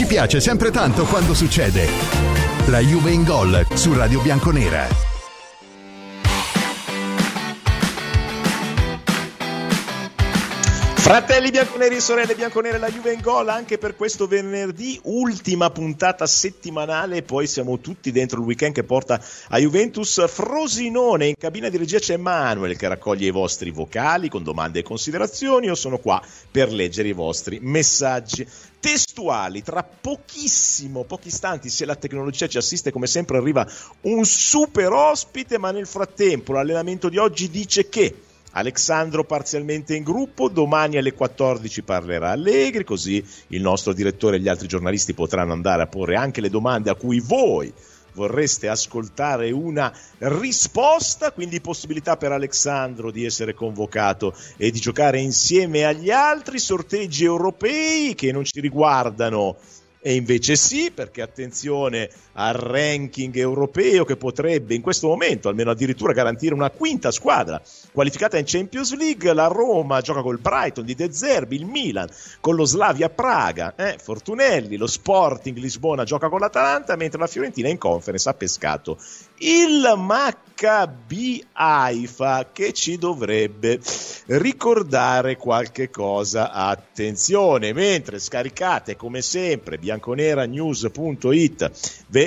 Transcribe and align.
Ci 0.00 0.06
piace 0.06 0.40
sempre 0.40 0.70
tanto 0.70 1.04
quando 1.04 1.34
succede. 1.34 1.86
La 2.68 2.78
Juve 2.78 3.10
in 3.10 3.22
gol 3.22 3.66
su 3.74 3.92
Radio 3.92 4.22
Bianconera. 4.22 4.88
Fratelli 10.94 11.50
bianconeri 11.50 12.00
sorelle 12.00 12.36
bianconere, 12.36 12.78
la 12.78 12.88
Juve 12.88 13.12
in 13.12 13.20
gol 13.20 13.48
anche 13.48 13.78
per 13.78 13.96
questo 13.96 14.28
venerdì, 14.28 14.98
ultima 15.02 15.68
puntata 15.68 16.24
settimanale, 16.24 17.22
poi 17.22 17.48
siamo 17.48 17.80
tutti 17.80 18.12
dentro 18.12 18.38
il 18.38 18.46
weekend 18.46 18.74
che 18.74 18.84
porta 18.84 19.20
a 19.48 19.58
Juventus 19.58 20.24
Frosinone. 20.28 21.26
In 21.26 21.34
cabina 21.36 21.68
di 21.68 21.78
regia 21.78 21.98
c'è 21.98 22.16
Manuel 22.16 22.76
che 22.76 22.86
raccoglie 22.86 23.26
i 23.26 23.32
vostri 23.32 23.70
vocali 23.70 24.28
con 24.28 24.44
domande 24.44 24.78
e 24.78 24.82
considerazioni. 24.82 25.66
Io 25.66 25.74
sono 25.74 25.98
qua 25.98 26.22
per 26.48 26.72
leggere 26.72 27.08
i 27.08 27.12
vostri 27.12 27.58
messaggi 27.60 28.46
testuali. 28.80 29.62
Tra 29.62 29.84
pochissimo, 29.84 31.04
pochi 31.04 31.28
istanti, 31.28 31.68
se 31.68 31.84
la 31.84 31.94
tecnologia 31.94 32.48
ci 32.48 32.58
assiste, 32.58 32.90
come 32.90 33.06
sempre 33.06 33.36
arriva 33.36 33.66
un 34.02 34.24
super 34.24 34.90
ospite, 34.92 35.58
ma 35.58 35.70
nel 35.70 35.86
frattempo 35.86 36.52
l'allenamento 36.52 37.08
di 37.08 37.18
oggi 37.18 37.50
dice 37.50 37.88
che 37.88 38.22
Alexandro 38.52 39.24
parzialmente 39.24 39.94
in 39.94 40.02
gruppo, 40.02 40.48
domani 40.48 40.96
alle 40.96 41.12
14 41.12 41.82
parlerà 41.82 42.30
Allegri, 42.30 42.82
così 42.82 43.24
il 43.48 43.60
nostro 43.60 43.92
direttore 43.92 44.36
e 44.36 44.40
gli 44.40 44.48
altri 44.48 44.66
giornalisti 44.66 45.14
potranno 45.14 45.52
andare 45.52 45.82
a 45.82 45.86
porre 45.86 46.16
anche 46.16 46.40
le 46.40 46.50
domande 46.50 46.90
a 46.90 46.96
cui 46.96 47.20
voi 47.20 47.72
vorreste 48.12 48.68
ascoltare 48.68 49.50
una 49.50 49.92
risposta, 50.18 51.32
quindi 51.32 51.60
possibilità 51.60 52.16
per 52.16 52.32
Alexandro 52.32 53.10
di 53.10 53.24
essere 53.24 53.54
convocato 53.54 54.34
e 54.56 54.70
di 54.70 54.80
giocare 54.80 55.20
insieme 55.20 55.84
agli 55.84 56.10
altri 56.10 56.58
sorteggi 56.58 57.24
europei 57.24 58.14
che 58.14 58.32
non 58.32 58.44
ci 58.44 58.60
riguardano. 58.60 59.56
E 60.02 60.14
invece 60.14 60.56
sì, 60.56 60.90
perché 60.90 61.20
attenzione 61.20 62.08
al 62.40 62.54
ranking 62.54 63.36
europeo 63.36 64.04
che 64.04 64.16
potrebbe 64.16 64.74
in 64.74 64.80
questo 64.80 65.08
momento 65.08 65.48
almeno 65.48 65.70
addirittura 65.70 66.14
garantire 66.14 66.54
una 66.54 66.70
quinta 66.70 67.10
squadra 67.10 67.60
qualificata 67.92 68.38
in 68.38 68.44
Champions 68.46 68.96
League. 68.96 69.32
La 69.32 69.48
Roma 69.48 70.00
gioca 70.00 70.22
col 70.22 70.38
Brighton 70.38 70.84
di 70.84 70.94
De 70.94 71.12
Zerbi, 71.12 71.56
il 71.56 71.66
Milan 71.66 72.08
con 72.40 72.54
lo 72.54 72.64
Slavia 72.64 73.10
Praga, 73.10 73.74
eh, 73.76 73.98
Fortunelli, 74.02 74.76
lo 74.76 74.86
Sporting 74.86 75.58
Lisbona 75.58 76.04
gioca 76.04 76.30
con 76.30 76.40
l'Atalanta, 76.40 76.96
mentre 76.96 77.20
la 77.20 77.26
Fiorentina 77.26 77.68
in 77.68 77.78
conference 77.78 78.28
ha 78.28 78.34
pescato 78.34 78.96
il 79.42 79.94
Maccabi 79.96 81.42
Haifa 81.52 82.50
che 82.52 82.72
ci 82.72 82.98
dovrebbe 82.98 83.80
ricordare 84.26 85.36
qualche 85.36 85.88
cosa. 85.90 86.52
Attenzione, 86.52 87.72
mentre 87.72 88.18
scaricate 88.18 88.96
come 88.96 89.22
sempre 89.22 89.78
bianconeranews.it, 89.78 91.70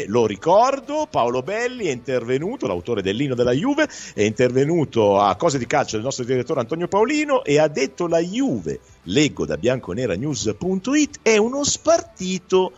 lo 0.08 0.26
ricordo, 0.26 1.08
Paolo 1.10 1.42
Belli 1.42 1.86
è 1.86 1.92
intervenuto, 1.92 2.68
l'autore 2.68 3.02
dell'Ino 3.02 3.36
della 3.36 3.52
Juve, 3.52 3.88
è 4.14 4.24
intervenuto 4.24 5.20
a 5.20 5.36
cose 5.36 5.58
di 5.58 5.66
calcio 5.66 5.96
del 5.96 6.06
nostro 6.06 6.24
direttore 6.24 6.60
Antonio 6.60 6.88
Paolino 6.88 7.44
e 7.44 7.60
ha 7.60 7.68
detto 7.68 8.08
la 8.08 8.20
Juve, 8.20 8.80
leggo 9.04 9.46
da 9.46 9.58
bianconeranews.it, 9.58 11.20
è 11.22 11.38
uno 11.38 11.64
spartito 11.64 12.74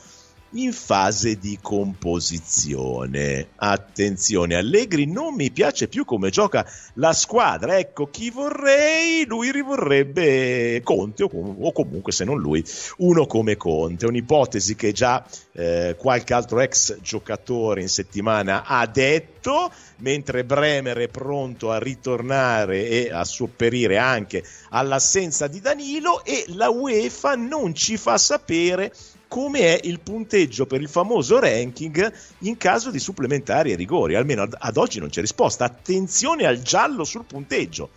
in 0.55 0.71
fase 0.71 1.37
di 1.37 1.57
composizione. 1.61 3.47
Attenzione, 3.55 4.55
Allegri 4.55 5.05
non 5.05 5.33
mi 5.33 5.51
piace 5.51 5.87
più 5.87 6.05
come 6.05 6.29
gioca 6.29 6.65
la 6.95 7.13
squadra. 7.13 7.77
Ecco, 7.77 8.09
chi 8.09 8.29
vorrei, 8.29 9.25
lui 9.25 9.51
rivorrebbe 9.51 10.81
Conte 10.83 11.23
o, 11.23 11.29
com- 11.29 11.55
o 11.59 11.71
comunque 11.71 12.11
se 12.11 12.23
non 12.23 12.39
lui, 12.39 12.63
uno 12.97 13.25
come 13.25 13.57
Conte. 13.57 14.05
Un'ipotesi 14.05 14.75
che 14.75 14.91
già 14.91 15.25
eh, 15.53 15.95
qualche 15.97 16.33
altro 16.33 16.59
ex 16.59 16.99
giocatore 17.01 17.81
in 17.81 17.89
settimana 17.89 18.63
ha 18.65 18.85
detto, 18.87 19.71
mentre 19.97 20.45
Bremer 20.45 20.97
è 20.97 21.07
pronto 21.07 21.71
a 21.71 21.79
ritornare 21.79 22.87
e 22.87 23.09
a 23.11 23.23
sopperire 23.23 23.97
anche 23.97 24.43
all'assenza 24.69 25.47
di 25.47 25.59
Danilo 25.59 26.23
e 26.23 26.45
la 26.49 26.69
UEFA 26.69 27.35
non 27.35 27.73
ci 27.73 27.97
fa 27.97 28.17
sapere 28.17 28.93
come 29.35 29.59
è 29.59 29.79
il 29.83 29.99
punteggio 29.99 30.65
per 30.65 30.79
il 30.79 30.87
famoso 30.87 31.41
ranking 31.41 32.09
in 32.39 32.55
caso 32.55 32.89
di 32.89 32.99
supplementari 32.99 33.73
e 33.73 33.75
rigori. 33.75 34.15
Almeno 34.15 34.43
ad, 34.43 34.55
ad 34.57 34.77
oggi 34.77 34.99
non 34.99 35.09
c'è 35.09 35.19
risposta. 35.19 35.65
Attenzione 35.65 36.45
al 36.45 36.61
giallo 36.61 37.03
sul 37.03 37.25
punteggio. 37.25 37.89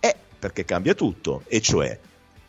Eh, 0.00 0.16
perché 0.38 0.64
cambia 0.64 0.94
tutto, 0.94 1.42
e 1.46 1.60
cioè 1.60 1.98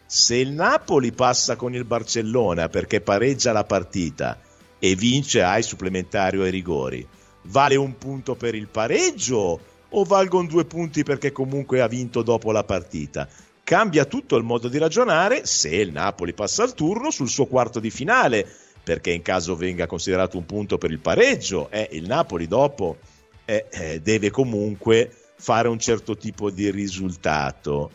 se 0.06 0.38
il 0.38 0.54
Napoli 0.54 1.12
passa 1.12 1.58
con 1.58 1.76
il 1.76 1.84
Barcellona 1.84 2.70
perché 2.70 3.02
pareggia 3.02 3.52
la 3.52 3.66
partita 3.66 4.40
e 4.80 4.96
vince 4.96 5.44
ai 5.44 5.62
supplementari 5.62 6.38
o 6.38 6.44
ai 6.44 6.52
rigori, 6.52 7.06
vale 7.42 7.76
un 7.76 7.98
punto 7.98 8.36
per 8.36 8.56
il 8.56 8.70
pareggio 8.70 9.60
o 9.90 10.04
valgono 10.06 10.48
due 10.48 10.64
punti 10.64 11.04
perché 11.04 11.34
comunque 11.34 11.82
ha 11.82 11.88
vinto 11.88 12.22
dopo 12.22 12.54
la 12.54 12.64
partita? 12.64 13.28
Cambia 13.70 14.06
tutto 14.06 14.36
il 14.36 14.44
modo 14.44 14.68
di 14.68 14.80
ragionare 14.80 15.46
se 15.46 15.70
il 15.70 15.92
Napoli 15.92 16.34
passa 16.34 16.64
al 16.64 16.74
turno 16.74 17.12
sul 17.12 17.30
suo 17.30 17.46
quarto 17.46 17.80
di 17.80 17.92
finale, 17.92 18.44
perché 18.84 19.12
in 19.12 19.22
caso 19.22 19.56
venga 19.56 19.86
considerato 19.86 20.40
un 20.40 20.46
punto 20.48 20.80
per 20.80 20.90
il 20.90 20.98
pareggio, 20.98 21.70
eh, 21.70 21.88
il 21.92 22.08
Napoli 22.08 22.48
dopo 22.48 22.98
eh, 23.46 23.68
eh, 23.70 24.02
deve 24.02 24.32
comunque 24.32 25.16
fare 25.36 25.68
un 25.68 25.78
certo 25.78 26.18
tipo 26.18 26.50
di 26.50 26.72
risultato 26.72 27.92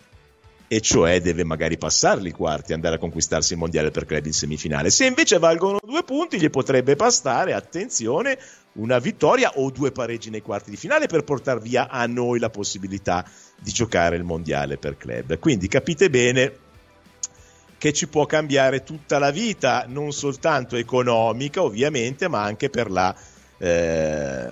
e 0.67 0.81
cioè 0.81 1.21
deve 1.21 1.45
magari 1.45 1.77
passarli 1.77 2.29
i 2.29 2.33
quarti 2.33 2.73
e 2.73 2.75
andare 2.75 2.97
a 2.97 2.99
conquistarsi 2.99 3.53
il 3.53 3.59
mondiale 3.59 3.91
per 3.91 4.07
club 4.07 4.25
in 4.27 4.33
semifinale. 4.33 4.91
Se 4.91 5.05
invece 5.05 5.39
valgono 5.39 5.79
due 5.83 6.03
punti, 6.03 6.39
gli 6.39 6.51
potrebbe 6.51 6.97
bastare, 6.97 7.53
attenzione, 7.53 8.39
una 8.75 8.99
vittoria 8.99 9.53
o 9.57 9.71
due 9.71 9.93
pareggi 9.93 10.31
nei 10.31 10.43
quarti 10.43 10.71
di 10.71 10.77
finale 10.77 11.07
per 11.07 11.23
portare 11.23 11.61
via 11.61 11.89
a 11.89 12.07
noi 12.07 12.39
la 12.39 12.51
possibilità 12.51 13.25
di 13.61 13.71
giocare 13.71 14.17
il 14.17 14.25
mondiale 14.25 14.79
per 14.79 14.97
club. 14.97 15.39
Quindi 15.39 15.69
capite 15.69 16.11
bene 16.11 16.63
che 17.79 17.93
ci 17.93 18.09
può 18.09 18.25
cambiare 18.25 18.83
tutta 18.83 19.19
la 19.19 19.31
vita, 19.31 19.85
non 19.87 20.13
soltanto 20.13 20.77
economica 20.77 21.63
ovviamente, 21.63 22.29
ma 22.29 22.43
anche 22.43 22.71
per 22.71 22.91
la 22.91 23.15
eh, 23.59 24.49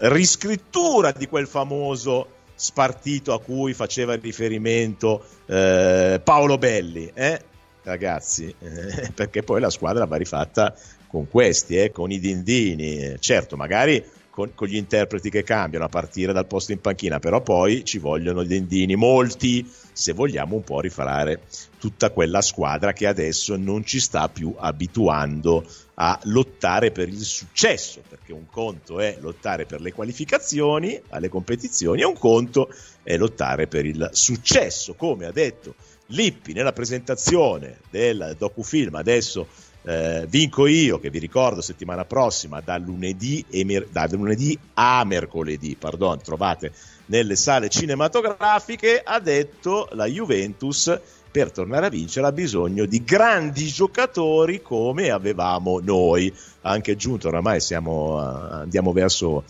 riscrittura 0.00 1.10
di 1.12 1.26
quel 1.26 1.46
famoso 1.46 2.28
spartito 2.64 3.34
a 3.34 3.40
cui 3.40 3.74
faceva 3.74 4.14
riferimento 4.14 5.22
eh, 5.44 6.18
Paolo 6.24 6.56
Belli, 6.56 7.10
eh? 7.12 7.38
ragazzi, 7.82 8.52
eh, 8.58 9.10
perché 9.14 9.42
poi 9.42 9.60
la 9.60 9.68
squadra 9.68 10.06
va 10.06 10.16
rifatta 10.16 10.74
con 11.06 11.28
questi, 11.28 11.76
eh, 11.76 11.92
con 11.92 12.10
i 12.10 12.18
dindini, 12.18 13.16
certo 13.20 13.56
magari 13.56 14.02
con, 14.34 14.50
con, 14.52 14.66
gli 14.66 14.74
interpreti 14.74 15.30
che 15.30 15.44
cambiano 15.44 15.84
a 15.84 15.88
partire 15.88 16.32
dal 16.32 16.48
posto 16.48 16.72
in 16.72 16.80
panchina, 16.80 17.20
però 17.20 17.40
poi 17.40 17.84
ci 17.84 17.98
vogliono 17.98 18.42
i 18.42 18.48
dendini, 18.48 18.96
molti, 18.96 19.64
se 19.92 20.12
vogliamo 20.12 20.56
un 20.56 20.64
po' 20.64 20.80
rifare 20.80 21.42
tutta 21.78 22.10
quella 22.10 22.42
squadra 22.42 22.92
che 22.92 23.06
adesso 23.06 23.56
non 23.56 23.84
ci 23.84 24.00
sta 24.00 24.28
più 24.28 24.52
abituando 24.58 25.64
a 25.94 26.18
lottare 26.24 26.90
per 26.90 27.06
il 27.06 27.22
successo, 27.22 28.02
perché 28.08 28.32
un 28.32 28.46
conto 28.50 28.98
è 28.98 29.18
lottare 29.20 29.66
per 29.66 29.80
le 29.80 29.92
qualificazioni 29.92 31.00
alle 31.10 31.28
competizioni 31.28 32.00
e 32.00 32.04
un 32.04 32.18
conto 32.18 32.74
è 33.04 33.16
lottare 33.16 33.68
per 33.68 33.86
il 33.86 34.10
successo, 34.12 34.94
come 34.94 35.26
ha 35.26 35.32
detto 35.32 35.76
Lippi 36.08 36.52
nella 36.52 36.72
presentazione 36.72 37.78
del 37.88 38.34
docufilm 38.36 38.96
adesso 38.96 39.46
eh, 39.86 40.26
vinco 40.28 40.66
io, 40.66 40.98
che 40.98 41.10
vi 41.10 41.18
ricordo 41.18 41.60
settimana 41.60 42.04
prossima, 42.04 42.60
da 42.60 42.78
lunedì, 42.78 43.44
mer- 43.64 43.88
da 43.90 44.06
lunedì 44.10 44.58
a 44.74 45.04
mercoledì, 45.04 45.76
pardon, 45.78 46.20
trovate 46.22 46.72
nelle 47.06 47.36
sale 47.36 47.68
cinematografiche, 47.68 49.02
ha 49.04 49.20
detto 49.20 49.88
la 49.92 50.06
Juventus 50.06 50.98
per 51.30 51.50
tornare 51.50 51.86
a 51.86 51.90
vincere 51.90 52.28
ha 52.28 52.32
bisogno 52.32 52.86
di 52.86 53.02
grandi 53.02 53.66
giocatori 53.66 54.62
come 54.62 55.10
avevamo 55.10 55.80
noi. 55.82 56.32
Anche 56.60 56.92
aggiunto, 56.92 57.26
oramai 57.26 57.60
siamo, 57.60 58.18
andiamo 58.18 58.92
verso 58.92 59.42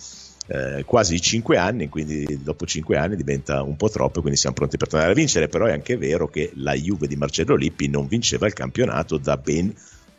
eh, 0.46 0.82
quasi 0.84 1.20
5 1.20 1.58
anni, 1.58 1.90
quindi 1.90 2.42
dopo 2.42 2.64
5 2.64 2.96
anni 2.96 3.16
diventa 3.16 3.62
un 3.62 3.76
po' 3.76 3.90
troppo, 3.90 4.20
quindi 4.20 4.38
siamo 4.38 4.56
pronti 4.56 4.78
per 4.78 4.88
tornare 4.88 5.12
a 5.12 5.14
vincere, 5.14 5.48
però 5.48 5.66
è 5.66 5.72
anche 5.72 5.98
vero 5.98 6.26
che 6.26 6.52
la 6.54 6.72
Juve 6.72 7.06
di 7.06 7.16
Marcello 7.16 7.54
Lippi 7.54 7.88
non 7.88 8.06
vinceva 8.06 8.46
il 8.46 8.54
campionato 8.54 9.18
da 9.18 9.36
ben 9.36 9.72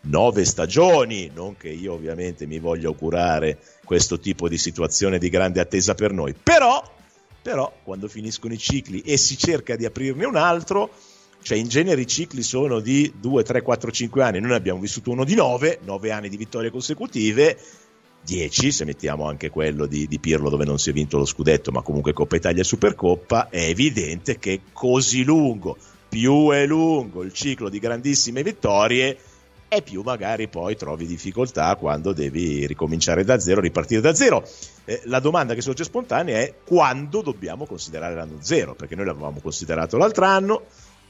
nove 0.06 0.46
stagioni, 0.46 1.32
non 1.34 1.56
che 1.58 1.70
io 1.70 1.94
ovviamente 1.94 2.46
mi 2.46 2.60
voglia 2.60 2.88
augurare 2.88 3.60
questo 3.84 4.20
tipo 4.20 4.48
di 4.50 4.58
situazione 4.58 5.18
di 5.18 5.30
grande 5.30 5.60
attesa 5.60 5.94
per 5.96 6.12
noi, 6.12 6.34
però, 6.34 6.84
però 7.42 7.72
quando 7.84 8.08
finiscono 8.08 8.54
i 8.54 8.58
cicli 8.58 9.02
e 9.02 9.18
si 9.18 9.38
cerca 9.38 9.76
di 9.76 9.86
aprirne 9.86 10.26
un 10.26 10.36
altro, 10.36 10.92
cioè 11.42 11.58
in 11.58 11.68
genere 11.68 12.02
i 12.02 12.08
cicli 12.08 12.42
sono 12.42 12.80
di 12.80 13.14
2, 13.20 13.44
3, 13.44 13.62
4, 13.62 13.92
5 13.92 14.24
anni, 14.24 14.40
noi 14.40 14.54
abbiamo 14.54 14.80
vissuto 14.80 15.12
uno 15.12 15.24
di 15.24 15.36
9, 15.36 15.80
9 15.84 16.12
anni 16.12 16.30
di 16.30 16.38
vittorie 16.38 16.72
consecutive, 16.72 17.58
10 18.26 18.72
se 18.72 18.86
mettiamo 18.86 19.28
anche 19.28 19.50
quello 19.52 19.86
di, 19.86 20.08
di, 20.08 20.20
Pirlo 20.20 20.50
dove 20.50 20.66
non 20.66 20.80
si 20.80 20.90
è 20.90 20.94
vinto 20.94 21.18
lo 21.18 21.26
scudetto, 21.26 21.72
ma 21.72 21.84
comunque 21.84 22.14
Coppa 22.14 22.36
Italia 22.36 22.62
e 22.62 22.66
Supercoppa, 22.66 23.50
è 23.50 23.68
evidente 23.68 24.40
che 24.40 24.62
così 24.74 25.24
lungo, 25.24 25.78
più 26.10 26.50
è 26.50 26.66
lungo 26.66 27.22
il 27.22 27.32
ciclo 27.32 27.70
di 27.70 27.78
grandissime 27.78 28.42
vittorie, 28.42 29.16
e 29.76 29.82
più 29.82 30.02
magari 30.02 30.48
poi 30.48 30.76
trovi 30.76 31.06
difficoltà 31.06 31.76
quando 31.76 32.14
devi 32.14 32.66
ricominciare 32.66 33.24
da 33.24 33.40
zero, 33.40 33.62
ripartire 33.62 34.02
da 34.02 34.14
zero. 34.14 34.48
Eh, 34.86 35.02
la 35.06 35.20
domanda 35.20 35.54
che 35.54 35.62
sorge 35.62 35.84
spontanea 35.84 36.40
è 36.40 36.54
quando 36.66 37.22
dobbiamo 37.22 37.66
considerare 37.66 38.16
l'anno 38.16 38.38
zero, 38.42 38.76
perché 38.76 38.96
noi 38.96 39.06
l'avevamo 39.06 39.40
considerato 39.42 39.98
l'altro 39.98 40.26
anno, 40.26 40.64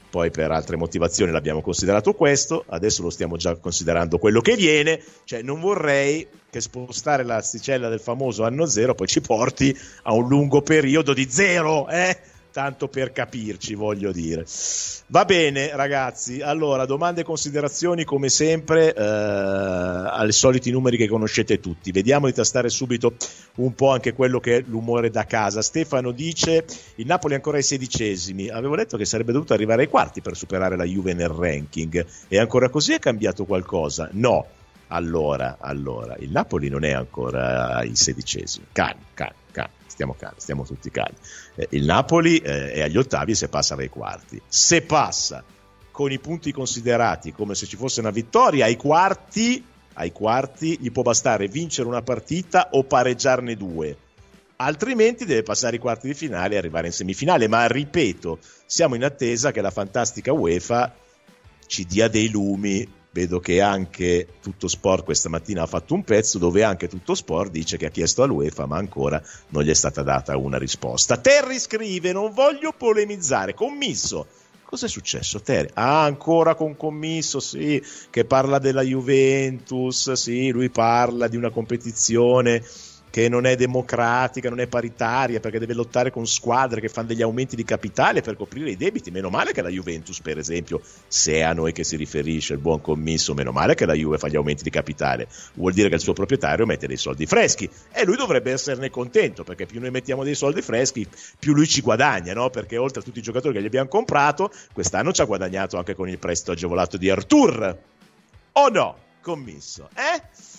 poi 0.08 0.30
per 0.30 0.50
altre 0.50 0.76
motivazioni 0.76 1.32
l'abbiamo 1.32 1.60
considerato 1.60 2.14
questo, 2.14 2.64
adesso 2.68 3.02
lo 3.02 3.10
stiamo 3.10 3.36
già 3.36 3.56
considerando 3.56 4.18
quello 4.18 4.40
che 4.40 4.56
viene, 4.56 5.02
cioè 5.24 5.42
non 5.42 5.60
vorrei 5.60 6.26
che 6.48 6.60
spostare 6.60 7.22
l'asticella 7.24 7.88
del 7.88 8.00
famoso 8.00 8.44
anno 8.44 8.66
zero 8.66 8.94
poi 8.94 9.08
ci 9.08 9.20
porti 9.20 9.76
a 10.04 10.14
un 10.14 10.26
lungo 10.26 10.62
periodo 10.62 11.12
di 11.12 11.28
zero, 11.28 11.88
eh? 11.88 12.16
Tanto 12.56 12.88
per 12.88 13.12
capirci, 13.12 13.74
voglio 13.74 14.12
dire. 14.12 14.46
Va 15.08 15.26
bene, 15.26 15.76
ragazzi. 15.76 16.40
Allora, 16.40 16.86
domande 16.86 17.20
e 17.20 17.24
considerazioni, 17.24 18.04
come 18.04 18.30
sempre, 18.30 18.94
eh, 18.94 19.02
ai 19.02 20.32
soliti 20.32 20.70
numeri 20.70 20.96
che 20.96 21.06
conoscete 21.06 21.60
tutti. 21.60 21.92
Vediamo 21.92 22.24
di 22.24 22.32
tastare 22.32 22.70
subito 22.70 23.14
un 23.56 23.74
po' 23.74 23.90
anche 23.90 24.14
quello 24.14 24.40
che 24.40 24.56
è 24.56 24.64
l'umore 24.68 25.10
da 25.10 25.26
casa. 25.26 25.60
Stefano 25.60 26.12
dice: 26.12 26.64
il 26.94 27.04
Napoli 27.04 27.34
è 27.34 27.36
ancora 27.36 27.58
ai 27.58 27.62
sedicesimi. 27.62 28.48
Avevo 28.48 28.74
detto 28.74 28.96
che 28.96 29.04
sarebbe 29.04 29.32
dovuto 29.32 29.52
arrivare 29.52 29.82
ai 29.82 29.88
quarti 29.88 30.22
per 30.22 30.34
superare 30.34 30.78
la 30.78 30.84
Juve 30.84 31.12
nel 31.12 31.28
ranking. 31.28 32.06
E 32.26 32.38
ancora 32.38 32.70
così 32.70 32.94
è 32.94 32.98
cambiato 32.98 33.44
qualcosa? 33.44 34.08
No. 34.12 34.46
Allora, 34.88 35.58
allora, 35.60 36.16
il 36.20 36.30
Napoli 36.30 36.70
non 36.70 36.84
è 36.84 36.92
ancora 36.92 37.74
ai 37.74 37.94
sedicesimi. 37.94 38.64
Calma, 38.72 39.02
calma 39.12 39.44
stiamo 39.96 40.14
calmi, 40.18 40.36
stiamo 40.38 40.64
tutti 40.64 40.90
calmi. 40.90 41.16
Eh, 41.54 41.68
il 41.70 41.84
Napoli 41.84 42.36
eh, 42.36 42.72
è 42.72 42.82
agli 42.82 42.98
ottavi 42.98 43.34
se 43.34 43.48
passa 43.48 43.74
ai 43.74 43.88
quarti. 43.88 44.40
Se 44.46 44.82
passa 44.82 45.42
con 45.90 46.12
i 46.12 46.18
punti 46.18 46.52
considerati 46.52 47.32
come 47.32 47.54
se 47.54 47.64
ci 47.64 47.76
fosse 47.76 48.00
una 48.00 48.10
vittoria 48.10 48.66
ai 48.66 48.76
quarti, 48.76 49.64
ai 49.94 50.12
quarti 50.12 50.78
gli 50.78 50.92
può 50.92 51.02
bastare 51.02 51.48
vincere 51.48 51.88
una 51.88 52.02
partita 52.02 52.68
o 52.72 52.84
pareggiarne 52.84 53.56
due. 53.56 53.96
Altrimenti 54.56 55.24
deve 55.24 55.42
passare 55.42 55.76
i 55.76 55.78
quarti 55.78 56.08
di 56.08 56.14
finale 56.14 56.54
e 56.54 56.58
arrivare 56.58 56.86
in 56.88 56.92
semifinale. 56.92 57.48
Ma 57.48 57.66
ripeto, 57.66 58.38
siamo 58.66 58.94
in 58.94 59.04
attesa 59.04 59.50
che 59.50 59.62
la 59.62 59.70
fantastica 59.70 60.32
UEFA 60.32 60.94
ci 61.66 61.84
dia 61.86 62.08
dei 62.08 62.28
lumi 62.28 62.86
vedo 63.16 63.40
che 63.40 63.62
anche 63.62 64.26
Tutto 64.42 64.68
Sport 64.68 65.04
questa 65.04 65.30
mattina 65.30 65.62
ha 65.62 65.66
fatto 65.66 65.94
un 65.94 66.04
pezzo 66.04 66.36
dove 66.36 66.62
anche 66.62 66.86
Tutto 66.86 67.14
Sport 67.14 67.50
dice 67.50 67.78
che 67.78 67.86
ha 67.86 67.90
chiesto 67.90 68.22
all'UEFA 68.22 68.66
ma 68.66 68.76
ancora 68.76 69.22
non 69.48 69.62
gli 69.62 69.70
è 69.70 69.74
stata 69.74 70.02
data 70.02 70.36
una 70.36 70.58
risposta. 70.58 71.16
Terry 71.16 71.58
scrive, 71.58 72.12
non 72.12 72.32
voglio 72.32 72.74
polemizzare, 72.76 73.54
commisso. 73.54 74.26
Cos'è 74.62 74.88
successo, 74.88 75.40
Terry? 75.40 75.70
Ah, 75.74 76.02
ancora 76.02 76.56
con 76.56 76.76
commisso, 76.76 77.38
sì, 77.38 77.82
che 78.10 78.24
parla 78.24 78.58
della 78.58 78.82
Juventus, 78.82 80.12
sì, 80.12 80.50
lui 80.50 80.70
parla 80.70 81.28
di 81.28 81.36
una 81.36 81.50
competizione 81.50 82.62
che 83.16 83.30
non 83.30 83.46
è 83.46 83.56
democratica, 83.56 84.50
non 84.50 84.60
è 84.60 84.66
paritaria, 84.66 85.40
perché 85.40 85.58
deve 85.58 85.72
lottare 85.72 86.10
con 86.10 86.26
squadre 86.26 86.82
che 86.82 86.90
fanno 86.90 87.06
degli 87.06 87.22
aumenti 87.22 87.56
di 87.56 87.64
capitale 87.64 88.20
per 88.20 88.36
coprire 88.36 88.68
i 88.68 88.76
debiti. 88.76 89.10
Meno 89.10 89.30
male 89.30 89.52
che 89.52 89.62
la 89.62 89.70
Juventus, 89.70 90.20
per 90.20 90.36
esempio, 90.36 90.82
se 91.08 91.36
è 91.36 91.40
a 91.40 91.54
noi 91.54 91.72
che 91.72 91.82
si 91.82 91.96
riferisce 91.96 92.52
il 92.52 92.58
buon 92.58 92.82
commisso, 92.82 93.32
meno 93.32 93.52
male 93.52 93.74
che 93.74 93.86
la 93.86 93.94
Juve 93.94 94.18
fa 94.18 94.28
gli 94.28 94.36
aumenti 94.36 94.62
di 94.62 94.68
capitale. 94.68 95.28
Vuol 95.54 95.72
dire 95.72 95.88
che 95.88 95.94
il 95.94 96.02
suo 96.02 96.12
proprietario 96.12 96.66
mette 96.66 96.86
dei 96.86 96.98
soldi 96.98 97.24
freschi 97.24 97.66
e 97.90 98.04
lui 98.04 98.16
dovrebbe 98.16 98.52
esserne 98.52 98.90
contento, 98.90 99.44
perché 99.44 99.64
più 99.64 99.80
noi 99.80 99.90
mettiamo 99.90 100.22
dei 100.22 100.34
soldi 100.34 100.60
freschi, 100.60 101.08
più 101.38 101.54
lui 101.54 101.66
ci 101.66 101.80
guadagna, 101.80 102.34
no? 102.34 102.50
Perché 102.50 102.76
oltre 102.76 103.00
a 103.00 103.02
tutti 103.02 103.20
i 103.20 103.22
giocatori 103.22 103.54
che 103.54 103.62
gli 103.62 103.66
abbiamo 103.66 103.88
comprato, 103.88 104.52
quest'anno 104.74 105.12
ci 105.12 105.22
ha 105.22 105.24
guadagnato 105.24 105.78
anche 105.78 105.94
con 105.94 106.10
il 106.10 106.18
prestito 106.18 106.52
agevolato 106.52 106.98
di 106.98 107.08
Artur. 107.08 107.78
O 108.52 108.68
no, 108.68 108.96
commisso, 109.22 109.88
eh? 109.94 110.55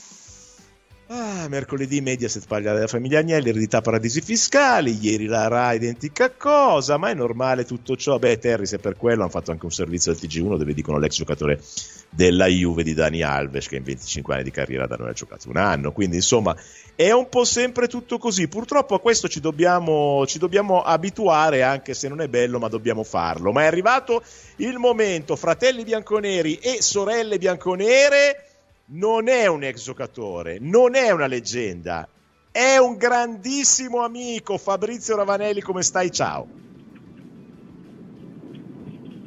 Ah, 1.09 1.47
mercoledì 1.47 2.01
Mediaset 2.01 2.45
parla 2.47 2.73
della 2.73 2.87
famiglia 2.87 3.19
Agnelli, 3.19 3.47
eredità 3.47 3.79
paradisi 3.79 4.19
fiscali, 4.19 4.97
ieri 5.01 5.25
la 5.25 5.47
RAI 5.47 5.77
identica 5.77 6.29
cosa, 6.31 6.97
ma 6.97 7.09
è 7.09 7.13
normale 7.13 7.63
tutto 7.63 7.95
ciò? 7.95 8.19
Beh, 8.19 8.39
Terry, 8.39 8.65
se 8.65 8.77
per 8.77 8.97
quello 8.97 9.21
hanno 9.21 9.31
fatto 9.31 9.51
anche 9.51 9.63
un 9.63 9.71
servizio 9.71 10.11
del 10.11 10.21
TG1 10.21 10.57
dove 10.57 10.73
dicono 10.73 10.97
l'ex 10.97 11.15
giocatore 11.15 11.61
della 12.09 12.47
Juve 12.47 12.83
di 12.83 12.93
Dani 12.93 13.21
Alves 13.21 13.69
che 13.69 13.77
in 13.77 13.83
25 13.83 14.33
anni 14.33 14.43
di 14.43 14.51
carriera 14.51 14.85
da 14.85 14.97
noi 14.97 15.07
ha 15.07 15.13
giocato 15.13 15.47
un 15.47 15.55
anno, 15.55 15.93
quindi 15.93 16.17
insomma 16.17 16.53
è 16.93 17.11
un 17.11 17.29
po' 17.29 17.45
sempre 17.45 17.87
tutto 17.87 18.17
così. 18.17 18.49
Purtroppo 18.49 18.93
a 18.95 18.99
questo 18.99 19.29
ci 19.29 19.39
dobbiamo, 19.39 20.25
ci 20.25 20.39
dobbiamo 20.39 20.81
abituare, 20.81 21.63
anche 21.63 21.93
se 21.93 22.09
non 22.09 22.19
è 22.19 22.27
bello, 22.27 22.59
ma 22.59 22.67
dobbiamo 22.67 23.03
farlo. 23.03 23.53
Ma 23.53 23.61
è 23.61 23.65
arrivato 23.65 24.21
il 24.57 24.77
momento, 24.77 25.37
fratelli 25.37 25.85
bianconeri 25.85 26.55
e 26.55 26.81
sorelle 26.81 27.37
bianconere 27.37 28.46
non 28.89 29.27
è 29.27 29.47
un 29.47 29.63
ex 29.63 29.83
giocatore, 29.83 30.57
non 30.59 30.95
è 30.95 31.11
una 31.11 31.27
leggenda, 31.27 32.07
è 32.51 32.77
un 32.77 32.95
grandissimo 32.95 34.03
amico. 34.03 34.57
Fabrizio 34.57 35.15
Ravanelli, 35.15 35.61
come 35.61 35.83
stai? 35.83 36.11
Ciao. 36.11 36.47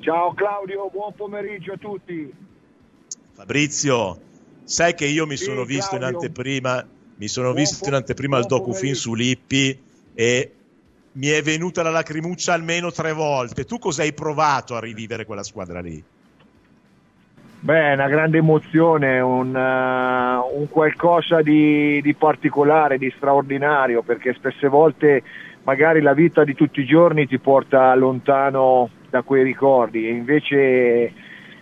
Ciao 0.00 0.32
Claudio, 0.32 0.88
buon 0.90 1.12
pomeriggio 1.14 1.74
a 1.74 1.76
tutti. 1.76 2.32
Fabrizio, 3.32 4.20
sai 4.64 4.94
che 4.94 5.04
io 5.04 5.26
mi 5.26 5.36
sì, 5.36 5.44
sono 5.44 5.64
visto 5.64 5.96
Claudio. 5.96 6.08
in 6.08 6.14
anteprima, 6.14 6.88
mi 7.16 7.28
sono 7.28 7.52
buon 7.52 7.62
visto 7.62 7.86
in 7.86 7.94
anteprima 7.94 8.38
il 8.38 8.46
docufilm 8.46 8.94
su 8.94 9.14
Lippi 9.14 9.78
e 10.14 10.54
mi 11.12 11.26
è 11.28 11.42
venuta 11.42 11.82
la 11.82 11.90
lacrimuccia 11.90 12.54
almeno 12.54 12.90
tre 12.90 13.12
volte. 13.12 13.66
Tu 13.66 13.78
cosa 13.78 14.02
hai 14.02 14.14
provato 14.14 14.74
a 14.74 14.80
rivivere 14.80 15.26
quella 15.26 15.42
squadra 15.42 15.80
lì? 15.80 16.02
Beh, 17.62 17.92
una 17.92 18.08
grande 18.08 18.38
emozione, 18.38 19.20
un, 19.20 19.54
uh, 19.54 20.58
un 20.58 20.66
qualcosa 20.70 21.42
di, 21.42 22.00
di, 22.00 22.14
particolare, 22.14 22.96
di 22.96 23.12
straordinario, 23.14 24.00
perché 24.00 24.32
spesse 24.32 24.66
volte 24.66 25.22
magari 25.64 26.00
la 26.00 26.14
vita 26.14 26.42
di 26.42 26.54
tutti 26.54 26.80
i 26.80 26.86
giorni 26.86 27.26
ti 27.26 27.38
porta 27.38 27.94
lontano 27.94 28.88
da 29.10 29.20
quei 29.20 29.42
ricordi 29.42 30.08
e 30.08 30.12
invece 30.12 31.12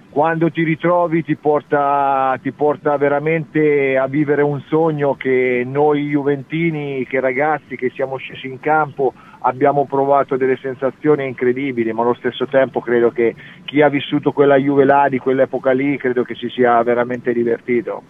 quando 0.09 0.53
ti 0.53 0.63
ritrovi 0.63 1.25
ti 1.25 1.35
porta, 1.35 2.39
ti 2.41 2.53
porta 2.53 2.97
veramente 2.97 3.99
a 3.99 4.07
vivere 4.07 4.43
un 4.43 4.61
sogno 4.69 5.17
che 5.17 5.65
noi 5.67 6.11
Juventini, 6.11 7.07
che 7.07 7.19
ragazzi 7.19 7.75
che 7.75 7.91
siamo 7.91 8.19
scesi 8.19 8.47
in 8.47 8.61
campo 8.61 9.13
abbiamo 9.41 9.87
provato 9.87 10.37
delle 10.37 10.59
sensazioni 10.61 11.27
incredibili, 11.27 11.93
ma 11.93 12.03
allo 12.03 12.15
stesso 12.15 12.47
tempo 12.47 12.81
credo 12.81 13.11
che 13.11 13.35
chi 13.65 13.83
ha 13.83 13.89
vissuto 13.89 14.33
quella 14.33 14.57
Juve 14.57 14.85
là, 14.85 15.09
di 15.09 15.19
quell'epoca 15.19 15.73
lì, 15.73 15.97
credo 15.97 16.23
che 16.23 16.35
si 16.35 16.49
sia 16.49 16.83
veramente 16.83 17.33
divertito. 17.33 18.03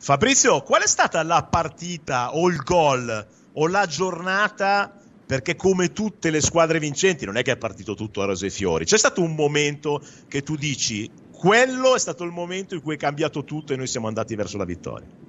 Fabrizio, 0.00 0.60
qual 0.62 0.82
è 0.82 0.86
stata 0.86 1.22
la 1.22 1.46
partita 1.50 2.34
o 2.34 2.48
il 2.48 2.58
gol 2.58 3.26
o 3.52 3.66
la 3.66 3.86
giornata? 3.86 4.92
Perché 5.26 5.56
come 5.56 5.92
tutte 5.92 6.30
le 6.30 6.40
squadre 6.40 6.78
vincenti 6.78 7.26
non 7.26 7.36
è 7.36 7.42
che 7.42 7.52
è 7.52 7.56
partito 7.58 7.94
tutto 7.94 8.22
a 8.22 8.24
rose 8.24 8.46
e 8.46 8.50
fiori, 8.50 8.86
c'è 8.86 8.96
stato 8.96 9.20
un 9.20 9.34
momento 9.34 10.00
che 10.26 10.42
tu 10.42 10.56
dici 10.56 11.10
quello 11.30 11.94
è 11.94 11.98
stato 11.98 12.24
il 12.24 12.32
momento 12.32 12.74
in 12.74 12.80
cui 12.80 12.94
è 12.94 12.98
cambiato 12.98 13.44
tutto 13.44 13.72
e 13.72 13.76
noi 13.76 13.86
siamo 13.86 14.08
andati 14.08 14.34
verso 14.34 14.56
la 14.56 14.64
vittoria. 14.64 15.27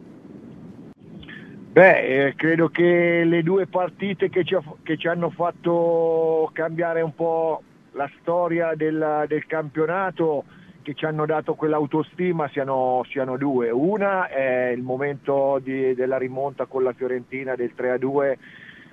Beh, 1.71 2.27
eh, 2.27 2.35
credo 2.35 2.69
che 2.69 3.23
le 3.23 3.43
due 3.43 3.67
partite 3.67 4.29
che 4.29 4.43
ci, 4.43 4.57
che 4.81 4.97
ci, 4.97 5.07
hanno 5.07 5.29
fatto 5.29 6.49
cambiare 6.51 7.01
un 7.01 7.13
po' 7.13 7.61
la 7.91 8.09
storia 8.19 8.73
del, 8.73 9.25
del 9.27 9.45
campionato, 9.45 10.45
che 10.81 10.95
ci 10.95 11.05
hanno 11.05 11.27
dato 11.27 11.53
quell'autostima, 11.53 12.49
siano, 12.49 13.03
siano 13.07 13.37
due. 13.37 13.69
Una 13.69 14.27
è 14.29 14.69
il 14.69 14.81
momento 14.81 15.59
di, 15.61 15.93
della 15.93 16.17
rimonta 16.17 16.65
con 16.65 16.81
la 16.81 16.93
Fiorentina 16.93 17.53
del 17.55 17.73
3-2 17.77 18.37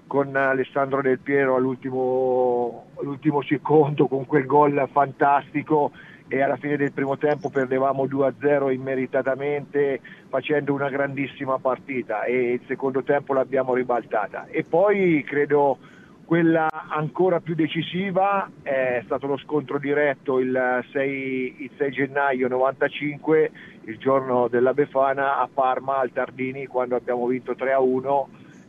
con 0.06 0.36
Alessandro 0.36 1.00
Del 1.00 1.18
Piero 1.18 1.56
all'ultimo, 1.56 2.88
all'ultimo 3.00 3.40
secondo 3.42 4.06
con 4.06 4.26
quel 4.26 4.44
gol 4.44 4.86
fantastico 4.92 5.92
e 6.28 6.42
alla 6.42 6.56
fine 6.56 6.76
del 6.76 6.92
primo 6.92 7.16
tempo 7.16 7.50
perdevamo 7.50 8.04
2-0 8.04 8.72
immeritatamente 8.72 10.00
facendo 10.28 10.74
una 10.74 10.88
grandissima 10.88 11.58
partita 11.58 12.24
e 12.24 12.52
il 12.52 12.60
secondo 12.66 13.02
tempo 13.02 13.32
l'abbiamo 13.32 13.74
ribaltata. 13.74 14.46
E 14.46 14.64
poi 14.64 15.22
credo 15.24 15.78
quella 16.24 16.68
ancora 16.88 17.38
più 17.38 17.54
decisiva 17.54 18.50
è 18.60 19.00
stato 19.04 19.28
lo 19.28 19.36
scontro 19.38 19.78
diretto 19.78 20.40
il 20.40 20.84
6, 20.90 21.56
il 21.58 21.70
6 21.76 21.90
gennaio 21.92 22.48
95 22.48 23.50
il 23.84 23.96
giorno 23.98 24.48
della 24.48 24.74
Befana 24.74 25.38
a 25.38 25.48
Parma 25.52 25.98
al 25.98 26.10
Tardini 26.10 26.66
quando 26.66 26.96
abbiamo 26.96 27.26
vinto 27.26 27.52
3-1 27.52 28.24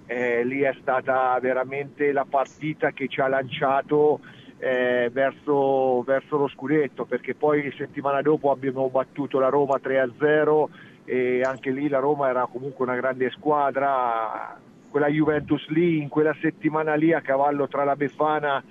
eh, 0.05 0.43
lì 0.45 0.61
è 0.61 0.75
stata 0.79 1.37
veramente 1.41 2.11
la 2.11 2.27
partita 2.29 2.91
che 2.91 3.07
ci 3.07 3.21
ha 3.21 3.27
lanciato 3.27 4.19
eh, 4.59 5.09
verso, 5.11 6.01
verso, 6.03 6.37
lo 6.37 6.47
scudetto 6.47 7.05
perché 7.05 7.35
poi 7.35 7.71
settimana 7.77 8.21
dopo 8.21 8.51
abbiamo 8.51 8.89
battuto 8.89 9.39
la 9.39 9.49
Roma 9.49 9.79
3-0 9.81 10.65
e 11.05 11.41
anche 11.41 11.71
lì 11.71 11.87
la 11.87 11.99
Roma 11.99 12.29
era 12.29 12.47
comunque 12.51 12.85
una 12.85 12.95
grande 12.95 13.29
squadra. 13.31 14.59
Quella 14.89 15.07
Juventus 15.07 15.67
lì 15.67 16.01
in 16.01 16.09
quella 16.09 16.35
settimana 16.41 16.95
lì 16.95 17.13
a 17.13 17.21
cavallo 17.21 17.67
tra 17.67 17.83
la 17.83 17.95
Befana 17.95 18.63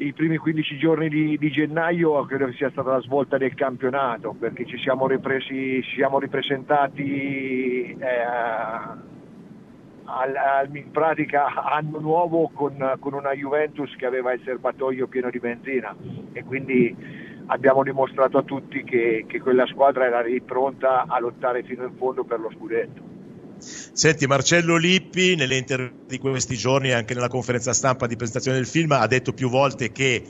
i 0.00 0.12
primi 0.14 0.38
15 0.38 0.78
giorni 0.78 1.08
di, 1.08 1.36
di, 1.36 1.50
gennaio 1.50 2.24
credo 2.24 2.46
che 2.46 2.52
sia 2.54 2.70
stata 2.70 2.90
la 2.90 3.00
svolta 3.00 3.36
del 3.36 3.54
campionato 3.54 4.34
perché 4.38 4.64
ci 4.64 4.78
siamo, 4.78 5.06
ripresi, 5.06 5.82
ci 5.82 5.96
siamo 5.96 6.18
ripresentati 6.18 7.94
eh, 7.98 8.24
al, 10.10 10.34
al, 10.36 10.76
in 10.76 10.90
pratica 10.90 11.46
anno 11.64 11.98
nuovo 12.00 12.50
con, 12.52 12.96
con, 12.98 13.14
una 13.14 13.32
Juventus 13.32 13.94
che 13.96 14.06
aveva 14.06 14.32
il 14.32 14.40
serbatoio 14.44 15.06
pieno 15.06 15.30
di 15.30 15.38
benzina 15.38 15.94
e 16.32 16.44
quindi 16.44 16.94
abbiamo 17.46 17.82
dimostrato 17.82 18.38
a 18.38 18.42
tutti 18.42 18.82
che, 18.84 19.24
che 19.26 19.40
quella 19.40 19.66
squadra 19.66 20.06
era 20.06 20.22
pronta 20.44 21.04
a 21.06 21.18
lottare 21.20 21.62
fino 21.62 21.84
in 21.84 21.94
fondo 21.96 22.24
per 22.24 22.40
lo 22.40 22.50
scudetto. 22.56 23.18
Senti, 23.58 24.26
Marcello 24.26 24.76
Lippi, 24.76 25.34
nelle 25.34 25.56
interviste 25.56 26.06
di 26.06 26.18
questi 26.18 26.56
giorni 26.56 26.88
e 26.88 26.92
anche 26.92 27.12
nella 27.14 27.28
conferenza 27.28 27.74
stampa 27.74 28.06
di 28.06 28.16
presentazione 28.16 28.56
del 28.56 28.66
film, 28.66 28.92
ha 28.92 29.06
detto 29.06 29.32
più 29.32 29.50
volte 29.50 29.92
che 29.92 30.22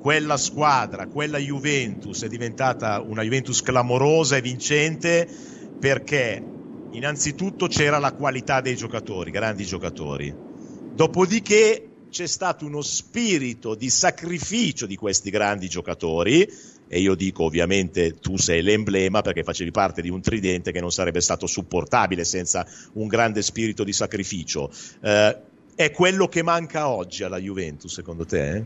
quella 0.00 0.36
squadra, 0.36 1.06
quella 1.06 1.38
Juventus 1.38 2.24
è 2.24 2.28
diventata 2.28 3.00
una 3.00 3.22
Juventus 3.22 3.60
clamorosa 3.62 4.36
e 4.36 4.40
vincente 4.40 5.28
perché 5.78 6.42
innanzitutto 6.92 7.66
c'era 7.66 7.98
la 7.98 8.12
qualità 8.12 8.60
dei 8.60 8.76
giocatori, 8.76 9.30
grandi 9.30 9.64
giocatori. 9.64 10.34
Dopodiché 10.94 11.88
c'è 12.10 12.26
stato 12.26 12.64
uno 12.64 12.80
spirito 12.80 13.74
di 13.74 13.90
sacrificio 13.90 14.86
di 14.86 14.96
questi 14.96 15.30
grandi 15.30 15.68
giocatori 15.68 16.48
e 16.88 17.00
io 17.00 17.14
dico 17.14 17.44
ovviamente 17.44 18.18
tu 18.18 18.38
sei 18.38 18.62
l'emblema 18.62 19.20
perché 19.20 19.42
facevi 19.42 19.70
parte 19.70 20.00
di 20.00 20.08
un 20.08 20.22
tridente 20.22 20.72
che 20.72 20.80
non 20.80 20.90
sarebbe 20.90 21.20
stato 21.20 21.46
supportabile 21.46 22.24
senza 22.24 22.66
un 22.94 23.06
grande 23.06 23.42
spirito 23.42 23.84
di 23.84 23.92
sacrificio. 23.92 24.70
Eh, 25.02 25.36
è 25.74 25.90
quello 25.90 26.26
che 26.26 26.42
manca 26.42 26.88
oggi 26.88 27.22
alla 27.22 27.38
Juventus 27.38 27.92
secondo 27.92 28.24
te? 28.24 28.56
Eh? 28.56 28.64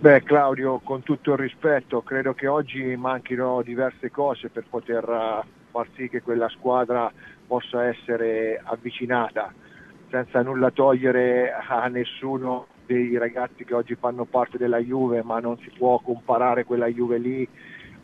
Beh 0.00 0.22
Claudio, 0.22 0.78
con 0.84 1.02
tutto 1.02 1.32
il 1.32 1.38
rispetto, 1.38 2.02
credo 2.02 2.32
che 2.34 2.46
oggi 2.46 2.94
manchino 2.94 3.62
diverse 3.62 4.12
cose 4.12 4.48
per 4.48 4.64
poter 4.70 5.08
uh, 5.08 5.57
far 5.70 5.86
sì 5.94 6.08
che 6.08 6.22
quella 6.22 6.48
squadra 6.48 7.10
possa 7.46 7.84
essere 7.86 8.60
avvicinata, 8.62 9.52
senza 10.10 10.42
nulla 10.42 10.70
togliere 10.70 11.52
a 11.52 11.86
nessuno 11.88 12.66
dei 12.86 13.16
ragazzi 13.18 13.64
che 13.64 13.74
oggi 13.74 13.94
fanno 13.94 14.24
parte 14.24 14.56
della 14.58 14.78
Juve, 14.78 15.22
ma 15.22 15.40
non 15.40 15.58
si 15.58 15.70
può 15.76 15.98
comparare 16.00 16.64
quella 16.64 16.86
Juve 16.86 17.18
lì 17.18 17.48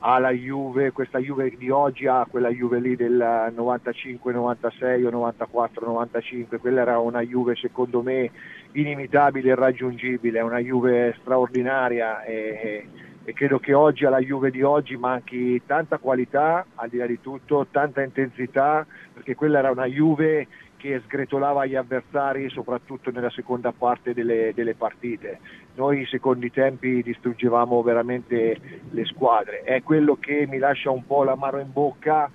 alla 0.07 0.31
Juve, 0.31 0.93
questa 0.93 1.19
Juve 1.19 1.55
di 1.57 1.71
oggi 1.71 2.07
a 2.07 2.27
quella 2.31 2.51
Juve 2.51 2.79
lì 2.79 2.95
del 2.95 3.51
95, 3.55 4.33
96 4.35 5.05
o 5.05 5.11
94, 5.11 5.87
95, 5.87 6.59
quella 6.59 6.83
era 6.83 6.99
una 6.99 7.23
Juve 7.23 7.55
secondo 7.57 8.03
me 8.03 8.31
inimitabile 8.73 9.49
e 9.49 9.53
irraggiungibile, 9.53 10.41
una 10.43 10.59
Juve 10.59 11.17
straordinaria 11.21 12.23
e, 12.23 12.87
e 13.25 13.33
credo 13.33 13.59
che 13.59 13.73
oggi 13.73 14.05
alla 14.05 14.19
Juve 14.19 14.51
di 14.51 14.63
oggi 14.63 14.97
manchi 14.97 15.63
tanta 15.65 15.99
qualità, 15.99 16.67
al 16.75 16.91
di 16.91 16.99
là 16.99 17.07
di 17.07 17.21
tutto, 17.21 17.67
tanta 17.71 18.03
intensità, 18.03 18.87
perché 19.13 19.35
quella 19.35 19.59
era 19.61 19.71
una 19.71 19.87
Juve 19.87 20.47
che 20.77 21.01
sgretolava 21.07 21.65
gli 21.65 21.75
avversari 21.75 22.51
soprattutto 22.51 23.11
nella 23.11 23.31
seconda 23.31 23.73
parte 23.73 24.13
delle, 24.13 24.53
delle 24.55 24.75
partite. 24.75 25.39
Noi 25.77 26.03
i 26.03 26.07
secondi 26.07 26.51
tempi 26.51 27.03
distruggevamo 27.03 27.83
veramente 27.83 28.59
le 28.91 29.05
squadre. 29.07 29.63
È 29.63 29.83
quello 29.83 30.19
che 30.21 30.47
mi 30.47 30.59
lascia 30.59 30.91
un 30.91 31.07
po' 31.07 31.25
l'amaro 31.25 31.59
in 31.59 31.73
bocca 31.73 32.31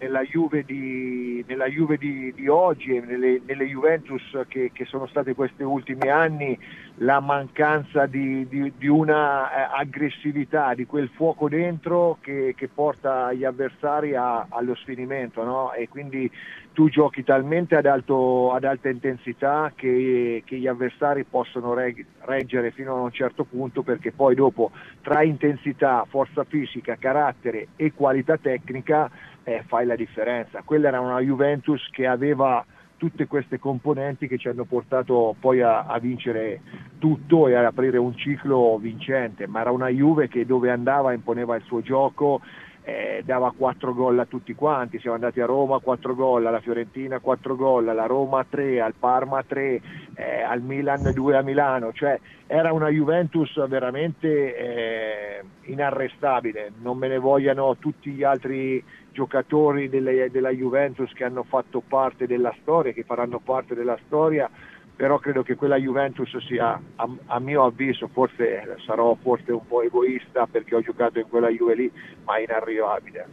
nella 0.00 0.22
Juve 0.22 0.64
di, 0.64 1.42
nella 1.46 1.66
Juve 1.66 1.96
di, 1.96 2.32
di 2.34 2.48
oggi 2.48 2.94
e 2.94 3.00
nelle, 3.00 3.40
nelle 3.44 3.64
Juventus 3.64 4.22
che, 4.48 4.70
che, 4.72 4.84
sono 4.84 5.06
state 5.06 5.34
questi 5.34 5.62
ultimi 5.62 6.08
anni 6.08 6.58
la 6.98 7.20
mancanza 7.20 8.06
di, 8.06 8.46
di, 8.48 8.72
di 8.76 8.88
una 8.88 9.50
eh, 9.50 9.80
aggressività, 9.80 10.74
di 10.74 10.86
quel 10.86 11.08
fuoco 11.14 11.48
dentro 11.48 12.18
che, 12.20 12.54
che 12.56 12.68
porta 12.68 13.32
gli 13.32 13.44
avversari 13.44 14.14
a, 14.16 14.46
allo 14.48 14.74
sfinimento 14.74 15.44
no? 15.44 15.72
e 15.72 15.88
quindi 15.88 16.30
tu 16.72 16.88
giochi 16.88 17.22
talmente 17.24 17.76
ad, 17.76 17.86
alto, 17.86 18.52
ad 18.52 18.64
alta 18.64 18.88
intensità 18.88 19.72
che, 19.74 20.42
che, 20.44 20.56
gli 20.56 20.66
avversari 20.66 21.24
possono 21.24 21.74
reg- 21.74 22.04
reggere 22.20 22.70
fino 22.72 22.96
a 22.96 23.00
un 23.00 23.12
certo 23.12 23.44
punto 23.44 23.82
perché 23.82 24.12
poi 24.12 24.34
dopo 24.34 24.70
tra 25.02 25.22
intensità, 25.22 26.04
forza 26.08 26.44
fisica, 26.44 26.96
carattere 26.96 27.68
e 27.76 27.92
qualità 27.92 28.36
tecnica 28.38 29.10
eh, 29.44 29.64
fai 29.66 29.86
la 29.86 29.96
differenza. 29.96 30.62
Quella 30.64 30.88
era 30.88 31.00
una 31.00 31.20
Juventus 31.20 31.88
che 31.90 32.06
aveva 32.06 32.64
tutte 32.98 33.26
queste 33.26 33.58
componenti 33.58 34.28
che 34.28 34.36
ci 34.36 34.48
hanno 34.48 34.64
portato 34.64 35.34
poi 35.40 35.62
a, 35.62 35.86
a, 35.86 35.98
vincere 35.98 36.60
tutto 36.98 37.48
e 37.48 37.54
ad 37.54 37.64
aprire 37.64 37.96
un 37.96 38.14
ciclo 38.14 38.76
vincente, 38.76 39.46
ma 39.46 39.60
era 39.60 39.70
una 39.70 39.88
Juve 39.88 40.28
che 40.28 40.44
dove 40.44 40.70
andava 40.70 41.14
imponeva 41.14 41.56
il 41.56 41.62
suo 41.62 41.80
gioco 41.80 42.42
eh, 42.88 43.22
dava 43.22 43.52
4 43.54 43.92
gol 43.92 44.18
a 44.18 44.24
tutti 44.24 44.54
quanti, 44.54 44.98
siamo 44.98 45.16
andati 45.16 45.42
a 45.42 45.46
Roma 45.46 45.78
4 45.78 46.14
gol, 46.14 46.46
alla 46.46 46.60
Fiorentina 46.60 47.18
4 47.18 47.54
gol, 47.54 47.86
alla 47.86 48.06
Roma 48.06 48.46
3, 48.48 48.80
al 48.80 48.94
Parma 48.98 49.42
3, 49.42 49.80
eh, 50.14 50.40
al 50.40 50.62
Milan 50.62 51.12
2 51.12 51.36
a 51.36 51.42
Milano, 51.42 51.92
cioè 51.92 52.18
era 52.46 52.72
una 52.72 52.88
Juventus 52.88 53.68
veramente 53.68 54.56
eh, 54.56 55.44
inarrestabile, 55.64 56.72
non 56.80 56.96
me 56.96 57.08
ne 57.08 57.18
vogliano 57.18 57.76
tutti 57.76 58.10
gli 58.10 58.22
altri 58.22 58.82
giocatori 59.18 59.88
delle, 59.88 60.30
della 60.30 60.50
Juventus 60.50 61.12
che 61.12 61.24
hanno 61.24 61.42
fatto 61.42 61.80
parte 61.80 62.28
della 62.28 62.54
storia, 62.60 62.92
che 62.92 63.02
faranno 63.02 63.40
parte 63.40 63.74
della 63.74 63.98
storia, 64.06 64.48
però 64.94 65.18
credo 65.18 65.42
che 65.42 65.56
quella 65.56 65.76
Juventus 65.76 66.36
sia, 66.46 66.80
a, 66.94 67.08
a, 67.26 67.40
mio 67.40 67.64
avviso, 67.64 68.08
forse 68.12 68.76
sarò 68.86 69.16
forse 69.20 69.50
un 69.50 69.66
po' 69.66 69.82
egoista 69.82 70.46
perché 70.46 70.76
ho 70.76 70.80
giocato 70.80 71.18
in 71.18 71.28
quella 71.28 71.48
Juve 71.48 71.74
lì, 71.74 71.92
ma 72.24 72.38
inarrivabile. 72.38 73.26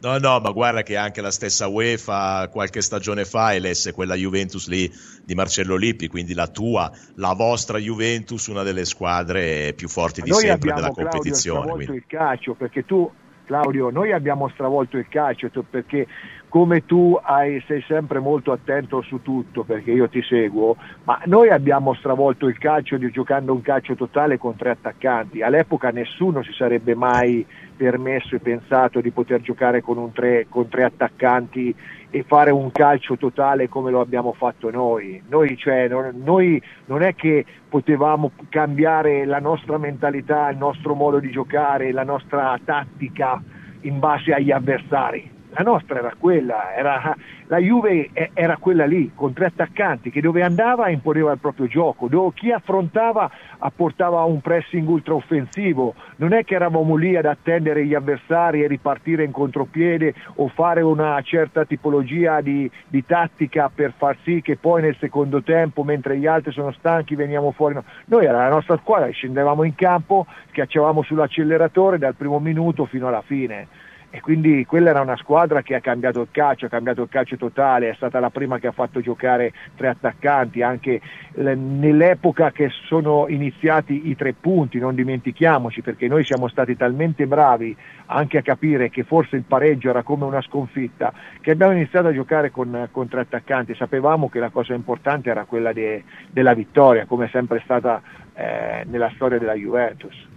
No, 0.00 0.16
no, 0.16 0.40
ma 0.40 0.50
guarda 0.52 0.82
che 0.82 0.96
anche 0.96 1.20
la 1.20 1.32
stessa 1.32 1.66
UEFA 1.66 2.48
qualche 2.50 2.80
stagione 2.80 3.26
fa 3.26 3.52
elesse 3.52 3.92
quella 3.92 4.14
Juventus 4.14 4.68
lì 4.68 4.90
di 5.22 5.34
Marcello 5.34 5.76
Lippi, 5.76 6.08
quindi 6.08 6.32
la 6.32 6.46
tua, 6.46 6.90
la 7.16 7.34
vostra 7.34 7.76
Juventus, 7.76 8.46
una 8.46 8.62
delle 8.62 8.86
squadre 8.86 9.74
più 9.74 9.88
forti 9.88 10.22
di 10.22 10.32
sempre 10.32 10.72
della 10.72 10.92
competizione. 10.92 11.66
Noi 11.66 11.72
abbiamo 11.72 11.94
il 11.94 12.04
calcio, 12.06 12.54
perché 12.54 12.86
tu, 12.86 13.10
Claudio, 13.48 13.88
noi 13.88 14.12
abbiamo 14.12 14.46
stravolto 14.48 14.98
il 14.98 15.08
calcio 15.08 15.48
perché 15.70 16.06
come 16.48 16.86
tu 16.86 17.18
hai, 17.20 17.62
sei 17.66 17.82
sempre 17.86 18.20
molto 18.20 18.52
attento 18.52 19.02
su 19.02 19.20
tutto 19.22 19.64
perché 19.64 19.92
io 19.92 20.08
ti 20.08 20.22
seguo, 20.22 20.76
ma 21.04 21.20
noi 21.26 21.50
abbiamo 21.50 21.94
stravolto 21.94 22.46
il 22.46 22.58
calcio 22.58 22.96
di, 22.96 23.10
giocando 23.10 23.52
un 23.52 23.60
calcio 23.60 23.94
totale 23.94 24.38
con 24.38 24.56
tre 24.56 24.70
attaccanti. 24.70 25.42
All'epoca 25.42 25.90
nessuno 25.90 26.42
si 26.42 26.52
sarebbe 26.52 26.94
mai 26.94 27.46
permesso 27.76 28.34
e 28.34 28.40
pensato 28.40 29.00
di 29.00 29.10
poter 29.10 29.40
giocare 29.40 29.82
con, 29.82 30.10
tre, 30.12 30.46
con 30.48 30.68
tre 30.68 30.84
attaccanti 30.84 31.74
e 32.10 32.24
fare 32.26 32.50
un 32.50 32.72
calcio 32.72 33.16
totale 33.18 33.68
come 33.68 33.90
lo 33.90 34.00
abbiamo 34.00 34.32
fatto 34.32 34.70
noi. 34.70 35.22
Noi, 35.28 35.56
cioè, 35.58 35.86
non, 35.88 36.12
noi 36.24 36.60
non 36.86 37.02
è 37.02 37.14
che 37.14 37.44
potevamo 37.68 38.32
cambiare 38.48 39.26
la 39.26 39.38
nostra 39.38 39.76
mentalità, 39.76 40.48
il 40.48 40.56
nostro 40.56 40.94
modo 40.94 41.18
di 41.18 41.30
giocare, 41.30 41.92
la 41.92 42.04
nostra 42.04 42.58
tattica 42.64 43.40
in 43.82 43.98
base 43.98 44.32
agli 44.32 44.50
avversari 44.50 45.36
la 45.50 45.62
nostra 45.62 45.98
era 45.98 46.12
quella, 46.18 46.74
era, 46.74 47.16
la 47.46 47.56
Juve 47.58 48.10
era 48.34 48.56
quella 48.58 48.84
lì, 48.84 49.12
con 49.14 49.32
tre 49.32 49.46
attaccanti, 49.46 50.10
che 50.10 50.20
dove 50.20 50.42
andava 50.42 50.88
imponeva 50.90 51.32
il 51.32 51.38
proprio 51.38 51.66
gioco, 51.66 52.06
dove 52.08 52.32
chi 52.34 52.52
affrontava 52.52 53.30
apportava 53.58 54.22
un 54.24 54.40
pressing 54.40 54.86
ultra 54.88 55.14
offensivo, 55.14 55.94
non 56.16 56.32
è 56.32 56.44
che 56.44 56.54
eravamo 56.54 56.96
lì 56.96 57.16
ad 57.16 57.24
attendere 57.24 57.84
gli 57.86 57.94
avversari 57.94 58.62
e 58.62 58.66
ripartire 58.66 59.24
in 59.24 59.30
contropiede 59.30 60.14
o 60.36 60.48
fare 60.48 60.82
una 60.82 61.20
certa 61.22 61.64
tipologia 61.64 62.40
di, 62.40 62.70
di 62.86 63.04
tattica 63.04 63.70
per 63.74 63.94
far 63.96 64.16
sì 64.22 64.42
che 64.42 64.56
poi 64.56 64.82
nel 64.82 64.96
secondo 64.98 65.42
tempo, 65.42 65.82
mentre 65.82 66.18
gli 66.18 66.26
altri 66.26 66.52
sono 66.52 66.72
stanchi, 66.72 67.14
veniamo 67.14 67.52
fuori. 67.52 67.74
No. 67.74 67.84
Noi 68.06 68.26
era 68.26 68.38
la 68.38 68.48
nostra 68.50 68.76
squadra, 68.76 69.08
scendevamo 69.08 69.64
in 69.64 69.74
campo, 69.74 70.26
schiacciavamo 70.50 71.02
sull'acceleratore 71.02 71.98
dal 71.98 72.14
primo 72.14 72.38
minuto 72.38 72.84
fino 72.84 73.08
alla 73.08 73.22
fine 73.22 73.86
e 74.10 74.20
quindi 74.20 74.64
quella 74.64 74.90
era 74.90 75.02
una 75.02 75.16
squadra 75.16 75.60
che 75.60 75.74
ha 75.74 75.80
cambiato 75.80 76.22
il 76.22 76.28
calcio, 76.30 76.66
ha 76.66 76.70
cambiato 76.70 77.02
il 77.02 77.08
calcio 77.10 77.36
totale, 77.36 77.90
è 77.90 77.94
stata 77.94 78.18
la 78.20 78.30
prima 78.30 78.58
che 78.58 78.66
ha 78.66 78.72
fatto 78.72 79.00
giocare 79.00 79.52
tre 79.76 79.88
attaccanti, 79.88 80.62
anche 80.62 81.00
nell'epoca 81.34 82.50
che 82.50 82.70
sono 82.86 83.26
iniziati 83.28 84.08
i 84.08 84.16
tre 84.16 84.32
punti, 84.32 84.78
non 84.78 84.94
dimentichiamoci, 84.94 85.82
perché 85.82 86.08
noi 86.08 86.24
siamo 86.24 86.48
stati 86.48 86.74
talmente 86.74 87.26
bravi 87.26 87.76
anche 88.06 88.38
a 88.38 88.42
capire 88.42 88.88
che 88.88 89.04
forse 89.04 89.36
il 89.36 89.42
pareggio 89.42 89.90
era 89.90 90.02
come 90.02 90.24
una 90.24 90.40
sconfitta, 90.40 91.12
che 91.42 91.50
abbiamo 91.50 91.72
iniziato 91.72 92.08
a 92.08 92.12
giocare 92.14 92.50
con, 92.50 92.88
con 92.90 93.08
tre 93.08 93.20
attaccanti, 93.20 93.74
sapevamo 93.74 94.30
che 94.30 94.38
la 94.38 94.48
cosa 94.48 94.72
importante 94.72 95.28
era 95.28 95.44
quella 95.44 95.74
de, 95.74 96.04
della 96.30 96.54
vittoria, 96.54 97.04
come 97.04 97.26
è 97.26 97.28
sempre 97.30 97.60
stata 97.62 98.00
eh, 98.32 98.84
nella 98.86 99.10
storia 99.14 99.38
della 99.38 99.54
Juventus. 99.54 100.36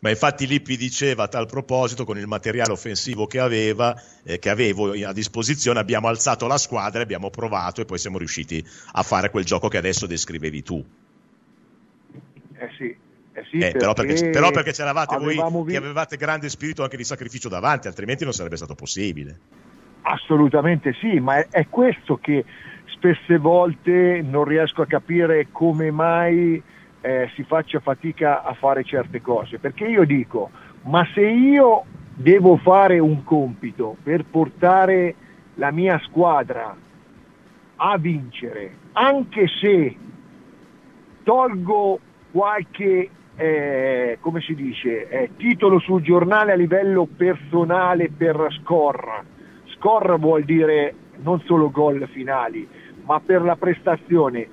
Ma 0.00 0.10
infatti 0.10 0.46
Lippi 0.46 0.76
diceva 0.76 1.24
a 1.24 1.28
tal 1.28 1.46
proposito, 1.46 2.04
con 2.04 2.18
il 2.18 2.26
materiale 2.26 2.72
offensivo 2.72 3.26
che 3.26 3.40
aveva, 3.40 4.00
eh, 4.22 4.38
che 4.38 4.48
avevo 4.48 4.92
a 4.92 5.12
disposizione, 5.12 5.80
abbiamo 5.80 6.06
alzato 6.06 6.46
la 6.46 6.58
squadra, 6.58 7.02
abbiamo 7.02 7.30
provato 7.30 7.80
e 7.80 7.84
poi 7.84 7.98
siamo 7.98 8.18
riusciti 8.18 8.64
a 8.92 9.02
fare 9.02 9.30
quel 9.30 9.44
gioco 9.44 9.68
che 9.68 9.78
adesso 9.78 10.06
descrivevi 10.06 10.62
tu. 10.62 10.84
eh 12.58 12.70
sì. 12.76 12.96
Eh 13.38 13.44
sì, 13.50 13.58
eh, 13.58 13.70
però, 13.70 13.92
perché, 13.92 14.30
però 14.30 14.50
perché 14.50 14.72
c'eravate 14.72 15.16
voi 15.16 15.40
vi... 15.64 15.70
che 15.70 15.76
avevate 15.76 16.16
grande 16.16 16.48
spirito 16.48 16.82
anche 16.82 16.96
di 16.96 17.04
sacrificio 17.04 17.48
davanti, 17.48 17.86
altrimenti 17.86 18.24
non 18.24 18.32
sarebbe 18.32 18.56
stato 18.56 18.74
possibile. 18.74 19.38
Assolutamente 20.02 20.92
sì, 20.94 21.20
ma 21.20 21.36
è, 21.36 21.46
è 21.48 21.68
questo 21.68 22.16
che 22.16 22.44
spesse 22.86 23.38
volte 23.38 24.22
non 24.22 24.42
riesco 24.42 24.82
a 24.82 24.86
capire 24.86 25.48
come 25.52 25.92
mai 25.92 26.60
eh, 27.00 27.30
si 27.34 27.42
faccia 27.44 27.80
fatica 27.80 28.42
a 28.42 28.54
fare 28.54 28.84
certe 28.84 29.20
cose, 29.20 29.58
perché 29.58 29.86
io 29.86 30.04
dico, 30.04 30.50
ma 30.82 31.06
se 31.14 31.26
io 31.26 31.84
devo 32.14 32.56
fare 32.56 32.98
un 32.98 33.22
compito 33.22 33.96
per 34.02 34.24
portare 34.24 35.14
la 35.54 35.70
mia 35.70 36.00
squadra 36.04 36.76
a 37.76 37.98
vincere, 37.98 38.74
anche 38.92 39.46
se 39.60 39.96
tolgo 41.22 42.00
qualche, 42.32 43.10
eh, 43.36 44.18
come 44.20 44.40
si 44.40 44.54
dice, 44.54 45.08
eh, 45.08 45.30
titolo 45.36 45.78
sul 45.78 46.02
giornale 46.02 46.52
a 46.52 46.56
livello 46.56 47.06
personale 47.06 48.10
per 48.10 48.48
score, 48.60 49.24
score 49.76 50.16
vuol 50.16 50.42
dire 50.44 50.94
non 51.22 51.40
solo 51.42 51.70
gol 51.70 52.08
finali, 52.08 52.66
ma 53.04 53.20
per 53.20 53.42
la 53.42 53.56
prestazione, 53.56 54.48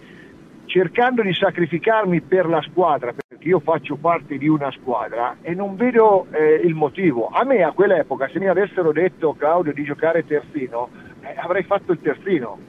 cercando 0.76 1.22
di 1.22 1.34
sacrificarmi 1.34 2.20
per 2.20 2.48
la 2.48 2.62
squadra, 2.62 3.14
perché 3.14 3.48
io 3.48 3.62
faccio 3.62 3.96
parte 3.96 4.38
di 4.38 4.50
una 4.50 4.70
squadra 4.72 5.38
e 5.42 5.56
non 5.56 5.78
vedo 5.78 6.28
eh, 6.32 6.56
il 6.66 6.74
motivo. 6.74 7.30
A 7.30 7.46
me 7.46 7.64
a 7.64 7.72
quell'epoca, 7.72 8.28
se 8.28 8.40
mi 8.40 8.50
avessero 8.50 8.92
detto 8.92 9.36
Claudio 9.36 9.72
di 9.72 9.86
giocare 9.86 10.26
terzino, 10.26 10.90
eh, 11.22 11.34
avrei 11.38 11.64
fatto 11.64 11.94
il 11.94 12.02
terzino. 12.02 12.60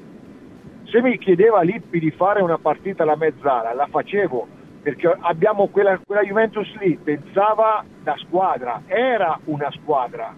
Se 0.85 1.03
mi 1.03 1.19
chiedeva 1.19 1.63
Lippi 1.63 1.99
di 1.99 2.13
fare 2.13 2.43
una 2.43 2.59
partita 2.59 3.03
alla 3.03 3.17
mezzala, 3.17 3.75
la 3.75 3.89
facevo, 3.91 4.47
perché 4.83 5.13
abbiamo 5.23 5.67
quella, 5.67 5.99
quella 6.07 6.23
Juventus 6.23 6.73
lì, 6.77 6.97
pensava 7.03 7.85
da 8.05 8.15
squadra, 8.19 8.83
era 8.87 9.37
una 9.47 9.69
squadra, 9.73 10.33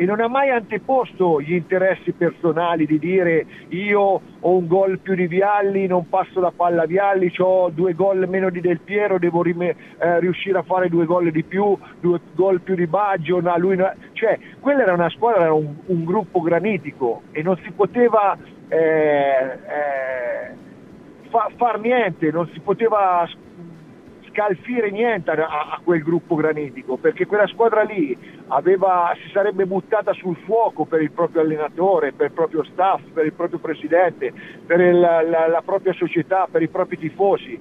e 0.00 0.04
non 0.04 0.20
ha 0.20 0.28
mai 0.28 0.50
anteposto 0.50 1.40
gli 1.40 1.54
interessi 1.54 2.12
personali 2.12 2.86
di 2.86 3.00
dire 3.00 3.44
io 3.70 4.00
ho 4.38 4.56
un 4.56 4.68
gol 4.68 5.00
più 5.00 5.16
di 5.16 5.26
Vialli, 5.26 5.88
non 5.88 6.08
passo 6.08 6.38
la 6.38 6.52
palla 6.54 6.82
a 6.82 6.86
Vialli, 6.86 7.32
ho 7.38 7.68
due 7.70 7.94
gol 7.94 8.28
meno 8.28 8.48
di 8.48 8.60
Del 8.60 8.78
Piero, 8.78 9.18
devo 9.18 9.42
rime, 9.42 9.74
eh, 9.98 10.20
riuscire 10.20 10.56
a 10.56 10.62
fare 10.62 10.88
due 10.88 11.04
gol 11.04 11.32
di 11.32 11.42
più, 11.42 11.76
due 11.98 12.20
gol 12.34 12.60
più 12.60 12.76
di 12.76 12.86
Baggio, 12.86 13.40
no, 13.40 13.58
lui 13.58 13.74
no. 13.74 13.92
cioè 14.12 14.38
quella 14.60 14.82
era 14.82 14.92
una 14.92 15.10
squadra, 15.10 15.42
era 15.42 15.52
un, 15.52 15.74
un 15.86 16.04
gruppo 16.04 16.42
granitico 16.42 17.22
e 17.32 17.42
non 17.42 17.56
si 17.64 17.72
poteva 17.72 18.38
eh, 18.68 18.78
eh, 18.78 20.54
fa, 21.28 21.50
far 21.56 21.80
niente, 21.80 22.30
non 22.30 22.48
si 22.52 22.60
poteva 22.60 23.28
scalfire 24.28 24.92
niente 24.92 25.32
a, 25.32 25.48
a, 25.72 25.80
quel 25.82 26.04
gruppo 26.04 26.36
granitico, 26.36 26.96
perché 26.98 27.26
quella 27.26 27.48
squadra 27.48 27.82
lì 27.82 28.16
aveva, 28.48 29.14
si 29.22 29.30
sarebbe 29.30 29.66
buttata 29.66 30.12
sul 30.12 30.36
fuoco 30.44 30.84
per 30.84 31.02
il 31.02 31.10
proprio 31.10 31.42
allenatore, 31.42 32.12
per 32.12 32.26
il 32.26 32.32
proprio 32.32 32.64
staff, 32.64 33.02
per 33.12 33.26
il 33.26 33.32
proprio 33.32 33.58
presidente, 33.58 34.32
per 34.66 34.80
il, 34.80 34.98
la, 34.98 35.22
la, 35.22 35.62
propria 35.64 35.92
società, 35.92 36.48
per 36.50 36.62
i 36.62 36.68
propri 36.68 36.98
tifosi. 36.98 37.58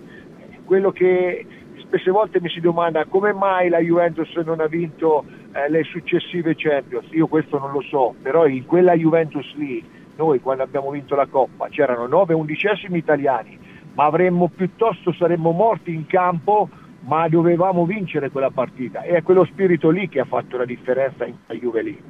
Quello 0.63 0.91
che 0.91 1.45
spesse 1.79 2.11
volte 2.11 2.41
mi 2.41 2.49
si 2.49 2.59
domanda 2.59 3.05
come 3.05 3.33
mai 3.33 3.69
la 3.69 3.79
Juventus 3.79 4.33
non 4.37 4.59
ha 4.59 4.67
vinto 4.67 5.23
eh, 5.53 5.69
le 5.69 5.83
successive 5.83 6.55
Champions, 6.55 7.07
io 7.11 7.27
questo 7.27 7.57
non 7.57 7.71
lo 7.71 7.81
so, 7.81 8.15
però 8.21 8.45
in 8.45 8.65
quella 8.65 8.93
Juventus 8.93 9.53
lì, 9.55 9.83
noi 10.15 10.41
quando 10.41 10.63
abbiamo 10.63 10.91
vinto 10.91 11.15
la 11.15 11.27
Coppa, 11.27 11.67
c'erano 11.69 12.07
9 12.07 12.33
undicesimi 12.33 12.97
italiani, 12.97 13.57
ma 13.93 14.05
avremmo 14.05 14.49
piuttosto 14.53 15.13
saremmo 15.13 15.51
morti 15.51 15.93
in 15.93 16.05
campo 16.05 16.69
ma 17.07 17.27
dovevamo 17.27 17.85
vincere 17.85 18.29
quella 18.29 18.51
partita 18.51 19.01
e 19.01 19.15
è 19.15 19.23
quello 19.23 19.45
spirito 19.45 19.89
lì 19.89 20.07
che 20.09 20.19
ha 20.19 20.25
fatto 20.25 20.57
la 20.57 20.65
differenza 20.65 21.25
in 21.25 21.35
quella 21.45 21.59
Juve 21.59 21.81
lì. 21.81 22.03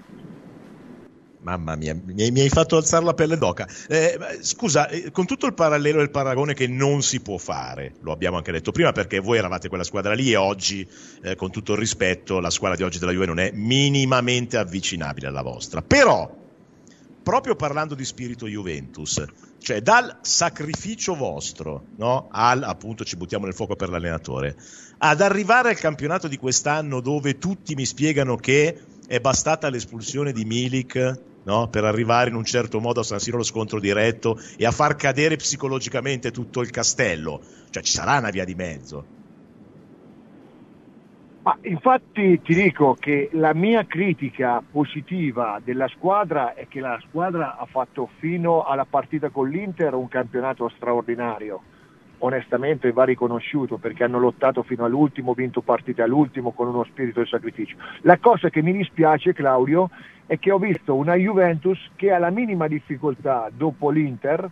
Mamma 1.40 1.76
mia, 1.76 1.96
mi, 1.96 2.42
hai 2.42 2.50
fatto 2.50 2.76
alzare 2.76 3.06
la 3.06 3.14
pelle 3.14 3.38
d'oca. 3.38 3.66
Eh, 3.88 4.18
scusa, 4.42 4.90
eh, 4.90 5.12
con 5.12 5.26
tutto 5.26 5.46
il 5.46 5.54
parallelo 5.54 6.00
e 6.00 6.04
il 6.04 6.10
paragone 6.10 6.54
che 6.54 6.68
non 6.68 7.02
si 7.02 7.22
può 7.22 7.38
fare, 7.38 7.94
lo 8.02 8.12
abbiamo 8.12 8.36
anche 8.36 8.52
detto 8.52 8.74
prima, 8.74 8.92
perché 8.92 9.20
voi 9.20 9.38
eravate 9.38 9.70
quella 9.70 9.86
squadra 9.86 10.14
lì 10.14 10.32
e 10.32 10.36
oggi, 10.36 10.86
eh, 11.22 11.36
con 11.36 11.50
tutto 11.50 11.72
il 11.72 11.80
rispetto, 11.80 12.42
la 12.42 12.50
squadra 12.50 12.76
di 12.76 12.84
oggi 12.84 13.00
della 13.00 13.14
Juve 13.14 13.28
non 13.28 13.40
è 13.40 13.52
minimamente 13.54 14.58
avvicinabile 14.58 15.28
alla 15.28 15.42
vostra. 15.42 15.82
Però, 15.82 16.30
proprio 17.24 17.56
parlando 17.56 17.96
di 17.96 18.04
spirito 18.04 18.46
Juventus, 18.46 19.24
cioè 19.60 19.82
dal 19.82 20.20
sacrificio 20.22 21.16
vostro 21.16 21.88
no? 21.98 22.28
al 22.32 22.64
appunto 22.64 23.04
ci 23.04 23.18
buttiamo 23.18 23.46
nel 23.46 23.54
fuoco 23.54 23.76
per 23.76 23.90
l'allenatore, 23.90 24.56
ad 25.00 25.22
arrivare 25.22 25.70
al 25.70 25.78
campionato 25.78 26.28
di 26.28 26.38
quest'anno 26.38 27.02
dove 27.02 27.38
tutti 27.38 27.76
mi 27.76 27.86
spiegano 27.86 28.36
che 28.36 28.80
è 29.08 29.20
bastata 29.20 29.70
l'espulsione 29.70 30.32
di 30.32 30.44
Milik 30.44 31.20
no? 31.44 31.68
per 31.70 31.84
arrivare 31.84 32.30
in 32.30 32.36
un 32.36 32.44
certo 32.44 32.80
modo 32.80 33.02
a 33.02 33.04
San 33.04 33.20
Siro 33.20 33.38
lo 33.38 33.44
scontro 33.44 33.80
diretto 33.80 34.40
e 34.58 34.66
a 34.66 34.72
far 34.72 34.96
cadere 34.96 35.36
psicologicamente 35.36 36.32
tutto 36.32 36.62
il 36.62 36.72
castello, 36.72 37.42
cioè 37.70 37.84
ci 37.84 37.92
sarà 37.92 38.18
una 38.18 38.30
via 38.30 38.44
di 38.44 38.56
mezzo. 38.56 39.16
Ma 41.44 41.58
infatti 41.62 42.42
ti 42.42 42.54
dico 42.54 42.98
che 43.00 43.30
la 43.34 43.54
mia 43.54 43.86
critica 43.86 44.62
positiva 44.70 45.62
della 45.64 45.88
squadra 45.88 46.54
è 46.54 46.68
che 46.68 46.82
la 46.82 47.00
squadra 47.08 47.56
ha 47.58 47.66
fatto 47.66 48.10
fino 48.20 48.64
alla 48.64 48.84
partita 48.84 49.30
con 49.30 49.48
l'Inter 49.48 49.94
un 49.94 50.10
campionato 50.10 50.68
straordinario. 50.76 51.62
Onestamente 52.20 52.92
va 52.92 53.04
riconosciuto 53.04 53.78
perché 53.78 54.04
hanno 54.04 54.20
lottato 54.20 54.64
fino 54.64 54.86
all'ultimo, 54.86 55.34
vinto 55.34 55.62
partite 55.62 56.02
all'ultimo 56.02 56.52
con 56.52 56.68
uno 56.68 56.84
spirito 56.84 57.22
di 57.22 57.28
sacrificio. 57.28 57.78
La 58.02 58.18
cosa 58.18 58.50
che 58.50 58.62
mi 58.62 58.72
dispiace, 58.74 59.34
Claudio, 59.34 59.90
è 60.26 60.40
che 60.40 60.52
ho 60.52 60.58
visto 60.58 60.96
una 60.96 61.16
Juventus 61.16 61.80
che 61.96 62.12
alla 62.12 62.30
minima 62.30 62.68
difficoltà 62.68 63.50
dopo 63.54 63.90
l'Inter 63.90 64.50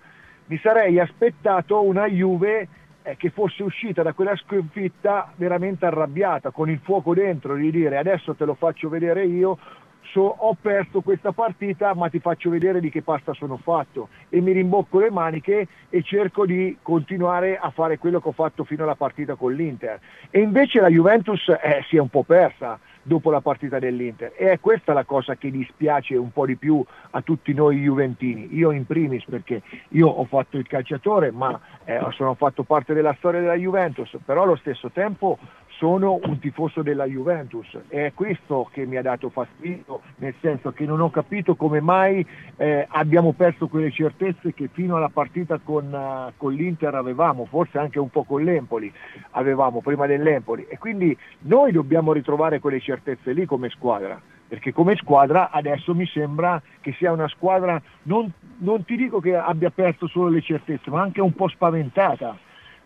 mi 0.47 0.59
sarei 0.59 0.99
aspettato 0.99 1.81
una 1.81 2.07
Juve 2.07 2.67
eh, 3.01 3.17
che 3.17 3.29
fosse 3.29 3.63
uscita 3.63 4.03
da 4.03 4.13
quella 4.13 4.35
sconfitta 4.35 5.31
veramente 5.35 5.85
arrabbiata, 5.85 6.51
con 6.51 6.69
il 6.69 6.79
fuoco 6.83 7.13
dentro, 7.13 7.55
di 7.55 7.71
dire 7.71 7.97
adesso 7.97 8.35
te 8.35 8.45
lo 8.45 8.53
faccio 8.53 8.89
vedere 8.89 9.25
io, 9.25 9.57
so, 10.05 10.21
ho 10.21 10.55
perso 10.59 11.01
questa 11.01 11.31
partita 11.31 11.93
ma 11.93 12.09
ti 12.09 12.19
faccio 12.19 12.49
vedere 12.49 12.79
di 12.79 12.89
che 12.89 13.01
pasta 13.01 13.33
sono 13.33 13.57
fatto. 13.57 14.09
E 14.29 14.41
mi 14.41 14.51
rimbocco 14.51 14.99
le 14.99 15.11
maniche 15.11 15.67
e 15.89 16.03
cerco 16.03 16.45
di 16.45 16.77
continuare 16.81 17.57
a 17.57 17.69
fare 17.69 17.97
quello 17.97 18.19
che 18.19 18.29
ho 18.29 18.33
fatto 18.33 18.63
fino 18.63 18.83
alla 18.83 18.95
partita 18.95 19.35
con 19.35 19.53
l'Inter. 19.53 19.99
E 20.29 20.39
invece 20.39 20.79
la 20.79 20.89
Juventus 20.89 21.47
eh, 21.49 21.83
si 21.87 21.97
è 21.97 21.99
un 21.99 22.09
po' 22.09 22.23
persa 22.23 22.79
dopo 23.05 23.29
la 23.29 23.39
partita 23.39 23.77
dell'Inter. 23.77 24.33
E 24.35 24.51
è 24.51 24.59
questa 24.59 24.93
la 24.93 25.03
cosa 25.03 25.35
che 25.35 25.51
dispiace 25.51 26.15
un 26.15 26.31
po' 26.31 26.45
di 26.45 26.55
più 26.55 26.83
a 27.11 27.21
tutti 27.21 27.53
noi 27.53 27.81
juventini, 27.81 28.55
io 28.55 28.71
in 28.71 28.85
primis 28.85 29.23
perché 29.25 29.61
io 29.89 30.07
ho 30.07 30.25
fatto 30.25 30.57
il 30.57 30.67
calciatore 30.67 31.31
ma 31.31 31.59
eh, 31.85 31.99
sono 32.11 32.33
fatto 32.33 32.63
parte 32.63 32.93
della 32.93 33.13
storia 33.17 33.41
della 33.41 33.55
Juventus, 33.55 34.17
però 34.25 34.43
allo 34.43 34.55
stesso 34.55 34.89
tempo 34.89 35.37
sono 35.77 36.19
un 36.23 36.39
tifoso 36.39 36.81
della 36.81 37.05
Juventus. 37.05 37.67
E 37.87 38.07
è 38.07 38.13
questo 38.13 38.69
che 38.71 38.85
mi 38.85 38.97
ha 38.97 39.01
dato 39.01 39.29
fastidio, 39.29 40.01
nel 40.17 40.33
senso 40.41 40.71
che 40.71 40.85
non 40.85 41.01
ho 41.01 41.09
capito 41.09 41.55
come 41.55 41.81
mai 41.81 42.25
eh, 42.57 42.85
abbiamo 42.89 43.33
perso 43.33 43.67
quelle 43.67 43.91
certezze 43.91 44.53
che 44.53 44.69
fino 44.71 44.95
alla 44.95 45.09
partita 45.09 45.59
con, 45.63 45.91
uh, 45.91 46.31
con, 46.37 46.53
l'Inter 46.53 46.95
avevamo, 46.95 47.45
forse 47.45 47.77
anche 47.77 47.99
un 47.99 48.09
po' 48.09 48.23
con 48.23 48.43
l'Empoli 48.43 48.91
avevamo 49.31 49.81
prima 49.81 50.05
dell'Empoli. 50.05 50.65
E 50.67 50.77
quindi 50.77 51.17
noi 51.41 51.71
dobbiamo 51.71 52.13
ritrovare 52.13 52.59
quelle 52.59 52.79
certezze 52.79 53.33
lì 53.33 53.45
come 53.45 53.69
squadra 53.69 54.19
perché 54.47 54.71
come 54.71 54.95
squadra 54.95 55.49
adesso 55.49 55.95
mi 55.95 56.05
sembra 56.05 56.61
che 56.79 56.93
sia 56.93 57.11
una 57.11 57.27
squadra, 57.27 57.81
non, 58.03 58.31
non 58.59 58.85
ti 58.85 58.95
dico 58.95 59.19
che 59.19 59.35
abbia 59.35 59.71
perso 59.71 60.07
solo 60.07 60.29
le 60.29 60.41
certezze, 60.41 60.91
ma 60.91 61.01
anche 61.01 61.19
un 61.19 61.33
po' 61.33 61.47
spaventata 61.47 62.37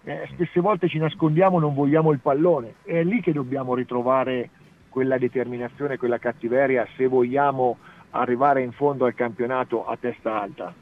eh, 0.10 0.28
spesse 0.32 0.60
volte 0.60 0.90
ci 0.90 0.98
nascondiamo, 0.98 1.60
non 1.60 1.76
vogliamo 1.76 2.12
il 2.12 2.20
pallone, 2.20 2.76
è 2.84 3.04
lì 3.04 3.22
che 3.22 3.32
dobbiamo 3.32 3.76
ritrovare 3.76 4.50
quella 4.90 5.20
determinazione, 5.20 5.98
quella 5.98 6.18
cattiveria 6.18 6.88
se 6.98 7.06
vogliamo 7.06 7.78
arrivare 8.12 8.64
in 8.64 8.72
fondo 8.72 9.06
al 9.06 9.14
campionato 9.14 9.86
a 9.86 9.96
testa 9.98 10.42
alta. 10.42 10.74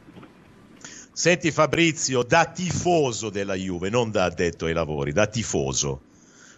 Senti 1.12 1.52
Fabrizio, 1.52 2.24
da 2.24 2.46
tifoso 2.46 3.30
della 3.30 3.56
Juve, 3.56 3.90
non 3.90 4.12
da 4.12 4.24
addetto 4.24 4.66
ai 4.66 4.74
lavori, 4.74 5.12
da 5.12 5.28
tifoso, 5.28 6.02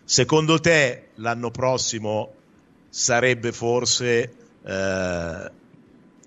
secondo 0.03 0.59
te 0.59 1.07
l'anno 1.15 1.49
prossimo 1.49 2.33
sarebbe 2.87 3.51
forse 3.51 4.31
eh, 4.63 5.51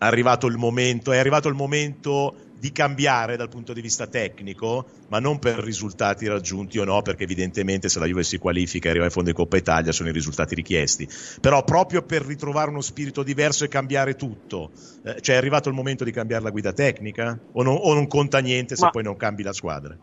arrivato 0.07 0.47
il 0.47 0.57
momento, 0.57 1.12
è 1.12 1.19
arrivato 1.19 1.49
il 1.49 1.55
momento 1.55 2.35
di 2.59 2.71
cambiare 2.71 3.37
dal 3.37 3.49
punto 3.49 3.73
di 3.73 3.81
vista 3.81 4.07
tecnico, 4.07 4.87
ma 5.09 5.19
non 5.19 5.41
per 5.41 5.59
risultati 5.59 6.29
raggiunti 6.29 6.79
o 6.79 6.85
no, 6.85 7.03
perché 7.03 7.25
evidentemente 7.25 7.88
se 7.88 7.99
la 7.99 8.07
Juve 8.07 8.23
si 8.23 8.38
qualifica 8.38 8.87
e 8.87 8.91
arriva 8.91 9.07
in 9.07 9.11
fondo 9.11 9.31
in 9.31 9.35
Coppa 9.35 9.57
Italia 9.57 9.91
sono 9.91 10.11
i 10.11 10.12
risultati 10.12 10.55
richiesti, 10.55 11.09
però 11.41 11.65
proprio 11.65 12.03
per 12.03 12.23
ritrovare 12.23 12.71
uno 12.71 12.81
spirito 12.81 13.25
diverso 13.25 13.65
e 13.65 13.69
cambiare 13.69 14.15
tutto, 14.15 14.71
eh, 15.05 15.21
cioè 15.21 15.35
è 15.35 15.38
arrivato 15.38 15.69
il 15.69 15.75
momento 15.75 16.05
di 16.05 16.12
cambiare 16.12 16.45
la 16.45 16.51
guida 16.51 16.73
tecnica 16.73 17.37
o 17.51 17.62
non, 17.65 17.77
o 17.81 17.95
non 17.95 18.07
conta 18.07 18.38
niente 18.38 18.77
se 18.77 18.85
ma, 18.85 18.91
poi 18.91 19.03
non 19.03 19.17
cambi 19.17 19.43
la 19.43 19.53
squadra? 19.53 19.97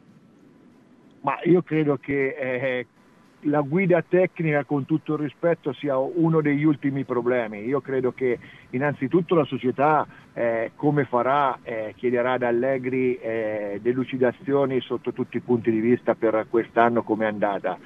Ma 1.22 1.40
io 1.44 1.62
credo 1.62 1.96
che 1.96 2.36
eh, 2.38 2.88
la 3.44 3.62
guida 3.62 4.04
tecnica, 4.08 4.64
con 4.64 4.86
tutto 4.86 5.14
il 5.14 5.20
rispetto, 5.20 5.74
sia 5.74 5.98
uno 5.98 6.42
degli 6.42 6.64
ultimi 6.64 7.06
problemi. 7.06 7.66
Io 7.66 7.82
credo 7.82 8.12
che 8.12 8.38
innanzitutto 8.72 9.36
la 9.36 9.46
società, 9.46 10.06
eh, 10.34 10.72
come 10.76 11.06
farà, 11.06 11.60
eh, 11.64 11.94
chiederà 11.96 12.34
ad 12.34 12.44
Allegri 12.44 13.16
eh, 13.16 13.80
delucidazioni 13.82 14.82
sotto 14.82 15.14
tutti 15.14 15.38
i 15.38 15.42
punti 15.42 15.72
di 15.72 15.80
vista 15.80 16.16
per 16.16 16.48
quest'anno 16.50 17.04
come 17.04 17.26
è 17.26 17.30
andata. 17.30 17.78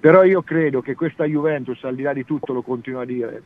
Però 0.00 0.22
io 0.22 0.42
credo 0.42 0.80
che 0.80 0.94
questa 0.94 1.24
Juventus, 1.24 1.82
al 1.84 1.94
di 1.94 2.02
là 2.02 2.12
di 2.12 2.24
tutto, 2.24 2.52
lo 2.52 2.62
continuo 2.62 3.00
a 3.00 3.04
dire, 3.04 3.42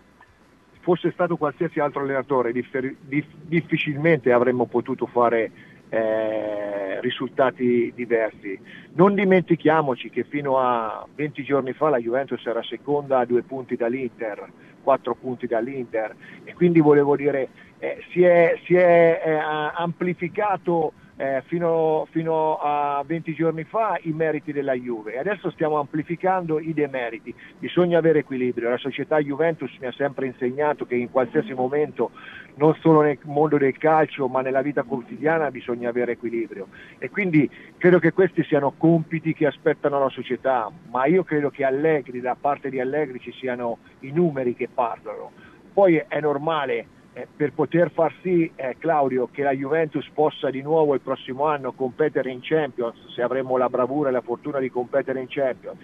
fosse 0.81 1.11
stato 1.12 1.37
qualsiasi 1.37 1.81
altro 1.81 2.03
allenatore, 2.03 2.53
differ- 2.53 2.94
dif- 3.01 3.35
difficilmente 3.46 4.33
avremmo 4.33 4.66
potuto 4.66 5.07
fare 5.07 5.51
eh, 5.93 7.01
risultati 7.03 7.93
diversi. 7.95 8.59
Non 8.95 9.15
dimentichiamoci 9.15 10.09
che 10.09 10.25
fino 10.25 10.59
a 10.59 11.07
20 11.15 11.43
giorni 11.43 11.75
fa 11.75 11.91
la 11.91 11.99
Juventus 11.99 12.45
era 12.47 12.63
seconda 12.63 13.19
a 13.19 13.27
due 13.27 13.43
punti 13.43 13.77
dall'Inter, 13.77 14.51
quattro 14.83 15.15
punti 15.15 15.47
dall'Inter 15.47 16.17
e 16.45 16.55
quindi 16.55 16.81
volevo 16.81 17.15
dire 17.15 17.49
eh, 17.79 18.03
si 18.11 18.23
è, 18.23 18.59
si 18.65 18.75
è 18.75 19.21
eh, 19.23 19.39
amplificato 19.75 20.95
eh, 21.16 21.42
fino, 21.46 22.07
fino, 22.11 22.57
a 22.57 23.03
20 23.07 23.35
giorni 23.35 23.64
fa 23.64 23.98
i 24.03 24.12
meriti 24.12 24.53
della 24.53 24.72
Juve 24.72 25.14
e 25.14 25.18
adesso 25.18 25.51
stiamo 25.51 25.79
amplificando 25.79 26.59
i 26.59 26.72
demeriti. 26.72 27.35
Bisogna 27.59 27.98
avere 27.98 28.20
equilibrio. 28.20 28.70
La 28.70 28.79
società 28.79 29.18
Juventus 29.18 29.70
mi 29.79 29.87
ha 29.87 29.92
sempre 29.92 30.27
insegnato 30.27 30.87
che 30.87 30.94
in 30.94 31.11
qualsiasi 31.11 31.53
momento, 31.53 32.11
non 32.55 32.75
solo 32.81 33.03
nel 33.03 33.18
mondo 33.25 33.59
del 33.59 33.77
calcio, 33.77 34.27
ma 34.29 34.40
nella 34.40 34.62
vita 34.62 34.83
quotidiana 34.83 35.51
bisogna 35.51 35.90
avere 35.90 36.12
equilibrio. 36.12 36.68
E 36.98 37.11
quindi 37.11 37.48
credo 37.77 37.98
che 37.98 38.12
questi 38.12 38.42
siano 38.44 38.72
compiti 38.77 39.35
che 39.35 39.46
aspettano 39.46 39.98
la 39.98 40.09
società, 40.09 40.70
ma 40.90 41.05
io 41.07 41.25
credo 41.25 41.51
che 41.51 41.64
Allegri, 41.64 42.20
da 42.20 42.37
parte 42.40 42.70
di 42.70 42.81
Allegri 42.81 43.20
ci 43.20 43.33
siano 43.33 43.79
i 44.01 44.11
numeri 44.12 44.55
che 44.55 44.68
parlano. 44.72 45.31
Poi 45.72 46.03
è 46.07 46.20
normale 46.20 47.01
eh, 47.14 47.27
per 47.35 47.53
poter 47.53 47.90
far 47.90 48.14
sì, 48.22 48.51
eh, 48.55 48.77
Claudio, 48.79 49.29
che 49.31 49.42
la 49.42 49.53
Juventus 49.53 50.09
possa 50.14 50.48
di 50.51 50.62
nuovo 50.62 50.94
il 50.94 51.01
prossimo 51.01 51.46
anno 51.46 51.72
competere 51.72 52.31
in 52.31 52.40
Champions, 52.40 52.96
se 53.14 53.22
avremo 53.22 53.57
la 53.57 53.68
bravura 53.68 54.09
e 54.09 54.12
la 54.12 54.22
fortuna 54.22 54.59
di 54.59 54.70
competere 54.70 55.20
in 55.20 55.27
Champions, 55.29 55.79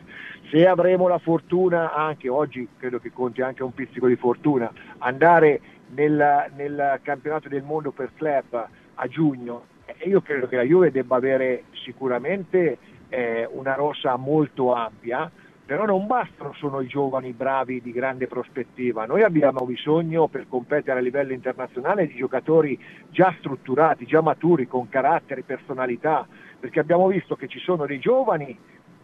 se 0.50 0.66
avremo 0.66 1.06
la 1.06 1.18
fortuna 1.18 1.92
anche, 1.94 2.28
oggi 2.28 2.66
credo 2.78 2.98
che 2.98 3.12
conti 3.12 3.42
anche 3.42 3.62
un 3.62 3.74
pizzico 3.74 4.06
di 4.06 4.16
fortuna, 4.16 4.72
andare 4.98 5.60
nel, 5.90 6.50
nel 6.56 7.00
campionato 7.02 7.48
del 7.48 7.62
mondo 7.62 7.90
per 7.90 8.10
club 8.14 8.68
a 8.94 9.06
giugno, 9.06 9.64
eh, 9.84 10.08
io 10.08 10.22
credo 10.22 10.48
che 10.48 10.56
la 10.56 10.62
Juve 10.62 10.90
debba 10.90 11.16
avere 11.16 11.64
sicuramente 11.84 12.78
eh, 13.10 13.46
una 13.50 13.74
rosa 13.74 14.16
molto 14.16 14.72
ampia, 14.72 15.30
però 15.68 15.84
non 15.84 16.06
bastano 16.06 16.54
solo 16.54 16.80
i 16.80 16.86
giovani 16.86 17.34
bravi 17.34 17.82
di 17.82 17.92
grande 17.92 18.26
prospettiva, 18.26 19.04
noi 19.04 19.22
abbiamo 19.22 19.66
bisogno 19.66 20.26
per 20.26 20.46
competere 20.48 20.98
a 20.98 21.02
livello 21.02 21.34
internazionale 21.34 22.06
di 22.06 22.16
giocatori 22.16 22.82
già 23.10 23.34
strutturati, 23.38 24.06
già 24.06 24.22
maturi, 24.22 24.66
con 24.66 24.88
carattere, 24.88 25.42
personalità, 25.42 26.26
perché 26.58 26.80
abbiamo 26.80 27.06
visto 27.08 27.36
che 27.36 27.48
ci 27.48 27.58
sono 27.58 27.84
dei 27.84 27.98
giovani 27.98 28.58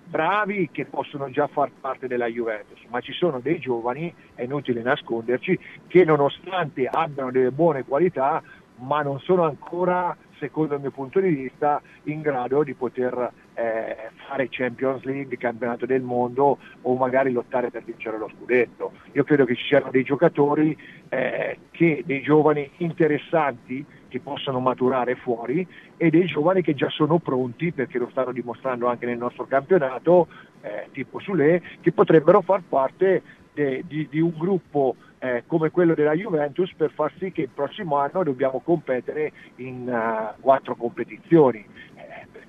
bravi 0.07 0.71
che 0.73 0.87
possono 0.87 1.29
già 1.29 1.49
far 1.49 1.71
parte 1.79 2.07
della 2.07 2.29
Juventus, 2.29 2.83
ma 2.89 3.01
ci 3.01 3.13
sono 3.13 3.41
dei 3.41 3.59
giovani, 3.59 4.11
è 4.35 4.45
inutile 4.45 4.81
nasconderci, 4.81 5.59
che 5.87 6.05
nonostante 6.07 6.89
abbiano 6.91 7.31
delle 7.31 7.51
buone 7.51 7.85
qualità, 7.85 8.43
ma 8.77 9.03
non 9.03 9.21
sono 9.21 9.45
ancora 9.45 10.17
secondo 10.39 10.77
il 10.77 10.81
mio 10.81 10.91
punto 10.91 11.21
di 11.21 11.29
vista, 11.29 11.83
in 12.05 12.23
grado 12.23 12.63
di 12.63 12.73
poter 12.73 13.33
eh, 13.55 14.11
fare 14.27 14.49
Champions 14.51 15.03
League, 15.05 15.37
campionato 15.37 15.87
del 15.87 16.03
mondo 16.03 16.59
o 16.83 16.97
magari 16.97 17.33
lottare 17.33 17.71
per 17.71 17.85
vincere 17.85 18.19
lo 18.19 18.31
scudetto. 18.37 18.93
Io 19.13 19.25
credo 19.25 19.45
che 19.45 19.55
ci 19.55 19.65
siano 19.65 19.91
dei 19.91 20.03
giocatori, 20.03 20.77
eh, 21.09 21.59
che, 21.71 22.03
dei 22.05 22.23
giovani 22.23 22.69
interessanti 22.79 23.85
che 24.09 24.21
possano 24.21 24.61
maturare 24.61 25.17
fuori 25.17 25.67
e 25.97 26.11
dei 26.11 26.27
giovani 26.27 26.63
che 26.63 26.75
già 26.75 26.89
sono 26.89 27.19
pronti, 27.19 27.73
perché 27.73 27.99
lo 27.99 28.09
stanno 28.11 28.33
dimostrando 28.33 28.87
anche 28.87 29.07
nel 29.07 29.19
nostro 29.19 29.45
campionato, 29.47 30.29
eh, 30.61 30.89
tipo 30.93 31.19
Sule, 31.19 31.61
che 31.81 31.93
potrebbero 31.93 32.41
far 32.41 32.63
parte 32.69 33.23
de, 33.55 33.85
di, 33.87 34.07
di, 34.09 34.21
un 34.21 34.35
gruppo 34.37 34.97
eh, 35.19 35.45
come 35.47 35.71
quello 35.71 35.95
della 35.95 36.13
Juventus 36.13 36.73
per 36.77 36.91
far 36.93 37.13
sì 37.19 37.33
che 37.33 37.43
il 37.43 37.49
prossimo 37.49 37.97
anno 37.97 38.23
dobbiamo 38.23 38.61
competere 38.61 39.33
in 39.57 39.89
uh, 39.89 40.41
quattro 40.41 40.75
competizioni, 40.75 41.65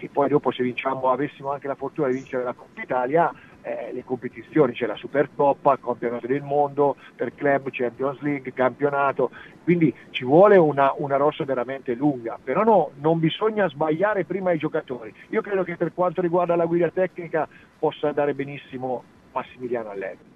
perché 0.06 0.10
poi 0.12 0.30
dopo 0.30 0.52
se 0.52 0.64
vinciamo, 0.64 1.10
avessimo 1.10 1.52
anche 1.52 1.68
la 1.68 1.76
fortuna 1.76 2.08
di 2.08 2.16
vincere 2.16 2.44
la 2.44 2.54
Coppa 2.54 2.82
Italia, 2.82 3.32
eh, 3.62 3.92
le 3.94 4.04
competizioni, 4.04 4.74
c'è 4.74 4.86
la 4.86 4.96
Supercoppa, 4.96 5.74
il 5.74 5.80
campionato 5.84 6.28
del 6.28 6.44
mondo, 6.44 6.96
per 7.16 7.34
club, 7.34 7.70
Champions 7.72 8.20
League, 8.22 8.54
campionato, 8.54 9.32
quindi 9.64 9.94
ci 10.12 10.24
vuole 10.24 10.58
una, 10.58 10.94
una 10.98 11.18
rossa 11.18 11.44
veramente 11.44 11.94
lunga, 11.96 12.38
però 12.42 12.64
no, 12.64 12.92
non 13.00 13.20
bisogna 13.20 13.68
sbagliare 13.68 14.26
prima 14.26 14.52
i 14.52 14.58
giocatori. 14.58 15.14
Io 15.30 15.42
credo 15.42 15.64
che 15.64 15.78
per 15.78 15.94
quanto 15.94 16.22
riguarda 16.22 16.56
la 16.56 16.66
guida 16.66 16.90
tecnica 16.90 17.48
possa 17.80 18.08
andare 18.08 18.34
benissimo 18.34 19.04
Massimiliano 19.32 19.90
Allegri. 19.90 20.35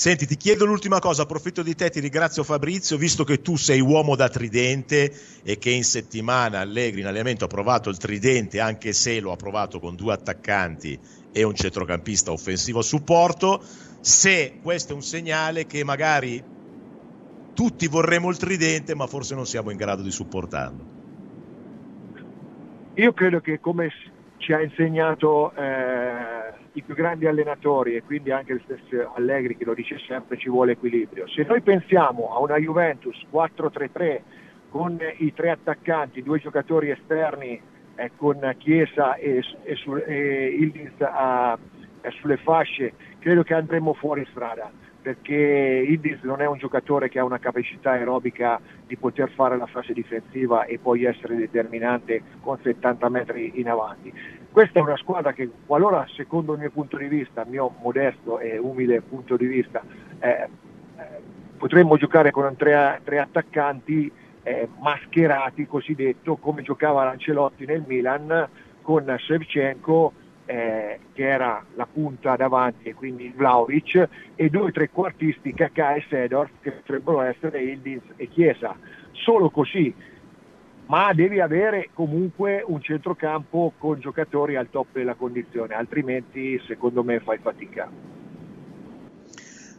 Senti, 0.00 0.24
ti 0.24 0.38
chiedo 0.38 0.64
l'ultima 0.64 0.98
cosa, 0.98 1.24
approfitto 1.24 1.62
di 1.62 1.74
te, 1.74 1.90
ti 1.90 2.00
ringrazio 2.00 2.42
Fabrizio, 2.42 2.96
visto 2.96 3.22
che 3.22 3.42
tu 3.42 3.56
sei 3.56 3.80
uomo 3.80 4.16
da 4.16 4.30
tridente 4.30 5.12
e 5.42 5.58
che 5.58 5.68
in 5.68 5.84
settimana 5.84 6.60
Allegri 6.60 7.00
in 7.00 7.06
allenamento 7.06 7.44
ha 7.44 7.48
provato 7.48 7.90
il 7.90 7.98
tridente, 7.98 8.60
anche 8.60 8.94
se 8.94 9.20
lo 9.20 9.30
ha 9.30 9.36
provato 9.36 9.78
con 9.78 9.96
due 9.96 10.14
attaccanti 10.14 10.98
e 11.30 11.42
un 11.42 11.54
centrocampista 11.54 12.32
offensivo 12.32 12.78
a 12.78 12.82
supporto, 12.82 13.62
se 14.00 14.58
questo 14.62 14.92
è 14.92 14.96
un 14.96 15.02
segnale 15.02 15.66
che 15.66 15.84
magari 15.84 16.42
tutti 17.52 17.86
vorremmo 17.86 18.30
il 18.30 18.38
tridente, 18.38 18.94
ma 18.94 19.06
forse 19.06 19.34
non 19.34 19.44
siamo 19.44 19.70
in 19.70 19.76
grado 19.76 20.00
di 20.00 20.10
supportarlo. 20.10 20.86
Io 22.94 23.12
credo 23.12 23.40
che 23.40 23.60
come 23.60 23.90
ci 24.38 24.54
ha 24.54 24.62
insegnato 24.62 25.52
eh, 25.54 26.39
i 26.72 26.82
più 26.82 26.94
grandi 26.94 27.26
allenatori 27.26 27.96
e 27.96 28.02
quindi 28.02 28.30
anche 28.30 28.52
il 28.52 28.62
stesso 28.64 29.12
Allegri 29.14 29.56
che 29.56 29.64
lo 29.64 29.74
dice 29.74 29.98
sempre 30.06 30.36
ci 30.36 30.48
vuole 30.48 30.72
equilibrio. 30.72 31.26
Se 31.28 31.42
noi 31.42 31.60
pensiamo 31.62 32.34
a 32.34 32.38
una 32.40 32.56
Juventus 32.58 33.16
4-3-3 33.32 34.20
con 34.68 34.98
i 35.18 35.34
tre 35.34 35.50
attaccanti, 35.50 36.22
due 36.22 36.38
giocatori 36.38 36.90
esterni 36.90 37.60
eh, 37.96 38.10
con 38.16 38.54
Chiesa 38.58 39.16
e, 39.16 39.42
e, 39.64 39.74
su, 39.74 39.96
e 39.96 40.56
Ildins 40.58 41.00
a, 41.00 41.52
a, 41.52 41.58
sulle 42.20 42.36
fasce, 42.36 42.92
credo 43.18 43.42
che 43.42 43.54
andremo 43.54 43.92
fuori 43.94 44.24
strada 44.30 44.70
perché 45.00 45.34
Idis 45.34 46.20
non 46.22 46.42
è 46.42 46.46
un 46.46 46.58
giocatore 46.58 47.08
che 47.08 47.18
ha 47.18 47.24
una 47.24 47.38
capacità 47.38 47.92
aerobica 47.92 48.60
di 48.86 48.96
poter 48.96 49.30
fare 49.30 49.56
la 49.56 49.66
fase 49.66 49.92
difensiva 49.92 50.64
e 50.64 50.78
poi 50.78 51.04
essere 51.04 51.36
determinante 51.36 52.22
con 52.40 52.58
70 52.60 53.08
metri 53.08 53.52
in 53.54 53.68
avanti. 53.68 54.12
Questa 54.52 54.80
è 54.80 54.82
una 54.82 54.96
squadra 54.96 55.32
che 55.32 55.48
qualora, 55.64 56.04
secondo 56.14 56.54
il 56.54 56.58
mio 56.58 56.70
punto 56.70 56.96
di 56.96 57.06
vista, 57.06 57.42
il 57.42 57.50
mio 57.50 57.72
modesto 57.80 58.40
e 58.40 58.58
umile 58.58 59.00
punto 59.00 59.36
di 59.36 59.46
vista, 59.46 59.80
eh, 60.18 60.28
eh, 60.28 60.48
potremmo 61.56 61.96
giocare 61.96 62.32
con 62.32 62.56
tre, 62.56 63.00
tre 63.04 63.20
attaccanti 63.20 64.10
eh, 64.42 64.68
mascherati, 64.80 65.66
cosiddetto, 65.66 66.36
come 66.36 66.62
giocava 66.62 67.04
Lancelotti 67.04 67.64
nel 67.64 67.84
Milan, 67.86 68.48
con 68.82 69.14
Shevchenko 69.18 70.12
eh, 70.46 70.98
che 71.12 71.28
era 71.28 71.64
la 71.76 71.86
punta 71.86 72.34
davanti 72.34 72.88
e 72.88 72.94
quindi 72.94 73.32
Vlaovic 73.34 74.08
e 74.34 74.50
due 74.50 74.72
trequartisti 74.72 75.54
Kakà 75.54 75.94
e 75.94 76.04
Sedorf 76.08 76.50
che 76.60 76.72
potrebbero 76.72 77.20
essere 77.20 77.62
Ildins 77.62 78.02
e 78.16 78.26
Chiesa. 78.26 78.76
Solo 79.12 79.50
così, 79.50 79.94
ma 80.90 81.12
devi 81.14 81.40
avere 81.40 81.90
comunque 81.94 82.64
un 82.66 82.82
centrocampo 82.82 83.72
con 83.78 84.00
giocatori 84.00 84.56
al 84.56 84.70
top 84.70 84.88
della 84.94 85.14
condizione, 85.14 85.74
altrimenti 85.74 86.60
secondo 86.66 87.04
me 87.04 87.20
fai 87.20 87.38
fatica. 87.38 87.88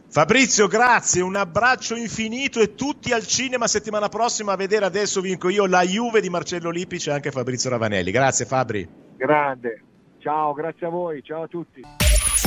Fabrizio, 0.08 0.66
grazie, 0.68 1.20
un 1.20 1.36
abbraccio 1.36 1.96
infinito 1.96 2.60
e 2.60 2.74
tutti 2.74 3.12
al 3.12 3.26
cinema 3.26 3.66
settimana 3.66 4.08
prossima 4.08 4.52
a 4.52 4.56
vedere 4.56 4.86
adesso 4.86 5.20
vinco 5.20 5.50
io 5.50 5.66
la 5.66 5.82
Juve 5.82 6.22
di 6.22 6.30
Marcello 6.30 6.70
Lippic 6.70 7.06
e 7.06 7.12
anche 7.12 7.30
Fabrizio 7.30 7.68
Ravanelli. 7.68 8.10
Grazie 8.10 8.46
Fabri. 8.46 8.88
Grande. 9.16 9.82
Ciao, 10.18 10.54
grazie 10.54 10.86
a 10.86 10.90
voi, 10.90 11.22
ciao 11.22 11.42
a 11.42 11.46
tutti. 11.46 11.82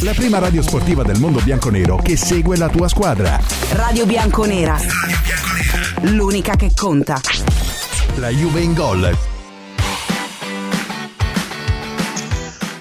La 0.04 0.14
prima 0.14 0.40
radio 0.40 0.64
sportiva 0.64 1.04
del 1.04 1.20
mondo 1.20 1.40
bianconero 1.44 1.98
che 1.98 2.18
segue 2.18 2.58
la 2.58 2.70
tua 2.70 2.88
squadra. 2.88 3.38
Radio 3.74 4.06
Bianconera. 4.08 4.76
L'unica 6.02 6.56
che 6.56 6.72
conta. 6.76 7.16
La 8.18 8.30
Juve 8.30 8.62
in 8.62 8.74
gol 8.74 9.35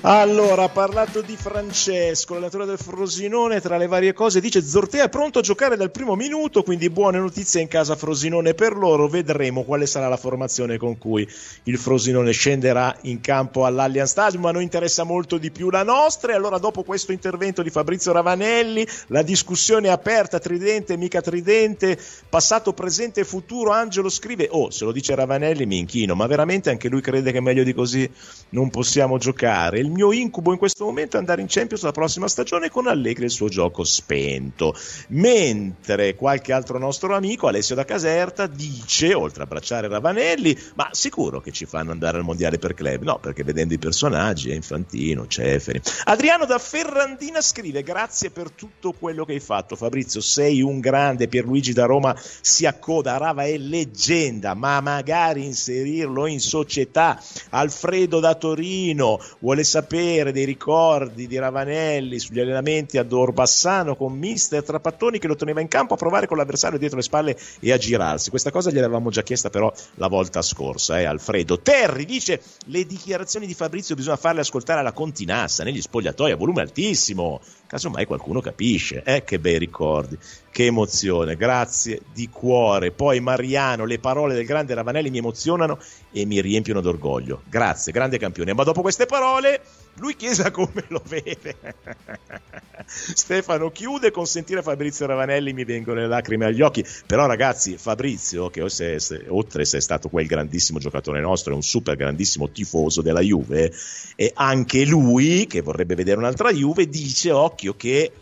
Allora, 0.07 0.65
ha 0.65 0.69
parlato 0.69 1.23
di 1.23 1.35
Francesco, 1.35 2.35
l'allenatore 2.35 2.67
del 2.67 2.77
Frosinone, 2.77 3.63
tra 3.63 3.79
le 3.79 3.87
varie 3.87 4.13
cose 4.13 4.39
dice 4.39 4.63
Zortea 4.63 5.05
è 5.05 5.09
pronto 5.09 5.39
a 5.39 5.43
giocare 5.43 5.79
dal 5.79 5.91
primo 5.91 6.15
minuto, 6.15 6.63
quindi 6.63 6.91
buone 6.91 7.19
notizie 7.19 7.63
in 7.63 7.69
casa 7.69 7.97
Frosinone 7.97 8.53
per 8.53 8.77
loro, 8.77 9.09
vedremo 9.09 9.63
quale 9.63 9.87
sarà 9.87 10.07
la 10.09 10.19
formazione 10.19 10.77
con 10.77 10.99
cui 10.99 11.27
il 11.63 11.79
Frosinone 11.79 12.33
scenderà 12.33 12.95
in 13.05 13.23
campo 13.23 13.65
all'Allianz 13.65 14.11
Stadium, 14.11 14.43
ma 14.43 14.51
noi 14.51 14.65
interessa 14.65 15.05
molto 15.05 15.39
di 15.39 15.51
più 15.51 15.71
la 15.71 15.85
nostra 15.85 16.33
e 16.33 16.35
allora 16.35 16.59
dopo 16.59 16.83
questo 16.83 17.13
intervento 17.13 17.63
di 17.63 17.71
Fabrizio 17.71 18.13
Ravanelli, 18.13 18.87
la 19.07 19.23
discussione 19.23 19.89
è 19.89 19.91
aperta, 19.91 20.39
tridente, 20.39 20.99
mica 20.99 21.23
tridente, 21.23 21.99
passato, 22.29 22.75
presente 22.75 23.21
e 23.21 23.25
futuro, 23.25 23.71
Angelo 23.71 24.11
scrive, 24.11 24.49
oh, 24.51 24.69
se 24.69 24.85
lo 24.85 24.93
dice 24.93 25.15
Ravanelli 25.15 25.65
mi 25.65 25.79
inchino, 25.79 26.15
ma 26.15 26.27
veramente 26.27 26.69
anche 26.69 26.91
lui 26.91 27.01
crede 27.01 27.33
che 27.33 27.41
meglio 27.41 27.65
di 27.65 27.73
così 27.73 28.07
non 28.51 28.69
possiamo 28.69 29.17
giocare. 29.17 29.79
Il 29.79 29.93
mio 29.95 30.13
incubo 30.13 30.53
in 30.53 30.59
questo 30.59 30.85
momento 30.85 31.17
è 31.17 31.21
andare 31.21 31.41
in 31.41 31.47
Champions 31.49 31.85
la 31.85 31.93
prossima 31.93 32.27
stagione 32.27 32.69
con 32.69 32.89
Allegri 32.89 33.23
e 33.23 33.27
il 33.27 33.31
suo 33.31 33.49
gioco 33.49 33.85
spento. 33.85 34.75
Mentre 35.09 36.17
qualche 36.17 36.53
altro 36.53 36.79
nostro 36.79 37.15
amico, 37.15 37.47
Alessio 37.47 37.77
da 37.77 37.85
Caserta, 37.85 38.47
dice, 38.49 39.15
oltre 39.15 39.43
a 39.43 39.45
abbracciare 39.45 39.87
Ravanelli, 39.89 40.59
ma 40.75 40.89
sicuro 40.91 41.41
che 41.41 41.53
ci 41.53 41.65
fanno 41.65 41.93
andare 41.93 42.19
al 42.19 42.25
mondiale 42.25 42.59
per 42.59 42.75
club? 42.75 43.03
No, 43.05 43.19
perché 43.21 43.45
vedendo 43.45 43.73
i 43.75 43.79
personaggi, 43.79 44.51
è 44.51 44.55
Infantino, 44.55 45.29
Ceferi. 45.29 45.81
Adriano 46.05 46.45
da 46.45 46.59
Ferrandina 46.59 47.41
scrive: 47.41 47.83
Grazie 47.85 48.31
per 48.31 48.51
tutto 48.51 48.93
quello 48.93 49.25
che 49.25 49.33
hai 49.33 49.41
fatto, 49.41 49.77
Fabrizio. 49.77 50.21
Sei 50.21 50.61
un 50.61 50.81
grande. 50.81 51.29
Pierluigi 51.29 51.73
da 51.73 51.85
Roma 51.85 52.17
si 52.41 52.67
accoda. 52.67 53.17
Rava 53.17 53.45
è 53.45 53.57
leggenda, 53.57 54.55
ma 54.55 54.81
magari 54.81 55.45
inserirlo 55.45 56.27
in 56.27 56.41
società. 56.41 57.23
Alfredo 57.51 58.19
da 58.19 58.35
Torino 58.35 59.21
vuole 59.39 59.63
sapere 59.63 59.83
sapere 59.85 60.33
dei 60.33 60.47
ricordi 60.47 61.27
di 61.27 61.39
Ravanelli 61.39 62.19
sugli 62.19 62.41
allenamenti 62.41 62.97
ad 62.97 63.13
Orbassano 63.13 63.97
con 63.97 64.17
mister 64.17 64.63
Trapattoni 64.65 65.19
che 65.19 65.27
lo 65.27 65.37
teneva 65.37 65.61
in 65.61 65.69
campo 65.69 65.93
a 65.93 65.97
provare 65.99 66.27
con 66.27 66.39
l'avversario 66.39 66.79
dietro 66.79 66.97
le 66.97 67.03
spalle 67.03 67.37
e 67.61 67.71
a 67.71 67.77
girarsi. 67.77 68.31
Questa 68.31 68.51
cosa 68.51 68.71
gliel'avevamo 68.71 69.11
già 69.11 69.23
chiesta 69.23 69.51
però 69.51 69.71
la 69.97 70.09
volta 70.09 70.41
scorsa, 70.41 70.99
eh, 70.99 71.05
Alfredo. 71.05 71.61
Terri 71.61 72.07
dice 72.07 72.41
le 72.67 72.87
dichiarazioni 72.87 73.47
di 73.47 73.53
Fabrizio 73.53 73.95
bisogna 73.95 74.17
farle 74.17 74.41
ascoltare 74.41 74.81
alla 74.81 74.93
continassa 74.93 75.65
negli 75.65 75.83
spogliatoi 75.83 76.33
a 76.33 76.37
volume 76.37 76.63
altissimo. 76.63 77.41
Casomai 77.75 78.07
qualcuno 78.07 78.41
capisce. 78.41 79.03
Eh, 79.05 79.25
che 79.25 79.41
bei 79.41 79.59
ricordi, 79.59 80.17
che 80.53 80.67
emozione, 80.67 81.35
grazie 81.35 82.03
di 82.13 82.29
cuore. 82.29 82.93
Poi 82.93 83.19
Mariano, 83.19 83.85
le 83.85 83.99
parole 83.99 84.35
del 84.35 84.47
grande 84.47 84.75
Ravanelli 84.75 85.11
mi 85.11 85.19
emozionano 85.19 85.81
e 86.13 86.25
mi 86.25 86.41
riempiono 86.41 86.81
d'orgoglio. 86.81 87.43
Grazie, 87.51 87.91
grande 87.91 88.17
campione. 88.17 88.55
Ma 88.55 88.63
dopo 88.63 88.81
queste 88.81 89.07
parole, 89.07 89.61
lui 89.97 90.17
Chiesa 90.17 90.51
come 90.51 90.85
lo 90.89 91.03
vede? 91.07 91.57
Stefano 92.87 93.71
chiude 93.71 94.11
con 94.11 94.27
sentire 94.27 94.63
Fabrizio 94.63 95.07
Ravanelli 95.07 95.53
mi 95.53 95.65
vengono 95.65 96.01
le 96.01 96.07
lacrime 96.07 96.47
agli 96.47 96.61
occhi. 96.61 96.85
Però 97.07 97.27
ragazzi, 97.27 97.77
Fabrizio, 97.77 98.51
che 98.51 98.61
oltre 98.61 99.61
a 99.61 99.63
essere 99.63 99.81
stato 99.81 100.09
quel 100.09 100.27
grandissimo 100.27 100.79
giocatore 100.79 101.21
nostro, 101.21 101.53
è 101.53 101.57
un 101.57 101.63
super 101.63 101.97
grandissimo 101.97 102.51
tifoso 102.51 103.03
della 103.03 103.21
Juve, 103.21 103.73
e 104.17 104.33
anche 104.35 104.85
lui, 104.85 105.47
che 105.47 105.61
vorrebbe 105.61 105.95
vedere 105.95 106.19
un'altra 106.19 106.51
Juve, 106.51 106.89
dice 106.89 107.31
occhio 107.31 107.75
che 107.75 108.13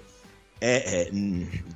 è, 0.59 0.83
è, 0.85 1.11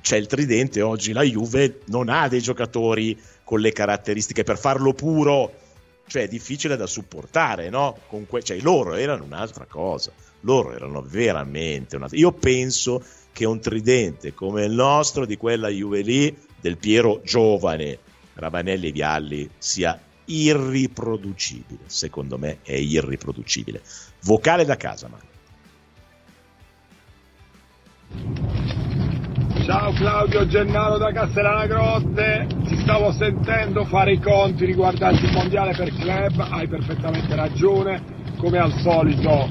c'è 0.01 0.17
il 0.17 0.27
tridente 0.27 0.81
oggi, 0.81 1.11
la 1.11 1.23
Juve 1.23 1.81
non 1.85 2.07
ha 2.09 2.27
dei 2.27 2.41
giocatori 2.41 3.19
con 3.43 3.59
le 3.59 3.71
caratteristiche 3.71 4.43
per 4.43 4.57
farlo 4.57 4.93
puro 4.93 5.65
cioè 6.07 6.27
difficile 6.27 6.75
da 6.75 6.87
supportare, 6.87 7.69
no? 7.69 7.97
Que- 8.27 8.43
cioè, 8.43 8.59
loro 8.61 8.95
erano 8.95 9.23
un'altra 9.25 9.65
cosa, 9.65 10.11
loro 10.41 10.73
erano 10.73 11.01
veramente 11.01 11.95
un'altra 11.95 12.17
Io 12.17 12.31
penso 12.31 13.03
che 13.31 13.45
un 13.45 13.59
tridente 13.59 14.33
come 14.33 14.65
il 14.65 14.71
nostro, 14.71 15.25
di 15.25 15.37
quella 15.37 15.69
Juve 15.69 16.01
lì, 16.01 16.35
del 16.59 16.77
Piero 16.77 17.21
giovane, 17.23 17.99
Ravanelli 18.33 18.87
e 18.87 18.91
Vialli, 18.91 19.49
sia 19.57 19.99
irriproducibile. 20.25 21.81
Secondo 21.85 22.37
me 22.37 22.59
è 22.63 22.73
irriproducibile. 22.73 23.81
Vocale 24.23 24.65
da 24.65 24.75
casa, 24.75 25.07
Marco. 25.07 25.35
Ciao 29.67 29.91
Claudio 29.91 30.47
Gennaro 30.47 30.97
da 30.97 31.11
Castellana 31.11 31.65
Grotte, 31.65 32.47
ti 32.63 32.77
stavo 32.77 33.11
sentendo 33.11 33.83
fare 33.83 34.13
i 34.13 34.21
conti 34.21 34.63
riguardanti 34.63 35.25
il 35.25 35.33
mondiale 35.33 35.73
per 35.75 35.93
club, 35.93 36.39
hai 36.51 36.69
perfettamente 36.69 37.35
ragione, 37.35 38.01
come 38.37 38.59
al 38.59 38.71
solito 38.79 39.49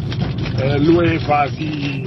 eh, 0.56 0.78
l'UEFA 0.78 1.48
si, 1.48 2.02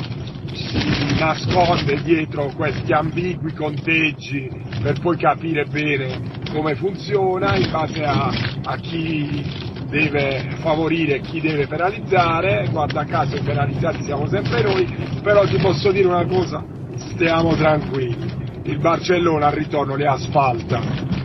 si 0.54 1.20
nasconde 1.20 2.02
dietro 2.02 2.52
questi 2.56 2.92
ambigui 2.94 3.54
conteggi 3.54 4.50
per 4.82 5.00
poi 5.02 5.16
capire 5.16 5.66
bene 5.66 6.20
come 6.52 6.74
funziona 6.74 7.58
in 7.58 7.70
base 7.70 8.04
a, 8.04 8.32
a 8.64 8.76
chi 8.78 9.78
deve 9.88 10.56
favorire 10.62 11.18
e 11.18 11.20
chi 11.20 11.40
deve 11.42 11.68
penalizzare, 11.68 12.70
guarda 12.72 13.06
caso 13.06 13.36
i 13.36 13.42
penalizzati 13.42 14.02
siamo 14.02 14.26
sempre 14.26 14.64
noi, 14.64 14.88
però 15.22 15.46
ti 15.46 15.58
posso 15.58 15.92
dire 15.92 16.08
una 16.08 16.26
cosa, 16.26 16.78
stiamo 17.14 17.56
tranquilli. 17.56 18.48
Il 18.64 18.80
Barcellona 18.80 19.48
al 19.48 19.54
ritorno 19.54 19.96
le 19.96 20.08
asfalta, 20.08 20.80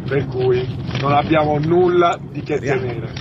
per 0.06 0.26
cui 0.26 0.64
non 1.00 1.12
abbiamo 1.12 1.58
nulla 1.58 2.18
di 2.20 2.42
che 2.42 2.58
temere. 2.58 3.12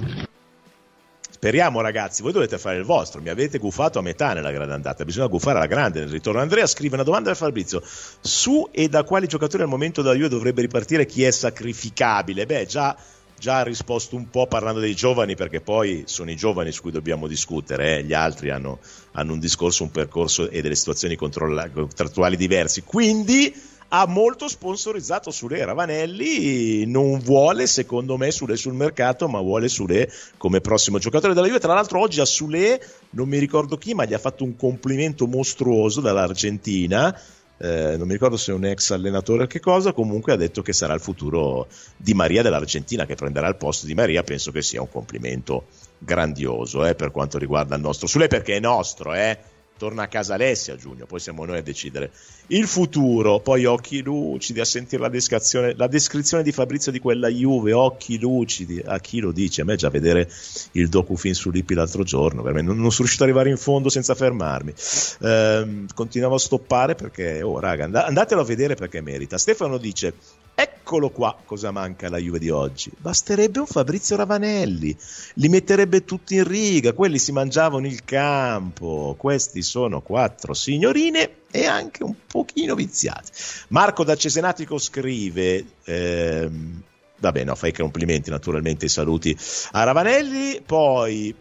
Speriamo 1.29 1.81
ragazzi, 1.81 2.21
voi 2.21 2.31
dovete 2.31 2.57
fare 2.57 2.77
il 2.77 2.85
vostro, 2.85 3.19
mi 3.19 3.27
avete 3.27 3.57
gufato 3.57 3.99
a 3.99 4.01
metà 4.01 4.31
nella 4.33 4.51
grande 4.51 4.73
andata, 4.73 5.03
bisogna 5.03 5.27
gufare 5.27 5.57
alla 5.57 5.67
grande 5.67 5.99
nel 5.99 6.07
ritorno. 6.07 6.39
Andrea 6.39 6.65
scrive 6.65 6.95
una 6.95 7.03
domanda 7.03 7.31
a 7.31 7.35
Fabrizio, 7.35 7.81
su 7.83 8.69
e 8.71 8.87
da 8.87 9.03
quali 9.03 9.27
giocatori 9.27 9.63
al 9.63 9.67
momento 9.67 10.01
da 10.01 10.13
Juve 10.13 10.29
dovrebbe 10.29 10.61
ripartire 10.61 11.05
chi 11.05 11.23
è 11.23 11.31
sacrificabile? 11.31 12.45
Beh 12.45 12.65
già 12.65 12.95
già 13.37 13.59
ha 13.59 13.63
risposto 13.63 14.15
un 14.15 14.29
po' 14.29 14.47
parlando 14.47 14.79
dei 14.79 14.95
giovani, 14.95 15.35
perché 15.35 15.61
poi 15.61 16.03
sono 16.05 16.31
i 16.31 16.35
giovani 16.35 16.71
su 16.71 16.81
cui 16.81 16.91
dobbiamo 16.91 17.27
discutere, 17.27 17.97
eh? 17.97 18.03
gli 18.03 18.13
altri 18.13 18.49
hanno, 18.49 18.79
hanno, 19.13 19.33
un 19.33 19.39
discorso, 19.39 19.83
un 19.83 19.91
percorso 19.91 20.49
e 20.49 20.61
delle 20.61 20.75
situazioni 20.75 21.15
contrattuali 21.15 22.37
diversi. 22.37 22.83
Quindi 22.83 23.53
ha 23.95 24.07
molto 24.07 24.47
sponsorizzato 24.47 25.29
Sule 25.29 25.63
Ravanelli, 25.63 26.85
non 26.87 27.19
vuole 27.19 27.67
secondo 27.67 28.17
me 28.17 28.31
Sule 28.31 28.55
sul 28.55 28.73
mercato, 28.73 29.27
ma 29.27 29.39
vuole 29.39 29.69
Sule 29.69 30.11
come 30.37 30.61
prossimo 30.61 30.97
giocatore 30.97 31.35
della 31.35 31.45
Juve. 31.45 31.59
Tra 31.59 31.75
l'altro 31.75 31.99
oggi 31.99 32.19
a 32.19 32.25
Sule, 32.25 32.83
non 33.11 33.27
mi 33.27 33.37
ricordo 33.37 33.77
chi, 33.77 33.93
ma 33.93 34.05
gli 34.05 34.15
ha 34.15 34.19
fatto 34.19 34.43
un 34.43 34.55
complimento 34.55 35.27
mostruoso 35.27 36.01
dall'Argentina 36.01 37.15
eh, 37.57 37.95
non 37.97 38.07
mi 38.07 38.13
ricordo 38.13 38.37
se 38.37 38.51
è 38.51 38.55
un 38.55 38.65
ex 38.65 38.91
allenatore 38.91 39.43
o 39.43 39.47
che 39.47 39.59
cosa, 39.59 39.93
comunque 39.93 40.33
ha 40.33 40.35
detto 40.35 40.61
che 40.61 40.73
sarà 40.73 40.93
il 40.93 40.99
futuro 40.99 41.67
di 41.95 42.13
Maria 42.13 42.41
dell'Argentina 42.41 43.05
che 43.05 43.15
prenderà 43.15 43.47
il 43.47 43.55
posto 43.55 43.85
di 43.85 43.93
Maria, 43.93 44.23
penso 44.23 44.51
che 44.51 44.61
sia 44.61 44.81
un 44.81 44.89
complimento 44.89 45.67
grandioso 45.97 46.85
eh, 46.85 46.95
per 46.95 47.11
quanto 47.11 47.37
riguarda 47.37 47.75
il 47.75 47.81
nostro. 47.81 48.07
Sule 48.07 48.27
perché 48.27 48.57
è 48.57 48.59
nostro, 48.59 49.13
eh 49.13 49.37
torna 49.83 50.03
a 50.03 50.07
casa 50.07 50.35
Alessia 50.35 50.75
a 50.75 50.77
giugno, 50.77 51.05
poi 51.05 51.19
siamo 51.19 51.43
noi 51.43 51.57
a 51.57 51.61
decidere 51.61 52.09
il 52.47 52.67
futuro, 52.67 53.41
poi 53.41 53.65
occhi 53.65 54.01
lucidi 54.01 54.61
a 54.61 54.65
sentire 54.65 55.01
la 55.01 55.09
descrizione, 55.09 55.73
la 55.75 55.87
descrizione 55.87 56.41
di 56.41 56.53
Fabrizio 56.53 56.89
di 56.89 56.99
quella 56.99 57.27
Juve, 57.27 57.73
occhi 57.73 58.17
lucidi, 58.17 58.81
a 58.83 58.97
chi 58.99 59.19
lo 59.19 59.33
dice? 59.33 59.61
A 59.61 59.65
me 59.65 59.75
già 59.75 59.89
vedere 59.89 60.31
il 60.71 60.87
docufilm 60.87 61.33
su 61.33 61.51
Lippi 61.51 61.73
l'altro 61.73 62.03
giorno, 62.03 62.43
me 62.43 62.61
non, 62.61 62.77
non 62.77 62.91
sono 62.91 62.99
riuscito 62.99 63.23
ad 63.23 63.29
arrivare 63.29 63.49
in 63.49 63.57
fondo 63.57 63.89
senza 63.89 64.15
fermarmi. 64.15 64.73
Ehm, 65.21 65.87
continuavo 65.93 66.35
a 66.35 66.39
stoppare 66.39 66.95
perché, 66.95 67.41
oh 67.41 67.59
raga, 67.59 67.83
and- 67.83 67.95
andatelo 67.95 68.39
a 68.39 68.45
vedere 68.45 68.75
perché 68.75 69.01
merita. 69.01 69.37
Stefano 69.37 69.77
dice, 69.77 70.13
Eccolo 70.55 71.09
qua 71.09 71.35
cosa 71.45 71.71
manca 71.71 72.07
alla 72.07 72.17
Juve 72.17 72.37
di 72.37 72.49
oggi. 72.49 72.91
Basterebbe 72.97 73.59
un 73.59 73.65
Fabrizio 73.65 74.15
Ravanelli, 74.15 74.95
li 75.35 75.49
metterebbe 75.49 76.03
tutti 76.03 76.35
in 76.35 76.43
riga, 76.43 76.93
quelli 76.93 77.17
si 77.17 77.31
mangiavano 77.31 77.87
il 77.87 78.03
campo, 78.03 79.15
questi 79.17 79.63
sono 79.63 80.01
quattro 80.01 80.53
signorine 80.53 81.37
e 81.49 81.65
anche 81.65 82.03
un 82.03 82.13
pochino 82.27 82.75
viziati. 82.75 83.31
Marco 83.69 84.03
da 84.03 84.15
Cesenatico 84.15 84.77
scrive... 84.77 85.65
Ehm, 85.85 86.81
vabbè, 87.17 87.43
no, 87.45 87.55
fai 87.55 87.71
complimenti 87.71 88.29
naturalmente, 88.29 88.87
saluti 88.89 89.35
a 89.71 89.83
Ravanelli, 89.83 90.61
poi 90.63 91.33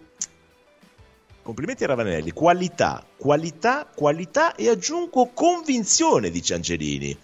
complimenti 1.42 1.84
a 1.84 1.88
Ravanelli, 1.88 2.30
qualità, 2.30 3.04
qualità, 3.16 3.86
qualità 3.92 4.54
e 4.54 4.68
aggiungo 4.68 5.30
convinzione, 5.34 6.30
dice 6.30 6.54
Angelini 6.54 7.18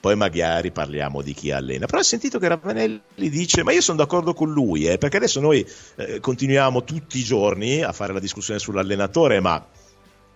poi 0.00 0.16
magari 0.16 0.72
parliamo 0.72 1.20
di 1.20 1.34
chi 1.34 1.50
allena. 1.50 1.86
Però 1.86 1.98
ho 1.98 2.04
sentito 2.04 2.38
che 2.38 2.48
Ravanelli 2.48 3.02
dice, 3.16 3.62
ma 3.62 3.72
io 3.72 3.82
sono 3.82 3.98
d'accordo 3.98 4.32
con 4.32 4.50
lui, 4.50 4.86
eh, 4.86 4.96
perché 4.98 5.18
adesso 5.18 5.40
noi 5.40 5.66
eh, 5.96 6.20
continuiamo 6.20 6.82
tutti 6.84 7.18
i 7.18 7.22
giorni 7.22 7.82
a 7.82 7.92
fare 7.92 8.14
la 8.14 8.20
discussione 8.20 8.58
sull'allenatore, 8.58 9.40
ma 9.40 9.64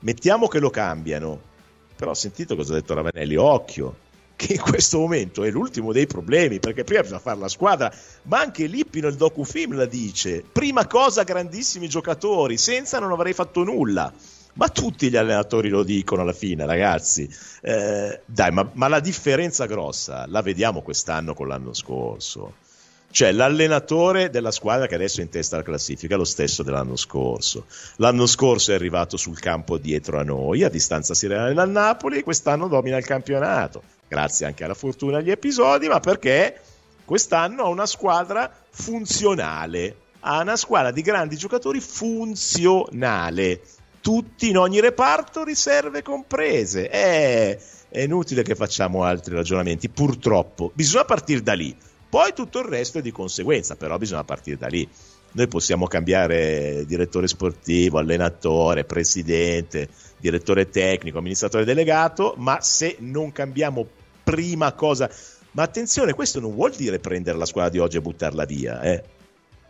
mettiamo 0.00 0.46
che 0.48 0.59
lo 0.59 0.70
cambiano. 0.70 1.53
Però 1.96 2.11
ho 2.11 2.14
sentito 2.14 2.57
cosa 2.57 2.72
ha 2.72 2.77
detto 2.77 2.92
Ravanelli, 2.92 3.37
occhio, 3.37 3.96
che 4.37 4.55
in 4.55 4.61
questo 4.61 4.98
momento 4.98 5.44
è 5.44 5.50
l'ultimo 5.50 5.92
dei 5.92 6.07
problemi, 6.07 6.59
perché 6.59 6.85
prima 6.85 7.00
bisogna 7.00 7.20
fare 7.20 7.38
la 7.38 7.48
squadra, 7.48 7.92
ma 8.24 8.40
anche 8.40 8.66
Lippi 8.66 9.00
nel 9.00 9.14
docufilm 9.14 9.77
la 9.77 9.87
dice, 9.87 10.44
prima 10.53 10.87
cosa 10.87 11.22
grandissimi 11.22 11.88
giocatori, 11.88 12.59
senza 12.59 12.98
non 12.98 13.12
avrei 13.12 13.33
fatto 13.33 13.62
nulla. 13.62 14.12
Ma 14.54 14.68
tutti 14.68 15.10
gli 15.10 15.16
allenatori 15.16 15.68
lo 15.68 15.82
dicono 15.82 16.22
alla 16.22 16.32
fine, 16.32 16.64
ragazzi. 16.64 17.28
Eh, 17.60 18.20
dai, 18.24 18.52
ma, 18.52 18.68
ma 18.72 18.88
la 18.88 19.00
differenza 19.00 19.66
grossa 19.66 20.26
la 20.28 20.42
vediamo 20.42 20.82
quest'anno 20.82 21.34
con 21.34 21.48
l'anno 21.48 21.74
scorso. 21.74 22.62
Cioè 23.10 23.30
l'allenatore 23.30 24.28
della 24.28 24.50
squadra 24.50 24.88
che 24.88 24.96
adesso 24.96 25.20
è 25.20 25.22
in 25.22 25.28
testa 25.28 25.54
alla 25.54 25.64
classifica 25.64 26.14
è 26.14 26.18
lo 26.18 26.24
stesso 26.24 26.64
dell'anno 26.64 26.96
scorso. 26.96 27.66
L'anno 27.96 28.26
scorso 28.26 28.72
è 28.72 28.74
arrivato 28.74 29.16
sul 29.16 29.38
campo 29.38 29.78
dietro 29.78 30.18
a 30.18 30.24
noi, 30.24 30.64
a 30.64 30.68
distanza 30.68 31.14
seriale 31.14 31.54
dal 31.54 31.70
Napoli, 31.70 32.18
e 32.18 32.22
quest'anno 32.24 32.66
domina 32.66 32.96
il 32.96 33.04
campionato. 33.04 33.82
Grazie 34.08 34.46
anche 34.46 34.64
alla 34.64 34.74
fortuna 34.74 35.18
agli 35.18 35.30
episodi, 35.30 35.86
ma 35.86 36.00
perché 36.00 36.60
quest'anno 37.04 37.62
ha 37.62 37.68
una 37.68 37.86
squadra 37.86 38.52
funzionale. 38.70 39.96
Ha 40.18 40.40
una 40.40 40.56
squadra 40.56 40.90
di 40.90 41.02
grandi 41.02 41.36
giocatori 41.36 41.78
funzionale. 41.78 43.60
Tutti 44.04 44.50
in 44.50 44.58
ogni 44.58 44.80
reparto, 44.80 45.44
riserve 45.44 46.02
comprese. 46.02 46.90
È, 46.90 47.58
è 47.88 48.00
inutile 48.02 48.42
che 48.42 48.54
facciamo 48.54 49.02
altri 49.02 49.34
ragionamenti, 49.34 49.88
purtroppo. 49.88 50.70
Bisogna 50.74 51.06
partire 51.06 51.40
da 51.40 51.54
lì 51.54 51.74
poi 52.14 52.32
tutto 52.32 52.60
il 52.60 52.66
resto 52.66 52.98
è 52.98 53.02
di 53.02 53.10
conseguenza, 53.10 53.74
però 53.74 53.98
bisogna 53.98 54.22
partire 54.22 54.56
da 54.56 54.68
lì. 54.68 54.88
Noi 55.32 55.48
possiamo 55.48 55.88
cambiare 55.88 56.84
direttore 56.86 57.26
sportivo, 57.26 57.98
allenatore, 57.98 58.84
presidente, 58.84 59.88
direttore 60.18 60.70
tecnico, 60.70 61.18
amministratore 61.18 61.64
delegato, 61.64 62.34
ma 62.36 62.60
se 62.60 62.98
non 63.00 63.32
cambiamo 63.32 63.84
prima 64.22 64.74
cosa... 64.74 65.10
Ma 65.50 65.64
attenzione, 65.64 66.14
questo 66.14 66.38
non 66.38 66.54
vuol 66.54 66.70
dire 66.76 67.00
prendere 67.00 67.36
la 67.36 67.46
squadra 67.46 67.72
di 67.72 67.80
oggi 67.80 67.96
e 67.96 68.00
buttarla 68.00 68.44
via, 68.44 68.80
eh? 68.82 69.02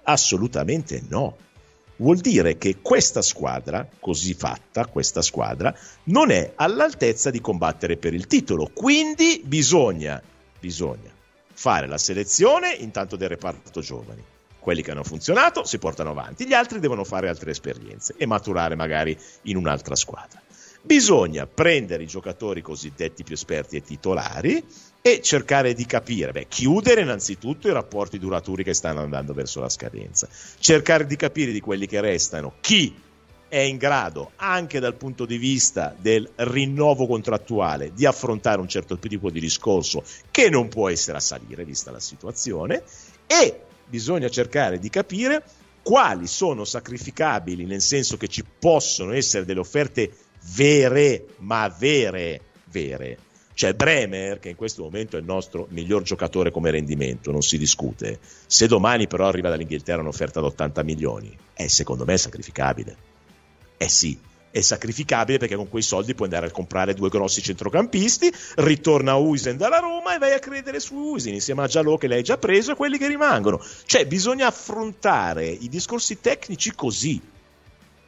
Assolutamente 0.02 1.02
no. 1.08 1.38
Vuol 1.96 2.18
dire 2.18 2.58
che 2.58 2.78
questa 2.82 3.22
squadra, 3.22 3.88
così 4.00 4.34
fatta, 4.34 4.86
questa 4.86 5.22
squadra, 5.22 5.74
non 6.04 6.30
è 6.30 6.52
all'altezza 6.56 7.30
di 7.30 7.40
combattere 7.40 7.96
per 7.96 8.14
il 8.14 8.26
titolo. 8.26 8.70
Quindi 8.72 9.42
bisogna, 9.44 10.20
bisogna 10.58 11.12
fare 11.52 11.86
la 11.86 11.98
selezione 11.98 12.72
intanto 12.72 13.16
del 13.16 13.28
reparto 13.28 13.80
giovani. 13.80 14.22
Quelli 14.58 14.82
che 14.82 14.90
hanno 14.90 15.04
funzionato 15.04 15.64
si 15.64 15.78
portano 15.78 16.10
avanti, 16.10 16.46
gli 16.46 16.54
altri 16.54 16.80
devono 16.80 17.04
fare 17.04 17.28
altre 17.28 17.50
esperienze 17.50 18.14
e 18.16 18.26
maturare 18.26 18.74
magari 18.74 19.16
in 19.42 19.56
un'altra 19.56 19.94
squadra. 19.94 20.40
Bisogna 20.82 21.46
prendere 21.46 22.02
i 22.02 22.06
giocatori 22.06 22.60
cosiddetti 22.60 23.22
più 23.24 23.34
esperti 23.34 23.76
e 23.76 23.82
titolari 23.82 24.64
e 25.06 25.20
cercare 25.20 25.74
di 25.74 25.84
capire, 25.84 26.32
beh, 26.32 26.46
chiudere 26.48 27.02
innanzitutto 27.02 27.68
i 27.68 27.72
rapporti 27.72 28.18
duraturi 28.18 28.64
che 28.64 28.72
stanno 28.72 29.02
andando 29.02 29.34
verso 29.34 29.60
la 29.60 29.68
scadenza, 29.68 30.26
cercare 30.58 31.04
di 31.04 31.14
capire 31.14 31.52
di 31.52 31.60
quelli 31.60 31.86
che 31.86 32.00
restano 32.00 32.54
chi 32.62 32.98
è 33.46 33.58
in 33.58 33.76
grado, 33.76 34.30
anche 34.36 34.80
dal 34.80 34.94
punto 34.94 35.26
di 35.26 35.36
vista 35.36 35.94
del 36.00 36.26
rinnovo 36.36 37.06
contrattuale, 37.06 37.92
di 37.92 38.06
affrontare 38.06 38.62
un 38.62 38.66
certo 38.66 38.96
tipo 38.96 39.28
di 39.28 39.40
discorso 39.40 40.02
che 40.30 40.48
non 40.48 40.68
può 40.68 40.88
essere 40.88 41.18
a 41.18 41.20
salire, 41.20 41.66
vista 41.66 41.90
la 41.90 42.00
situazione, 42.00 42.82
e 43.26 43.60
bisogna 43.86 44.30
cercare 44.30 44.78
di 44.78 44.88
capire 44.88 45.44
quali 45.82 46.26
sono 46.26 46.64
sacrificabili, 46.64 47.66
nel 47.66 47.82
senso 47.82 48.16
che 48.16 48.28
ci 48.28 48.42
possono 48.42 49.12
essere 49.12 49.44
delle 49.44 49.60
offerte 49.60 50.10
vere, 50.54 51.26
ma 51.40 51.68
vere, 51.68 52.40
vere. 52.70 53.23
C'è 53.54 53.72
Bremer, 53.74 54.40
che 54.40 54.50
in 54.50 54.56
questo 54.56 54.82
momento 54.82 55.16
è 55.16 55.20
il 55.20 55.24
nostro 55.24 55.66
miglior 55.70 56.02
giocatore 56.02 56.50
come 56.50 56.72
rendimento, 56.72 57.30
non 57.30 57.42
si 57.42 57.56
discute. 57.56 58.18
Se 58.46 58.66
domani 58.66 59.06
però 59.06 59.28
arriva 59.28 59.48
dall'Inghilterra 59.48 60.00
un'offerta 60.00 60.40
da 60.40 60.46
80 60.46 60.82
milioni, 60.82 61.36
è 61.52 61.68
secondo 61.68 62.04
me 62.04 62.18
sacrificabile. 62.18 62.96
Eh 63.76 63.88
sì, 63.88 64.18
è 64.54 64.60
sacrificabile 64.60 65.38
perché 65.38 65.56
con 65.56 65.68
quei 65.68 65.82
soldi 65.82 66.14
puoi 66.14 66.28
andare 66.28 66.46
a 66.46 66.50
comprare 66.52 66.94
due 66.94 67.08
grossi 67.08 67.42
centrocampisti, 67.42 68.32
ritorna 68.56 69.12
a 69.12 69.16
Uisen 69.16 69.56
dalla 69.56 69.78
Roma 69.78 70.14
e 70.14 70.18
vai 70.18 70.32
a 70.32 70.38
credere 70.38 70.78
su 70.78 70.94
Uisen 70.94 71.34
insieme 71.34 71.62
a 71.62 71.66
Giallo 71.66 71.96
che 71.96 72.06
l'hai 72.06 72.22
già 72.22 72.38
preso 72.38 72.70
e 72.70 72.76
quelli 72.76 72.96
che 72.96 73.08
rimangono. 73.08 73.60
Cioè 73.84 74.06
bisogna 74.06 74.46
affrontare 74.46 75.46
i 75.46 75.68
discorsi 75.68 76.20
tecnici 76.20 76.72
così. 76.72 77.20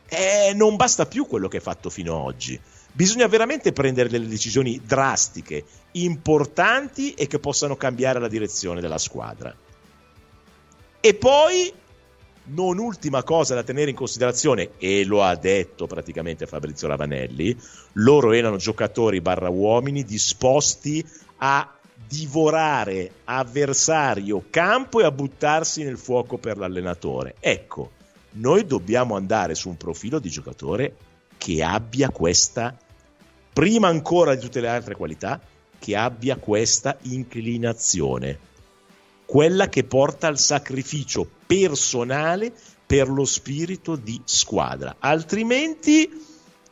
E 0.08 0.52
non 0.54 0.76
basta 0.76 1.06
più 1.06 1.26
quello 1.26 1.48
che 1.48 1.56
hai 1.56 1.62
fatto 1.62 1.90
fino 1.90 2.14
ad 2.14 2.26
oggi. 2.26 2.60
Bisogna 2.96 3.26
veramente 3.26 3.74
prendere 3.74 4.08
delle 4.08 4.26
decisioni 4.26 4.80
drastiche, 4.82 5.64
importanti 5.92 7.12
e 7.12 7.26
che 7.26 7.38
possano 7.38 7.76
cambiare 7.76 8.18
la 8.18 8.26
direzione 8.26 8.80
della 8.80 8.96
squadra. 8.96 9.54
E 10.98 11.14
poi 11.14 11.70
non 12.44 12.78
ultima 12.78 13.22
cosa 13.22 13.54
da 13.54 13.62
tenere 13.62 13.90
in 13.90 13.96
considerazione, 13.96 14.70
e 14.78 15.04
lo 15.04 15.22
ha 15.22 15.36
detto 15.36 15.86
praticamente 15.86 16.46
Fabrizio 16.46 16.88
Ravanelli, 16.88 17.54
loro 17.94 18.32
erano 18.32 18.56
giocatori 18.56 19.20
barra 19.20 19.50
uomini 19.50 20.02
disposti 20.02 21.06
a 21.36 21.70
divorare 22.08 23.10
avversario 23.24 24.44
campo 24.48 25.00
e 25.00 25.04
a 25.04 25.10
buttarsi 25.10 25.82
nel 25.82 25.98
fuoco 25.98 26.38
per 26.38 26.56
l'allenatore. 26.56 27.34
Ecco, 27.40 27.90
noi 28.38 28.64
dobbiamo 28.64 29.16
andare 29.16 29.54
su 29.54 29.68
un 29.68 29.76
profilo 29.76 30.18
di 30.18 30.30
giocatore 30.30 30.96
che 31.36 31.62
abbia 31.62 32.08
questa, 32.08 32.74
prima 33.56 33.88
ancora 33.88 34.34
di 34.34 34.42
tutte 34.42 34.60
le 34.60 34.68
altre 34.68 34.94
qualità, 34.94 35.40
che 35.78 35.96
abbia 35.96 36.36
questa 36.36 36.98
inclinazione 37.04 38.38
quella 39.24 39.70
che 39.70 39.82
porta 39.82 40.26
al 40.26 40.38
sacrificio 40.38 41.26
personale 41.46 42.52
per 42.84 43.08
lo 43.08 43.24
spirito 43.24 43.96
di 43.96 44.20
squadra. 44.24 44.96
Altrimenti 44.98 46.22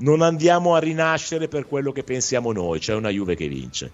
non 0.01 0.21
andiamo 0.21 0.75
a 0.75 0.79
rinascere 0.79 1.49
per 1.49 1.67
quello 1.67 1.91
che 1.91 2.05
pensiamo 2.05 2.53
noi, 2.53 2.81
c'è 2.81 2.93
una 2.93 3.09
Juve 3.09 3.35
che 3.35 3.49
vince. 3.49 3.91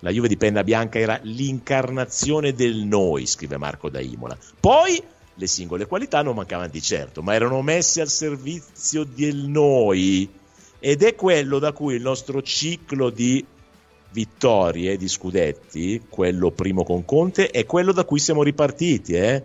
La 0.00 0.10
Juve 0.10 0.28
di 0.28 0.36
penna 0.36 0.62
bianca 0.62 0.98
era 0.98 1.18
l'incarnazione 1.22 2.52
del 2.52 2.84
noi, 2.84 3.24
scrive 3.24 3.56
Marco 3.56 3.88
da 3.88 4.00
Imola. 4.00 4.36
Poi 4.60 5.02
le 5.34 5.46
singole 5.46 5.86
qualità 5.86 6.20
non 6.20 6.34
mancavano 6.34 6.68
di 6.68 6.82
certo, 6.82 7.22
ma 7.22 7.32
erano 7.32 7.62
messe 7.62 8.02
al 8.02 8.10
servizio 8.10 9.04
del 9.04 9.36
noi. 9.36 10.46
Ed 10.80 11.02
è 11.02 11.14
quello 11.14 11.58
da 11.58 11.72
cui 11.72 11.94
il 11.94 12.02
nostro 12.02 12.40
ciclo 12.42 13.10
di 13.10 13.44
vittorie 14.10 14.96
di 14.96 15.08
scudetti, 15.08 16.02
quello 16.08 16.50
primo 16.50 16.84
con 16.84 17.04
Conte, 17.04 17.50
è 17.50 17.66
quello 17.66 17.92
da 17.92 18.04
cui 18.04 18.18
siamo 18.18 18.42
ripartiti. 18.42 19.14
Eh? 19.14 19.42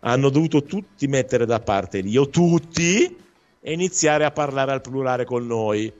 Hanno 0.00 0.30
dovuto 0.30 0.64
tutti 0.64 1.06
mettere 1.06 1.46
da 1.46 1.60
parte 1.60 2.00
l'io 2.00 2.28
tutti 2.28 3.16
e 3.60 3.72
iniziare 3.72 4.24
a 4.24 4.30
parlare 4.30 4.72
al 4.72 4.80
plurale 4.80 5.24
con 5.24 5.46
noi. 5.46 5.92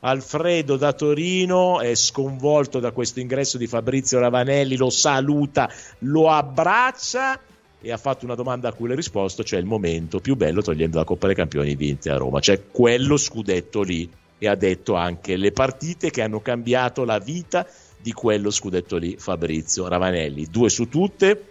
Alfredo 0.00 0.76
da 0.76 0.92
Torino 0.92 1.80
è 1.80 1.96
sconvolto 1.96 2.78
da 2.78 2.92
questo 2.92 3.18
ingresso 3.18 3.58
di 3.58 3.66
Fabrizio 3.66 4.20
Ravanelli, 4.20 4.76
lo 4.76 4.90
saluta, 4.90 5.68
lo 6.00 6.30
abbraccia 6.30 7.40
e 7.80 7.92
ha 7.92 7.96
fatto 7.96 8.24
una 8.24 8.34
domanda 8.34 8.68
a 8.68 8.72
cui 8.72 8.88
le 8.88 8.94
risposto, 8.94 9.44
cioè 9.44 9.60
il 9.60 9.66
momento 9.66 10.20
più 10.20 10.36
bello 10.36 10.62
togliendo 10.62 10.98
la 10.98 11.04
Coppa 11.04 11.26
dei 11.26 11.36
Campioni 11.36 11.76
vinte 11.76 12.10
a 12.10 12.16
Roma, 12.16 12.40
cioè 12.40 12.62
quello 12.70 13.16
scudetto 13.16 13.82
lì 13.82 14.08
e 14.38 14.48
ha 14.48 14.54
detto 14.54 14.94
anche 14.94 15.36
le 15.36 15.52
partite 15.52 16.10
che 16.10 16.22
hanno 16.22 16.40
cambiato 16.40 17.04
la 17.04 17.18
vita 17.18 17.66
di 18.00 18.12
quello 18.12 18.50
scudetto 18.50 18.96
lì 18.96 19.16
Fabrizio 19.18 19.88
Ravanelli. 19.88 20.46
Due 20.50 20.68
su 20.68 20.88
tutte, 20.88 21.44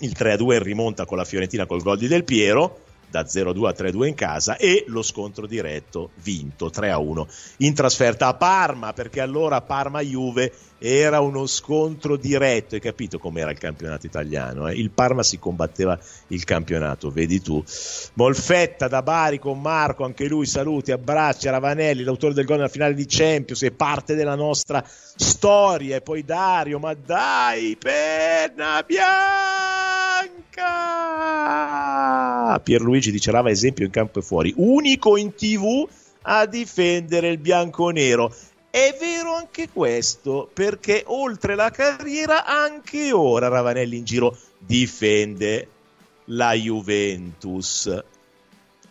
il 0.00 0.14
3-2 0.16 0.62
rimonta 0.62 1.04
con 1.04 1.16
la 1.16 1.24
Fiorentina 1.24 1.66
col 1.66 1.82
gol 1.82 1.98
di 1.98 2.08
Del 2.08 2.24
Piero 2.24 2.83
da 3.14 3.22
0-2 3.22 3.66
a 3.66 3.70
3-2 3.70 4.06
in 4.06 4.14
casa 4.14 4.56
e 4.56 4.84
lo 4.88 5.00
scontro 5.02 5.46
diretto 5.46 6.10
vinto 6.24 6.66
3-1 6.66 7.26
in 7.58 7.72
trasferta 7.72 8.26
a 8.26 8.34
Parma 8.34 8.92
perché 8.92 9.20
allora 9.20 9.60
Parma-Juve 9.60 10.52
era 10.78 11.20
uno 11.20 11.46
scontro 11.46 12.16
diretto. 12.16 12.74
Hai 12.74 12.80
capito 12.80 13.20
com'era 13.20 13.52
il 13.52 13.58
campionato 13.58 14.06
italiano 14.06 14.66
eh? 14.66 14.74
il 14.74 14.90
Parma 14.90 15.22
si 15.22 15.38
combatteva 15.38 15.96
il 16.28 16.42
campionato 16.42 17.10
vedi 17.10 17.40
tu. 17.40 17.62
Molfetta 18.14 18.88
da 18.88 19.02
Bari 19.02 19.38
con 19.38 19.60
Marco 19.60 20.04
anche 20.04 20.26
lui 20.26 20.46
saluti 20.46 20.90
abbracci 20.90 21.48
Ravanelli 21.48 22.02
l'autore 22.02 22.34
del 22.34 22.44
gol 22.44 22.56
nella 22.56 22.68
finale 22.68 22.94
di 22.94 23.06
Champions 23.06 23.62
è 23.62 23.70
parte 23.70 24.16
della 24.16 24.34
nostra 24.34 24.84
storia. 24.84 25.94
E 25.94 26.00
poi 26.00 26.24
Dario 26.24 26.80
ma 26.80 26.94
dai 26.94 27.76
penna 27.76 28.82
bianca 28.84 29.93
Pierluigi 32.62 33.10
dice 33.10 33.30
Rava 33.30 33.50
esempio 33.50 33.84
in 33.84 33.90
campo 33.90 34.18
e 34.20 34.22
fuori. 34.22 34.52
Unico 34.56 35.16
in 35.16 35.34
tv 35.34 35.88
a 36.22 36.46
difendere 36.46 37.28
il 37.28 37.38
bianco-nero 37.38 38.34
è 38.70 38.96
vero 38.98 39.34
anche 39.34 39.68
questo, 39.72 40.50
perché 40.52 41.04
oltre 41.06 41.54
la 41.54 41.70
carriera 41.70 42.44
anche 42.44 43.12
ora 43.12 43.46
Ravanelli 43.46 43.98
in 43.98 44.04
giro 44.04 44.36
difende 44.58 45.68
la 46.26 46.54
Juventus. 46.54 48.02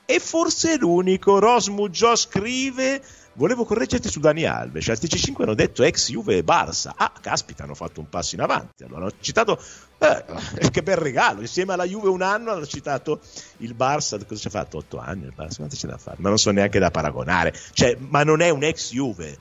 E 0.05 0.19
forse 0.19 0.77
l'unico, 0.77 1.39
Rosmu 1.39 1.89
Gio 1.89 2.15
scrive 2.15 3.03
Volevo 3.35 3.65
correggerti 3.65 4.09
su 4.09 4.19
Dani 4.19 4.45
Alves. 4.45 4.89
Al 4.89 4.97
TC5 5.01 5.41
hanno 5.41 5.55
detto 5.55 5.81
ex 5.81 6.11
Juve 6.11 6.37
e 6.37 6.43
Barça. 6.43 6.91
Ah, 6.95 7.11
caspita, 7.19 7.63
hanno 7.63 7.73
fatto 7.73 7.99
un 7.99 8.07
passo 8.07 8.35
in 8.35 8.41
avanti. 8.41 8.83
Allora, 8.83 9.01
hanno 9.01 9.13
citato, 9.21 9.59
eh, 9.97 10.69
che 10.69 10.83
bel 10.83 10.97
regalo. 10.97 11.41
Insieme 11.41 11.73
alla 11.73 11.85
Juve 11.85 12.09
un 12.09 12.21
anno 12.21 12.51
hanno 12.51 12.67
citato 12.67 13.21
il 13.57 13.73
Barça. 13.73 14.23
Cosa 14.23 14.39
ci 14.39 14.47
ha 14.47 14.51
fatto? 14.51 14.77
Otto 14.77 14.99
anni 14.99 15.23
il 15.23 15.33
Barça? 15.35 15.55
Quanto 15.55 15.75
c'è 15.75 15.87
da 15.87 15.97
fare? 15.97 16.17
Ma 16.19 16.29
non 16.29 16.37
so 16.37 16.51
neanche 16.51 16.77
da 16.77 16.91
paragonare. 16.91 17.55
Cioè, 17.73 17.97
ma 17.97 18.23
non 18.23 18.41
è 18.41 18.49
un 18.49 18.63
ex 18.63 18.91
Juve. 18.91 19.35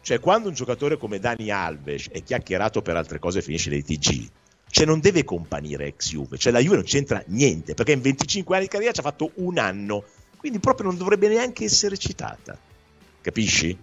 Cioè, 0.00 0.18
quando 0.18 0.48
un 0.48 0.54
giocatore 0.54 0.98
come 0.98 1.20
Dani 1.20 1.48
Alves 1.50 2.08
è 2.10 2.24
chiacchierato 2.24 2.82
per 2.82 2.96
altre 2.96 3.20
cose 3.20 3.38
e 3.38 3.42
finisce 3.42 3.70
nei 3.70 3.84
TG, 3.84 4.28
cioè 4.68 4.84
non 4.84 4.98
deve 4.98 5.22
companire 5.22 5.86
ex 5.86 6.10
Juve. 6.10 6.38
Cioè, 6.38 6.52
la 6.52 6.58
Juve 6.58 6.74
non 6.74 6.84
c'entra 6.84 7.22
niente 7.28 7.74
perché 7.74 7.92
in 7.92 8.00
25 8.00 8.56
anni 8.56 8.64
di 8.64 8.70
carriera 8.70 8.92
ci 8.92 8.98
ha 8.98 9.04
fatto 9.04 9.30
un 9.34 9.58
anno. 9.58 10.02
Quindi 10.36 10.58
proprio 10.58 10.88
non 10.88 10.96
dovrebbe 10.96 11.28
neanche 11.28 11.62
essere 11.62 11.96
citata 11.96 12.58
Capisci? 13.22 13.74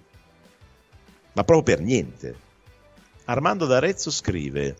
Ma 1.34 1.44
proprio 1.44 1.76
per 1.76 1.84
niente. 1.84 2.36
Armando 3.26 3.66
d'Arezzo 3.66 4.12
scrive: 4.12 4.76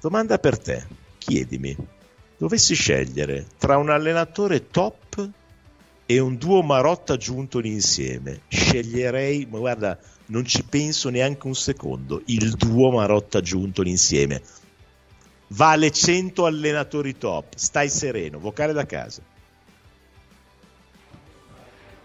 Domanda 0.00 0.38
per 0.38 0.58
te, 0.58 0.86
chiedimi. 1.18 1.76
Dovessi 2.36 2.74
scegliere 2.74 3.46
tra 3.56 3.76
un 3.76 3.90
allenatore 3.90 4.68
top 4.68 5.30
e 6.06 6.18
un 6.18 6.36
duo 6.36 6.62
Marotta 6.62 7.16
giuntoli 7.16 7.70
insieme, 7.70 8.40
sceglierei, 8.48 9.46
ma 9.50 9.58
guarda, 9.58 9.98
non 10.26 10.44
ci 10.44 10.64
penso 10.64 11.10
neanche 11.10 11.46
un 11.46 11.54
secondo, 11.54 12.22
il 12.26 12.52
duo 12.52 12.90
Marotta 12.90 13.40
giuntoli 13.40 13.90
insieme. 13.90 14.42
Vale 15.48 15.90
100 15.90 16.46
allenatori 16.46 17.18
top, 17.18 17.54
stai 17.56 17.88
sereno, 17.88 18.38
vocale 18.38 18.72
da 18.72 18.86
casa. 18.86 19.20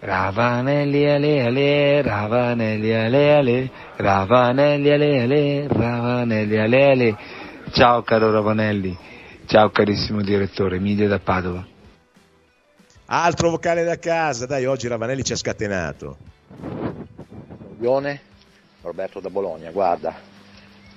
Ravanelli 0.05 1.09
ale 1.09 1.45
ale, 1.45 2.01
Ravanelli 2.01 2.93
ale 2.93 3.35
ale, 3.35 3.71
Ravanelli 3.95 4.91
ale 4.91 5.21
ale, 5.21 5.67
Ravanelli 5.69 6.57
ale 6.57 6.91
ale. 6.91 7.17
Ciao 7.71 8.01
caro 8.01 8.29
Ravanelli, 8.29 8.97
ciao 9.45 9.69
carissimo 9.69 10.21
direttore, 10.21 10.75
Emilia 10.75 11.07
da 11.07 11.19
Padova. 11.19 11.65
Altro 13.05 13.49
vocale 13.49 13.85
da 13.85 13.97
casa, 13.97 14.45
dai, 14.45 14.65
oggi 14.65 14.89
Ravanelli 14.89 15.23
ci 15.23 15.31
ha 15.31 15.37
scatenato. 15.37 16.17
Lione, 17.79 18.19
Roberto 18.81 19.21
da 19.21 19.29
Bologna, 19.29 19.71
guarda, 19.71 20.13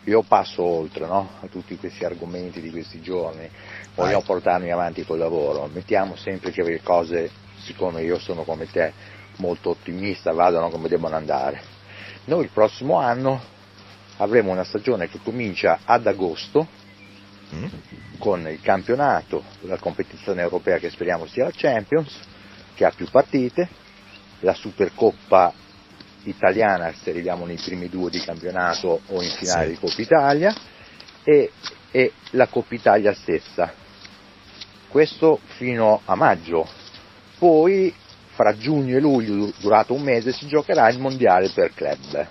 io 0.02 0.22
passo 0.22 0.64
oltre 0.64 1.06
no? 1.06 1.28
a 1.42 1.46
tutti 1.46 1.76
questi 1.76 2.04
argomenti 2.04 2.60
di 2.60 2.72
questi 2.72 3.00
giorni, 3.00 3.48
vogliamo 3.94 4.22
portarmi 4.22 4.72
avanti 4.72 5.04
col 5.04 5.18
lavoro, 5.18 5.70
mettiamo 5.72 6.16
sempre 6.16 6.50
che 6.50 6.64
le 6.64 6.82
cose 6.82 7.44
siccome 7.66 8.02
io 8.02 8.18
sono 8.18 8.44
come 8.44 8.70
te 8.70 8.92
molto 9.36 9.70
ottimista, 9.70 10.32
vadano 10.32 10.70
come 10.70 10.88
devono 10.88 11.16
andare. 11.16 11.60
Noi 12.26 12.44
il 12.44 12.50
prossimo 12.50 12.98
anno 12.98 13.40
avremo 14.18 14.52
una 14.52 14.64
stagione 14.64 15.08
che 15.08 15.18
comincia 15.22 15.80
ad 15.84 16.06
agosto 16.06 16.66
mm. 17.54 17.66
con 18.18 18.48
il 18.48 18.60
campionato, 18.60 19.42
la 19.62 19.78
competizione 19.78 20.42
europea 20.42 20.78
che 20.78 20.90
speriamo 20.90 21.26
sia 21.26 21.44
la 21.44 21.52
Champions, 21.54 22.18
che 22.74 22.84
ha 22.84 22.90
più 22.90 23.08
partite, 23.10 23.68
la 24.40 24.54
Supercoppa 24.54 25.52
italiana 26.24 26.92
se 26.92 27.10
arriviamo 27.10 27.46
nei 27.46 27.56
primi 27.56 27.88
due 27.88 28.10
di 28.10 28.20
campionato 28.20 29.00
o 29.06 29.22
in 29.22 29.30
finale 29.30 29.66
sì. 29.66 29.70
di 29.72 29.78
Coppa 29.78 30.02
Italia 30.02 30.54
e, 31.22 31.52
e 31.90 32.12
la 32.30 32.46
Coppa 32.46 32.74
Italia 32.74 33.12
stessa. 33.14 33.72
Questo 34.88 35.40
fino 35.56 36.00
a 36.04 36.14
maggio, 36.14 36.66
poi 37.38 37.92
fra 38.36 38.56
giugno 38.56 38.96
e 38.96 39.00
luglio, 39.00 39.50
durato 39.58 39.94
un 39.94 40.02
mese, 40.02 40.32
si 40.32 40.46
giocherà 40.46 40.88
il 40.88 40.98
mondiale 40.98 41.48
per 41.48 41.72
club. 41.72 42.28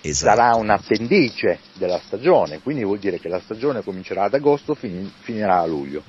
Esatto. 0.00 0.36
Sarà 0.36 0.54
un 0.54 0.70
appendice 0.70 1.60
della 1.74 1.98
stagione, 1.98 2.60
quindi 2.60 2.84
vuol 2.84 2.98
dire 2.98 3.18
che 3.18 3.28
la 3.28 3.40
stagione 3.40 3.82
comincerà 3.82 4.24
ad 4.24 4.34
agosto, 4.34 4.74
fin- 4.74 5.10
finirà 5.20 5.60
a 5.60 5.66
luglio. 5.66 6.02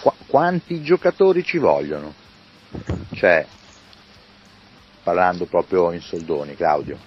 Qu- 0.00 0.14
quanti 0.26 0.82
giocatori 0.82 1.42
ci 1.42 1.58
vogliono? 1.58 2.12
Cioè, 3.12 3.46
parlando 5.02 5.46
proprio 5.46 5.92
in 5.92 6.00
soldoni, 6.00 6.54
Claudio, 6.54 6.98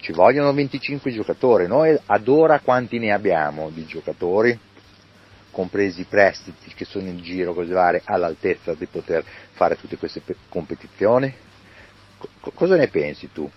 ci 0.00 0.12
vogliono 0.12 0.52
25 0.52 1.10
giocatori, 1.10 1.66
noi 1.66 1.98
ad 2.06 2.28
ora 2.28 2.60
quanti 2.60 2.98
ne 2.98 3.12
abbiamo 3.12 3.70
di 3.70 3.86
giocatori? 3.86 4.58
Compresi 5.56 6.02
i 6.02 6.04
prestiti 6.04 6.74
che 6.74 6.84
sono 6.84 7.08
in 7.08 7.22
giro 7.22 7.54
così 7.54 7.72
varie, 7.72 8.02
all'altezza 8.04 8.74
di 8.74 8.84
poter 8.84 9.24
fare 9.52 9.78
tutte 9.78 9.96
queste 9.96 10.20
competizioni? 10.50 11.34
C- 12.20 12.52
cosa 12.52 12.76
ne 12.76 12.88
pensi 12.88 13.32
tu, 13.32 13.50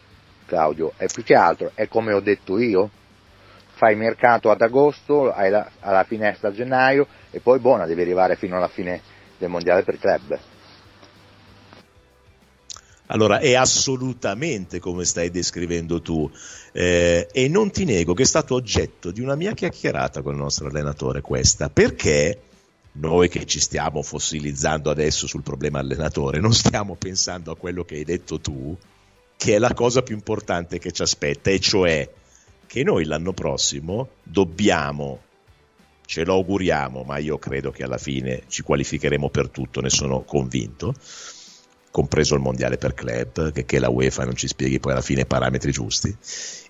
Claudio? 0.46 0.94
È 0.96 1.08
più 1.08 1.24
che 1.24 1.36
altro, 1.36 1.72
è 1.74 1.90
come 1.90 2.14
ho 2.14 2.22
detto 2.22 2.58
io? 2.58 2.90
Fai 3.74 3.98
mercato 3.98 4.50
ad 4.50 4.62
agosto, 4.62 5.30
hai 5.30 5.50
la, 5.50 5.70
alla 5.82 6.06
finestra 6.06 6.48
a 6.48 6.54
gennaio 6.54 7.06
e 7.32 7.42
poi 7.42 7.60
buona, 7.60 7.86
devi 7.86 8.02
arrivare 8.02 8.38
fino 8.38 8.56
alla 8.56 8.70
fine 8.70 9.02
del 9.38 9.50
mondiale 9.50 9.84
per 9.84 10.00
club. 10.00 10.40
Allora, 13.12 13.40
è 13.40 13.56
assolutamente 13.56 14.80
come 14.80 15.04
stai 15.04 15.32
descrivendo 15.32 16.02
tu. 16.02 16.30
Eh, 16.72 17.28
e 17.32 17.48
non 17.48 17.72
ti 17.72 17.84
nego 17.84 18.14
che 18.14 18.24
è 18.24 18.26
stato 18.26 18.54
oggetto 18.54 19.12
di 19.12 19.22
una 19.22 19.36
mia 19.36 19.54
chiacchierata 19.54 20.22
con 20.22 20.34
il 20.34 20.40
nostro 20.40 20.68
allenatore 20.68 21.22
questa, 21.22 21.70
perché 21.70 22.42
noi 22.94 23.28
che 23.28 23.46
ci 23.46 23.60
stiamo 23.60 24.04
fossilizzando 24.04 24.92
adesso 24.92 25.26
sul 25.26 25.42
problema 25.42 25.80
allenatore, 25.80 26.40
non 26.40 26.54
stiamo 26.54 26.96
pensando 26.96 27.52
a 27.52 27.58
quello 27.58 27.84
che 27.84 27.96
hai 27.96 28.04
detto 28.04 28.40
tu, 28.40 28.78
che 29.38 29.56
è 29.56 29.58
la 29.58 29.74
cosa 29.74 30.04
più 30.04 30.16
importante 30.16 30.78
che 30.78 30.92
ci 30.92 31.02
aspetta, 31.02 31.50
e 31.50 31.60
cioè 31.60 32.08
che 32.68 32.84
noi 32.84 33.06
l'anno 33.06 33.34
prossimo 33.34 34.10
dobbiamo, 34.22 35.22
ce 36.06 36.24
lo 36.26 36.34
auguriamo, 36.34 37.02
ma 37.04 37.18
io 37.18 37.40
credo 37.40 37.72
che 37.72 37.84
alla 37.84 37.98
fine 37.98 38.44
ci 38.48 38.62
qualificheremo 38.62 39.30
per 39.30 39.50
tutto, 39.50 39.82
ne 39.82 39.90
sono 39.90 40.22
convinto, 40.22 40.94
compreso 41.92 42.36
il 42.36 42.42
mondiale 42.42 42.78
per 42.78 42.94
club, 42.94 43.52
che, 43.52 43.66
che 43.66 43.80
la 43.80 43.90
UEFA 43.90 44.26
non 44.26 44.36
ci 44.36 44.48
spieghi 44.48 44.80
poi 44.80 44.94
alla 44.94 45.02
fine 45.02 45.22
i 45.22 45.26
parametri 45.26 45.72
giusti. 45.72 46.16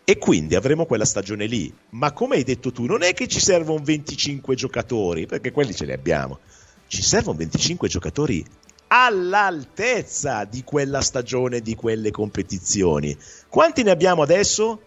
E 0.03 0.17
quindi 0.17 0.55
avremo 0.55 0.86
quella 0.86 1.05
stagione 1.05 1.45
lì. 1.45 1.72
Ma 1.91 2.11
come 2.13 2.38
hai 2.38 2.43
detto 2.43 2.72
tu, 2.72 2.86
non 2.86 3.03
è 3.03 3.13
che 3.13 3.28
ci 3.28 3.39
servono 3.39 3.84
25 3.84 4.55
giocatori, 4.55 5.26
perché 5.26 5.51
quelli 5.51 5.76
ce 5.76 5.86
li 5.86 5.91
abbiamo. 5.91 6.39
Ci 6.88 7.01
servono 7.01 7.38
25 7.38 7.88
giocatori 7.88 8.43
all'altezza 8.88 10.45
di 10.45 10.63
quella 10.63 11.01
stagione, 11.01 11.61
di 11.61 11.76
quelle 11.76 12.11
competizioni. 12.11 13.15
Quanti 13.47 13.84
ne 13.84 13.91
abbiamo 13.91 14.24
adesso? 14.24 14.82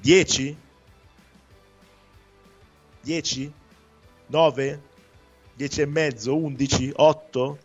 10? 0.00 0.56
10? 3.02 3.52
9? 4.26 4.80
10 5.54 5.80
e 5.80 5.86
mezzo? 5.86 6.36
11? 6.36 6.92
8? 6.94 7.58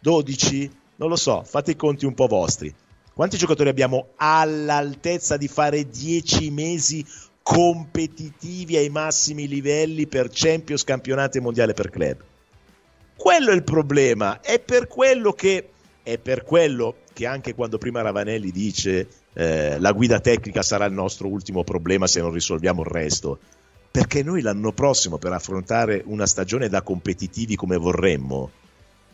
12? 0.00 0.70
Non 1.02 1.10
lo 1.10 1.16
so, 1.16 1.42
fate 1.44 1.72
i 1.72 1.76
conti 1.76 2.06
un 2.06 2.14
po' 2.14 2.28
vostri. 2.28 2.72
Quanti 3.12 3.36
giocatori 3.36 3.68
abbiamo 3.68 4.10
all'altezza 4.16 5.36
di 5.36 5.48
fare 5.48 5.88
10 5.88 6.50
mesi 6.52 7.04
competitivi 7.42 8.76
ai 8.76 8.88
massimi 8.88 9.48
livelli 9.48 10.06
per 10.06 10.28
Champions, 10.32 10.84
campionati 10.84 11.38
e 11.38 11.40
mondiale 11.40 11.74
per 11.74 11.90
club? 11.90 12.18
Quello 13.16 13.50
è 13.50 13.54
il 13.54 13.64
problema, 13.64 14.40
è 14.40 14.60
per 14.60 14.86
quello 14.86 15.32
che, 15.32 15.70
è 16.04 16.18
per 16.18 16.44
quello 16.44 16.98
che 17.12 17.26
anche 17.26 17.52
quando 17.54 17.78
prima 17.78 18.00
Ravanelli 18.00 18.52
dice 18.52 19.08
eh, 19.32 19.80
la 19.80 19.90
guida 19.90 20.20
tecnica 20.20 20.62
sarà 20.62 20.84
il 20.84 20.92
nostro 20.92 21.26
ultimo 21.26 21.64
problema 21.64 22.06
se 22.06 22.20
non 22.20 22.32
risolviamo 22.32 22.82
il 22.82 22.88
resto, 22.88 23.40
perché 23.90 24.22
noi 24.22 24.40
l'anno 24.40 24.70
prossimo 24.72 25.18
per 25.18 25.32
affrontare 25.32 26.00
una 26.06 26.26
stagione 26.26 26.68
da 26.68 26.82
competitivi 26.82 27.56
come 27.56 27.76
vorremmo, 27.76 28.50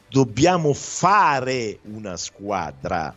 dobbiamo 0.09 0.73
fare 0.73 1.79
una 1.83 2.17
squadra. 2.17 3.15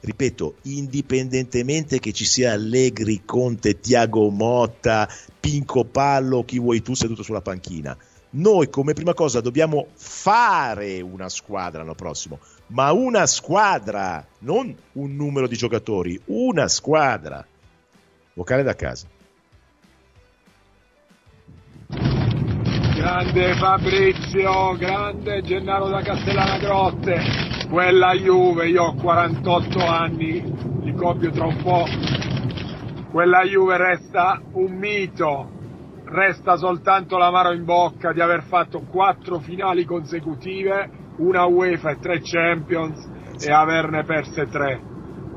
Ripeto, 0.00 0.56
indipendentemente 0.62 2.00
che 2.00 2.12
ci 2.12 2.24
sia 2.24 2.52
Allegri, 2.52 3.22
Conte, 3.24 3.78
Tiago 3.78 4.28
Motta, 4.30 5.08
Pinco 5.38 5.84
Pallo, 5.84 6.44
chi 6.44 6.58
vuoi 6.58 6.82
tu 6.82 6.94
seduto 6.94 7.22
sulla 7.22 7.40
panchina. 7.40 7.96
Noi 8.30 8.68
come 8.70 8.94
prima 8.94 9.14
cosa 9.14 9.40
dobbiamo 9.40 9.88
fare 9.94 11.00
una 11.02 11.28
squadra 11.28 11.80
l'anno 11.80 11.94
prossimo, 11.94 12.40
ma 12.68 12.90
una 12.90 13.26
squadra, 13.26 14.26
non 14.38 14.74
un 14.92 15.14
numero 15.14 15.46
di 15.46 15.56
giocatori, 15.56 16.20
una 16.26 16.66
squadra. 16.66 17.46
Vocale 18.34 18.62
da 18.62 18.74
casa. 18.74 19.06
Grande 23.02 23.54
Fabrizio, 23.54 24.76
grande 24.78 25.42
Gennaro 25.42 25.88
da 25.88 26.02
Castellana 26.02 26.56
Grotte, 26.58 27.20
quella 27.68 28.12
Juve, 28.12 28.68
io 28.68 28.84
ho 28.84 28.94
48 28.94 29.84
anni, 29.84 30.40
li 30.82 30.94
copio 30.94 31.32
tra 31.32 31.46
un 31.46 31.60
po', 31.64 31.84
quella 33.10 33.42
Juve 33.42 33.76
resta 33.76 34.40
un 34.52 34.76
mito, 34.76 35.50
resta 36.04 36.54
soltanto 36.54 37.18
l'amaro 37.18 37.50
in 37.50 37.64
bocca 37.64 38.12
di 38.12 38.20
aver 38.20 38.44
fatto 38.44 38.82
quattro 38.82 39.40
finali 39.40 39.84
consecutive, 39.84 40.88
una 41.16 41.44
UEFA 41.46 41.90
e 41.90 41.98
tre 41.98 42.20
Champions 42.22 43.04
e 43.40 43.50
averne 43.50 44.04
perse 44.04 44.46
tre. 44.46 44.80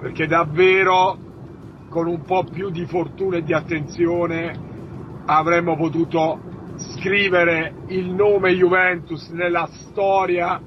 perché 0.01 0.27
davvero 0.27 1.17
con 1.89 2.05
un 2.05 2.21
po' 2.21 2.43
più 2.43 2.69
di 2.69 2.85
fortuna 2.85 3.37
e 3.37 3.43
di 3.43 3.53
attenzione 3.53 4.53
avremmo 5.25 5.75
potuto 5.75 6.53
scrivere 6.77 7.73
il 7.87 8.05
nome 8.05 8.53
Juventus 8.53 9.29
nella 9.29 9.69
storia 9.71 10.61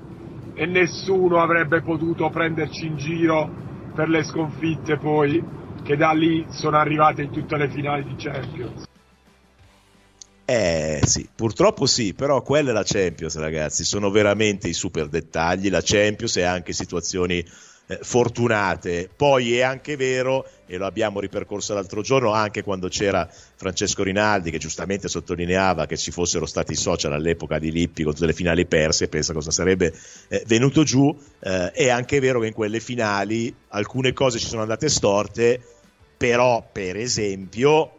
e 0.55 0.67
nessuno 0.67 1.41
avrebbe 1.41 1.83
potuto 1.83 2.31
prenderci 2.31 2.87
in 2.87 2.97
giro 2.97 3.51
per 3.95 4.09
le 4.09 4.25
sconfitte 4.25 4.97
poi 4.97 5.43
che 5.83 5.97
da 5.97 6.13
lì 6.13 6.45
sono 6.51 6.77
arrivate 6.77 7.23
in 7.23 7.31
tutte 7.31 7.57
le 7.57 7.69
finali 7.69 8.05
di 8.05 8.15
Champions. 8.17 8.87
Eh 10.45 11.01
sì, 11.05 11.29
purtroppo 11.35 11.85
sì, 11.85 12.15
però 12.15 12.41
quella 12.41 12.71
è 12.71 12.73
la 12.73 12.83
Champions 12.85 13.37
ragazzi, 13.39 13.85
sono 13.85 14.11
veramente 14.11 14.67
i 14.67 14.73
super 14.73 15.09
dettagli, 15.09 15.69
la 15.69 15.83
Champions 15.83 16.37
e 16.39 16.43
anche 16.43 16.73
situazioni 16.73 17.45
eh, 17.87 17.99
fortunate. 18.01 19.11
Poi 19.15 19.57
è 19.57 19.63
anche 19.63 19.97
vero, 19.97 20.47
e 20.69 20.77
lo 20.77 20.85
abbiamo 20.85 21.19
ripercorso 21.19 21.73
l'altro 21.73 22.03
giorno, 22.03 22.33
anche 22.33 22.63
quando 22.63 22.89
c'era 22.89 23.29
Francesco 23.29 24.03
Rinaldi 24.03 24.51
che 24.51 24.59
giustamente 24.59 25.09
sottolineava 25.09 25.87
che 25.87 25.97
ci 25.97 26.11
fossero 26.11 26.45
stati 26.45 26.73
i 26.73 26.77
social 26.77 27.15
all'epoca 27.15 27.59
di 27.59 27.73
Lippi 27.73 28.03
con 28.03 28.13
tutte 28.13 28.27
le 28.27 28.35
finali 28.35 28.67
perse, 28.67 29.09
pensa 29.09 29.33
cosa 29.33 29.51
sarebbe 29.51 29.95
eh, 30.29 30.45
venuto 30.47 30.83
giù. 30.83 31.17
Eh, 31.41 31.73
è 31.73 31.89
anche 31.89 32.21
vero 32.21 32.39
che 32.41 32.49
in 32.49 32.53
quelle 32.53 32.81
finali 32.81 33.53
alcune 33.69 34.13
cose 34.13 34.39
ci 34.39 34.47
sono 34.47 34.61
andate 34.61 34.91
storte, 34.91 35.61
però 36.17 36.69
per 36.71 36.97
esempio 36.97 37.95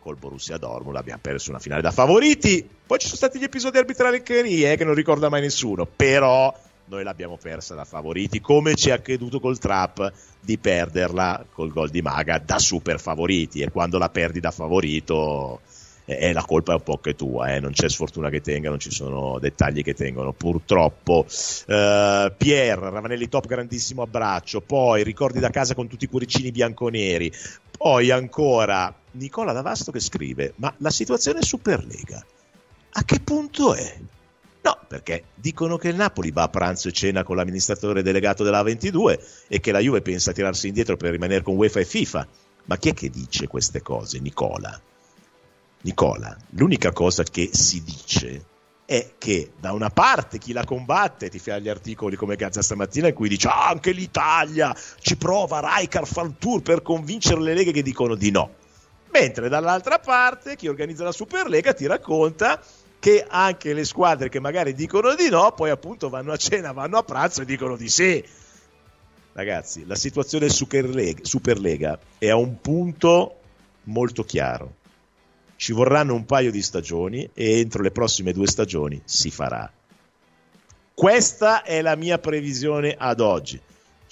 col 0.00 0.16
Borussia 0.16 0.56
Dortmund 0.56 0.96
abbiamo 0.96 1.20
perso 1.22 1.50
una 1.50 1.60
finale 1.60 1.82
da 1.82 1.92
favoriti. 1.92 2.68
Poi 2.84 2.98
ci 2.98 3.06
sono 3.06 3.16
stati 3.16 3.38
gli 3.38 3.44
episodi 3.44 3.78
arbitrali 3.78 4.20
eh, 4.24 4.74
che 4.76 4.84
non 4.84 4.94
ricorda 4.94 5.28
mai 5.28 5.42
nessuno, 5.42 5.86
però 5.86 6.52
noi 6.92 7.04
l'abbiamo 7.04 7.38
persa 7.38 7.74
da 7.74 7.86
favoriti, 7.86 8.40
come 8.40 8.74
ci 8.74 8.90
è 8.90 8.92
accaduto 8.92 9.40
col 9.40 9.58
trap 9.58 10.12
di 10.38 10.58
perderla 10.58 11.46
col 11.50 11.70
gol 11.72 11.88
di 11.88 12.02
Maga 12.02 12.38
da 12.38 12.58
super 12.58 13.00
favoriti 13.00 13.60
e 13.60 13.70
quando 13.70 13.96
la 13.96 14.10
perdi 14.10 14.40
da 14.40 14.50
favorito 14.50 15.62
eh, 16.04 16.32
la 16.34 16.44
colpa 16.44 16.72
è 16.72 16.74
un 16.74 16.82
po' 16.82 16.98
che 16.98 17.14
tua, 17.14 17.54
eh, 17.54 17.60
non 17.60 17.72
c'è 17.72 17.88
sfortuna 17.88 18.28
che 18.28 18.42
tenga, 18.42 18.68
non 18.68 18.78
ci 18.78 18.90
sono 18.90 19.38
dettagli 19.38 19.82
che 19.82 19.94
tengono, 19.94 20.32
purtroppo. 20.32 21.24
Uh, 21.66 22.30
Pier, 22.36 22.78
Ravanelli 22.78 23.28
top, 23.28 23.46
grandissimo 23.46 24.02
abbraccio, 24.02 24.60
poi 24.60 25.02
ricordi 25.02 25.38
da 25.38 25.48
casa 25.48 25.74
con 25.74 25.86
tutti 25.88 26.04
i 26.04 26.08
cuoricini 26.08 26.50
bianconeri, 26.50 27.32
poi 27.78 28.10
ancora 28.10 28.92
Nicola 29.12 29.52
Davasto 29.52 29.92
che 29.92 30.00
scrive, 30.00 30.52
ma 30.56 30.74
la 30.78 30.90
situazione 30.90 31.38
è 31.38 31.42
Superlega, 31.42 32.22
a 32.94 33.04
che 33.04 33.20
punto 33.20 33.74
è? 33.74 33.96
No, 34.62 34.78
perché 34.86 35.24
dicono 35.34 35.76
che 35.76 35.88
il 35.88 35.96
Napoli 35.96 36.30
va 36.30 36.44
a 36.44 36.48
pranzo 36.48 36.88
e 36.88 36.92
cena 36.92 37.24
con 37.24 37.36
l'amministratore 37.36 38.02
delegato 38.02 38.44
della 38.44 38.62
22 38.62 39.20
e 39.48 39.60
che 39.60 39.72
la 39.72 39.80
Juve 39.80 40.02
pensa 40.02 40.30
a 40.30 40.34
tirarsi 40.34 40.68
indietro 40.68 40.96
per 40.96 41.10
rimanere 41.10 41.42
con 41.42 41.56
UEFA 41.56 41.80
e 41.80 41.84
FIFA. 41.84 42.26
Ma 42.66 42.76
chi 42.76 42.90
è 42.90 42.94
che 42.94 43.10
dice 43.10 43.48
queste 43.48 43.82
cose, 43.82 44.20
Nicola? 44.20 44.80
Nicola, 45.82 46.36
l'unica 46.50 46.92
cosa 46.92 47.24
che 47.24 47.50
si 47.52 47.82
dice 47.82 48.44
è 48.84 49.14
che 49.18 49.52
da 49.58 49.72
una 49.72 49.90
parte 49.90 50.38
chi 50.38 50.52
la 50.52 50.64
combatte 50.64 51.28
ti 51.28 51.40
fa 51.40 51.58
gli 51.58 51.68
articoli 51.68 52.14
come 52.14 52.36
Gazza 52.36 52.62
stamattina 52.62 53.08
in 53.08 53.14
cui 53.14 53.28
dice 53.28 53.48
ah, 53.48 53.68
anche 53.68 53.90
l'Italia 53.90 54.76
ci 55.00 55.16
prova 55.16 55.58
Raikar 55.58 56.06
fa 56.06 56.22
il 56.22 56.34
tour 56.38 56.62
per 56.62 56.82
convincere 56.82 57.40
le 57.40 57.54
leghe 57.54 57.72
che 57.72 57.82
dicono 57.82 58.14
di 58.14 58.30
no. 58.30 58.54
Mentre 59.10 59.48
dall'altra 59.48 59.98
parte 59.98 60.54
chi 60.54 60.68
organizza 60.68 61.02
la 61.02 61.12
Superlega 61.12 61.74
ti 61.74 61.86
racconta 61.86 62.62
che 63.02 63.26
anche 63.28 63.74
le 63.74 63.84
squadre 63.84 64.28
che 64.28 64.38
magari 64.38 64.74
dicono 64.74 65.16
di 65.16 65.28
no, 65.28 65.50
poi 65.56 65.70
appunto 65.70 66.08
vanno 66.08 66.30
a 66.30 66.36
cena, 66.36 66.70
vanno 66.70 66.98
a 66.98 67.02
pranzo 67.02 67.42
e 67.42 67.44
dicono 67.44 67.74
di 67.74 67.88
sì. 67.88 68.24
Ragazzi, 69.32 69.84
la 69.86 69.96
situazione 69.96 70.48
Superlega, 70.48 71.24
Superlega 71.24 71.98
è 72.16 72.28
a 72.28 72.36
un 72.36 72.60
punto 72.60 73.40
molto 73.86 74.22
chiaro. 74.22 74.76
Ci 75.56 75.72
vorranno 75.72 76.14
un 76.14 76.24
paio 76.26 76.52
di 76.52 76.62
stagioni 76.62 77.28
e 77.34 77.58
entro 77.58 77.82
le 77.82 77.90
prossime 77.90 78.32
due 78.32 78.46
stagioni 78.46 79.02
si 79.04 79.32
farà. 79.32 79.68
Questa 80.94 81.64
è 81.64 81.82
la 81.82 81.96
mia 81.96 82.18
previsione 82.18 82.94
ad 82.96 83.18
oggi. 83.18 83.60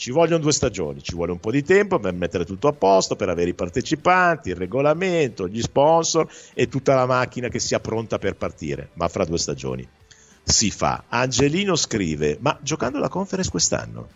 Ci 0.01 0.13
vogliono 0.13 0.39
due 0.39 0.53
stagioni, 0.55 1.03
ci 1.03 1.15
vuole 1.15 1.33
un 1.33 1.41
po' 1.41 1.51
di 1.51 1.63
tempo 1.63 1.99
per 1.99 2.15
mettere 2.15 2.47
tutto 2.47 2.69
a 2.69 2.73
posto, 2.73 3.17
per 3.17 3.29
avere 3.29 3.51
i 3.51 3.55
partecipanti, 3.55 4.49
il 4.49 4.57
regolamento, 4.57 5.47
gli 5.47 5.61
sponsor 5.61 6.27
e 6.55 6.69
tutta 6.69 6.95
la 6.95 7.05
macchina 7.05 7.49
che 7.49 7.59
sia 7.59 7.81
pronta 7.81 8.19
per 8.19 8.35
partire, 8.35 8.89
ma 8.95 9.09
fra 9.09 9.27
due 9.27 9.37
stagioni 9.37 9.87
si 10.43 10.71
fa. 10.71 11.05
Angelino 11.07 11.77
scrive, 11.77 12.39
ma 12.41 12.59
giocando 12.63 12.99
la 12.99 13.11
conference 13.11 13.51
quest'anno, 13.51 14.09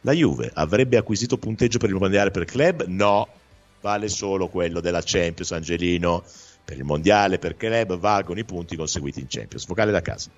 la 0.00 0.10
Juve 0.10 0.50
avrebbe 0.52 0.96
acquisito 0.96 1.38
punteggio 1.38 1.78
per 1.78 1.90
il 1.90 1.94
mondiale 1.94 2.32
per 2.32 2.44
club? 2.44 2.86
No, 2.88 3.28
vale 3.82 4.08
solo 4.08 4.48
quello 4.48 4.80
della 4.80 5.02
Champions, 5.04 5.52
Angelino. 5.52 6.24
Per 6.64 6.76
il 6.76 6.82
mondiale 6.82 7.38
per 7.38 7.56
club 7.56 7.96
valgono 7.96 8.40
i 8.40 8.44
punti 8.44 8.74
conseguiti 8.74 9.20
in 9.20 9.26
Champions. 9.28 9.64
Vocale 9.64 9.92
da 9.92 10.02
casa. 10.02 10.28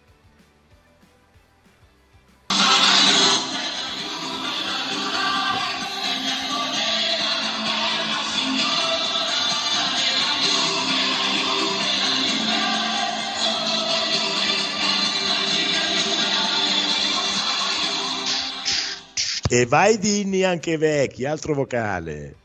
E 19.55 19.67
vai 19.67 19.99
di 19.99 20.23
inni 20.23 20.45
anche 20.45 20.79
vecchi, 20.79 21.27
altro 21.27 21.53
vocale. 21.53 22.37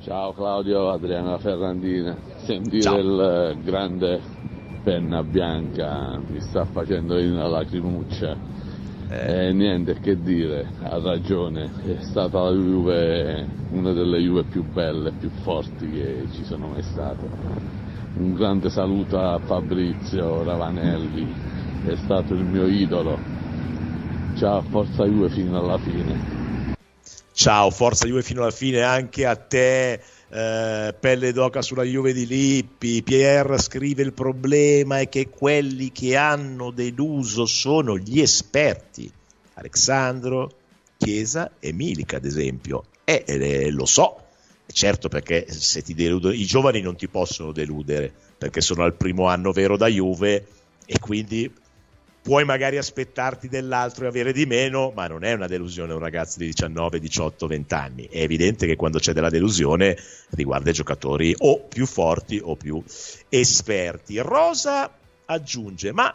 Ciao 0.00 0.32
Claudio, 0.32 0.88
Adriana 0.88 1.36
Ferrandina. 1.36 2.16
Sentire 2.46 2.80
Ciao. 2.80 2.96
il 2.96 3.58
grande 3.62 4.22
penna 4.82 5.22
bianca 5.22 6.18
mi 6.26 6.40
sta 6.40 6.64
facendo 6.64 7.16
una 7.16 7.46
lacrimuccia. 7.46 8.34
Eh. 9.10 9.48
E 9.48 9.52
niente 9.52 10.00
che 10.00 10.18
dire, 10.22 10.66
ha 10.80 10.98
ragione, 10.98 11.70
è 11.84 12.02
stata 12.04 12.40
la 12.40 12.52
Juve 12.52 13.46
una 13.72 13.92
delle 13.92 14.18
Juve 14.18 14.44
più 14.44 14.64
belle, 14.64 15.12
più 15.12 15.28
forti 15.42 15.90
che 15.90 16.24
ci 16.32 16.42
sono 16.42 16.68
mai 16.68 16.82
state. 16.84 17.28
Un 18.14 18.32
grande 18.32 18.70
saluto 18.70 19.20
a 19.20 19.38
Fabrizio 19.40 20.42
Ravanelli, 20.42 21.48
è 21.92 21.96
stato 21.96 22.34
il 22.34 22.44
mio 22.44 22.66
idolo. 22.66 23.18
Ciao, 24.36 24.62
forza 24.62 25.04
Juve 25.04 25.30
fino 25.30 25.58
alla 25.58 25.78
fine. 25.78 26.36
Ciao, 27.32 27.70
forza 27.70 28.06
Juve 28.06 28.22
fino 28.22 28.42
alla 28.42 28.50
fine 28.50 28.82
anche 28.82 29.24
a 29.26 29.36
te. 29.36 30.00
Eh, 30.30 30.94
pelle 30.98 31.32
d'oca 31.32 31.62
sulla 31.62 31.82
Juve 31.84 32.12
di 32.12 32.26
Lippi. 32.26 33.02
Pierre 33.02 33.58
scrive: 33.58 34.02
Il 34.02 34.12
problema 34.12 35.00
è 35.00 35.08
che 35.08 35.28
quelli 35.28 35.90
che 35.90 36.16
hanno 36.16 36.70
deluso 36.70 37.46
sono 37.46 37.96
gli 37.96 38.20
esperti. 38.20 39.10
Alessandro, 39.54 40.50
Chiesa 40.96 41.52
e 41.58 41.72
Milica, 41.72 42.18
ad 42.18 42.24
esempio. 42.24 42.84
E 43.04 43.24
eh, 43.26 43.70
lo 43.70 43.86
so, 43.86 44.24
certo 44.66 45.08
perché 45.08 45.46
se 45.48 45.82
ti 45.82 45.94
deludono, 45.94 46.34
i 46.34 46.44
giovani 46.44 46.80
non 46.82 46.96
ti 46.96 47.08
possono 47.08 47.52
deludere 47.52 48.12
perché 48.36 48.60
sono 48.60 48.84
al 48.84 48.94
primo 48.94 49.26
anno 49.26 49.50
vero 49.50 49.76
da 49.76 49.86
Juve 49.86 50.46
e 50.84 50.98
quindi 50.98 51.50
puoi 52.28 52.44
magari 52.44 52.76
aspettarti 52.76 53.48
dell'altro 53.48 54.04
e 54.04 54.08
avere 54.08 54.34
di 54.34 54.44
meno, 54.44 54.92
ma 54.94 55.06
non 55.06 55.24
è 55.24 55.32
una 55.32 55.46
delusione 55.46 55.94
un 55.94 55.98
ragazzo 55.98 56.38
di 56.38 56.44
19, 56.44 57.00
18, 57.00 57.46
20 57.46 57.74
anni. 57.74 58.06
È 58.06 58.20
evidente 58.20 58.66
che 58.66 58.76
quando 58.76 58.98
c'è 58.98 59.14
della 59.14 59.30
delusione 59.30 59.96
riguarda 60.32 60.68
i 60.68 60.74
giocatori 60.74 61.34
o 61.38 61.60
più 61.60 61.86
forti 61.86 62.38
o 62.44 62.54
più 62.54 62.82
esperti. 63.30 64.18
Rosa 64.18 64.92
aggiunge, 65.24 65.90
ma 65.92 66.14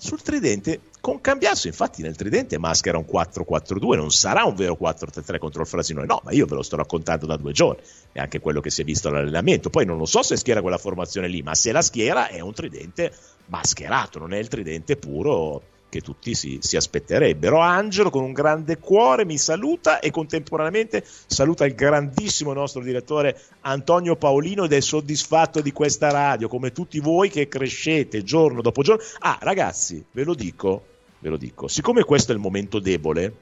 sul 0.00 0.22
tridente 0.22 0.80
con 1.00 1.20
Cambiasso, 1.20 1.66
infatti 1.66 2.02
nel 2.02 2.14
tridente 2.14 2.56
maschera 2.56 2.98
un 2.98 3.04
4-4-2, 3.10 3.96
non 3.96 4.10
sarà 4.10 4.44
un 4.44 4.54
vero 4.54 4.78
4-3-3 4.80 5.38
contro 5.38 5.62
il 5.62 5.66
Frasinone, 5.66 6.06
no, 6.06 6.20
ma 6.22 6.30
io 6.30 6.46
ve 6.46 6.54
lo 6.54 6.62
sto 6.62 6.76
raccontando 6.76 7.26
da 7.26 7.36
due 7.36 7.52
giorni, 7.52 7.82
è 8.12 8.20
anche 8.20 8.38
quello 8.38 8.60
che 8.60 8.70
si 8.70 8.82
è 8.82 8.84
visto 8.84 9.08
all'allenamento, 9.08 9.70
poi 9.70 9.84
non 9.84 9.98
lo 9.98 10.06
so 10.06 10.22
se 10.22 10.36
schiera 10.36 10.62
quella 10.62 10.78
formazione 10.78 11.26
lì, 11.26 11.42
ma 11.42 11.54
se 11.56 11.72
la 11.72 11.82
schiera 11.82 12.28
è 12.28 12.38
un 12.38 12.52
tridente 12.52 13.12
mascherato, 13.46 14.20
non 14.20 14.32
è 14.32 14.38
il 14.38 14.46
tridente 14.46 14.96
puro 14.96 15.62
che 15.88 16.00
tutti 16.00 16.34
si, 16.34 16.58
si, 16.60 16.76
aspetterebbero. 16.76 17.58
Angelo 17.58 18.10
con 18.10 18.22
un 18.22 18.32
grande 18.32 18.78
cuore 18.78 19.24
mi 19.24 19.38
saluta 19.38 20.00
e 20.00 20.10
contemporaneamente 20.10 21.04
saluta 21.26 21.64
il 21.64 21.74
grandissimo 21.74 22.52
nostro 22.52 22.82
direttore 22.82 23.40
Antonio 23.62 24.16
Paolino 24.16 24.64
ed 24.64 24.72
è 24.72 24.80
soddisfatto 24.80 25.60
di 25.60 25.72
questa 25.72 26.10
radio, 26.10 26.48
come 26.48 26.72
tutti 26.72 27.00
voi 27.00 27.30
che 27.30 27.48
crescete 27.48 28.22
giorno 28.22 28.60
dopo 28.60 28.82
giorno. 28.82 29.02
Ah, 29.20 29.38
ragazzi, 29.40 30.04
ve 30.10 30.24
lo 30.24 30.34
dico, 30.34 30.84
ve 31.20 31.28
lo 31.28 31.36
dico, 31.36 31.68
siccome 31.68 32.04
questo 32.04 32.32
è 32.32 32.34
il 32.34 32.40
momento 32.40 32.78
debole, 32.78 33.34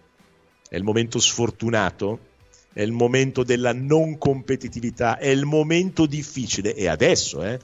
è 0.68 0.76
il 0.76 0.84
momento 0.84 1.18
sfortunato, 1.18 2.34
è 2.72 2.82
il 2.82 2.92
momento 2.92 3.42
della 3.42 3.72
non 3.72 4.18
competitività, 4.18 5.18
è 5.18 5.28
il 5.28 5.46
momento 5.46 6.06
difficile, 6.06 6.74
e 6.74 6.88
adesso, 6.88 7.42
eh, 7.42 7.58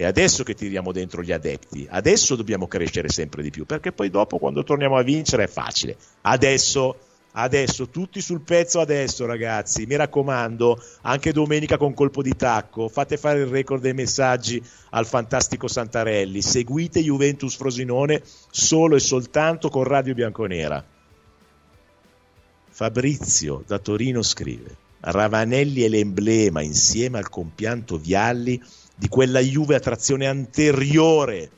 È 0.00 0.06
adesso 0.06 0.44
che 0.44 0.54
tiriamo 0.54 0.92
dentro 0.92 1.22
gli 1.22 1.30
adepti, 1.30 1.86
adesso 1.90 2.34
dobbiamo 2.34 2.66
crescere 2.66 3.10
sempre 3.10 3.42
di 3.42 3.50
più, 3.50 3.66
perché 3.66 3.92
poi 3.92 4.08
dopo 4.08 4.38
quando 4.38 4.64
torniamo 4.64 4.96
a 4.96 5.02
vincere 5.02 5.44
è 5.44 5.46
facile. 5.46 5.94
Adesso 6.22 6.96
Adesso, 7.32 7.90
tutti 7.90 8.20
sul 8.20 8.40
pezzo 8.40 8.80
adesso, 8.80 9.24
ragazzi. 9.24 9.86
Mi 9.86 9.94
raccomando, 9.94 10.82
anche 11.02 11.30
domenica 11.30 11.76
con 11.76 11.94
colpo 11.94 12.22
di 12.22 12.34
tacco. 12.34 12.88
Fate 12.88 13.16
fare 13.16 13.38
il 13.38 13.46
record 13.46 13.82
dei 13.82 13.94
messaggi 13.94 14.60
al 14.90 15.06
fantastico 15.06 15.68
Santarelli. 15.68 16.42
Seguite 16.42 17.00
Juventus 17.00 17.54
Frosinone 17.54 18.22
solo 18.50 18.96
e 18.96 18.98
soltanto 18.98 19.68
con 19.68 19.84
Radio 19.84 20.14
Bianconera. 20.14 20.84
Fabrizio 22.68 23.62
da 23.64 23.78
Torino 23.78 24.22
scrive: 24.22 24.76
Ravanelli 24.98 25.82
è 25.82 25.88
l'emblema 25.88 26.62
insieme 26.62 27.18
al 27.18 27.28
compianto 27.28 27.96
Vialli 27.96 28.60
di 29.00 29.08
quella 29.08 29.40
Juve 29.40 29.76
a 29.76 29.80
trazione 29.80 30.26
anteriore. 30.26 31.50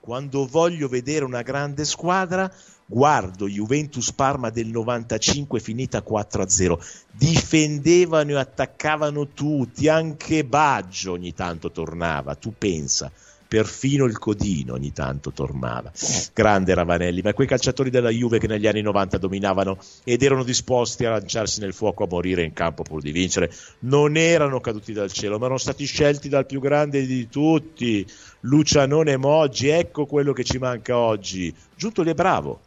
Quando 0.00 0.46
voglio 0.46 0.86
vedere 0.86 1.24
una 1.24 1.40
grande 1.40 1.86
squadra, 1.86 2.52
guardo 2.84 3.48
Juventus 3.48 4.12
Parma 4.12 4.50
del 4.50 4.66
95 4.66 5.60
finita 5.60 6.04
4-0 6.06 6.76
difendevano 7.10 8.32
e 8.32 8.36
attaccavano 8.36 9.28
tutti 9.28 9.88
anche 9.88 10.44
Baggio 10.44 11.12
ogni 11.12 11.32
tanto 11.32 11.70
tornava 11.70 12.34
tu 12.34 12.52
pensa 12.58 13.12
perfino 13.50 14.04
il 14.04 14.16
Codino 14.16 14.74
ogni 14.74 14.92
tanto 14.92 15.32
tornava. 15.32 15.90
Grande 16.32 16.72
Ravanelli 16.72 17.20
ma 17.20 17.34
quei 17.34 17.48
calciatori 17.48 17.90
della 17.90 18.10
Juve 18.10 18.38
che 18.38 18.46
negli 18.46 18.68
anni 18.68 18.80
90 18.80 19.18
dominavano 19.18 19.76
ed 20.04 20.22
erano 20.22 20.44
disposti 20.44 21.04
a 21.04 21.10
lanciarsi 21.10 21.58
nel 21.58 21.74
fuoco 21.74 22.04
a 22.04 22.06
morire 22.08 22.44
in 22.44 22.52
campo 22.52 22.84
pur 22.84 23.02
di 23.02 23.10
vincere 23.10 23.52
non 23.80 24.16
erano 24.16 24.60
caduti 24.60 24.92
dal 24.92 25.10
cielo 25.10 25.36
ma 25.38 25.46
erano 25.46 25.58
stati 25.58 25.84
scelti 25.84 26.28
dal 26.28 26.46
più 26.46 26.60
grande 26.60 27.04
di 27.04 27.28
tutti 27.28 28.06
Lucianone 28.42 29.16
Moggi. 29.16 29.66
Ecco 29.66 30.06
quello 30.06 30.32
che 30.32 30.44
ci 30.44 30.58
manca 30.58 30.96
oggi. 30.96 31.52
Giuntoli 31.74 32.10
è 32.10 32.14
bravo 32.14 32.60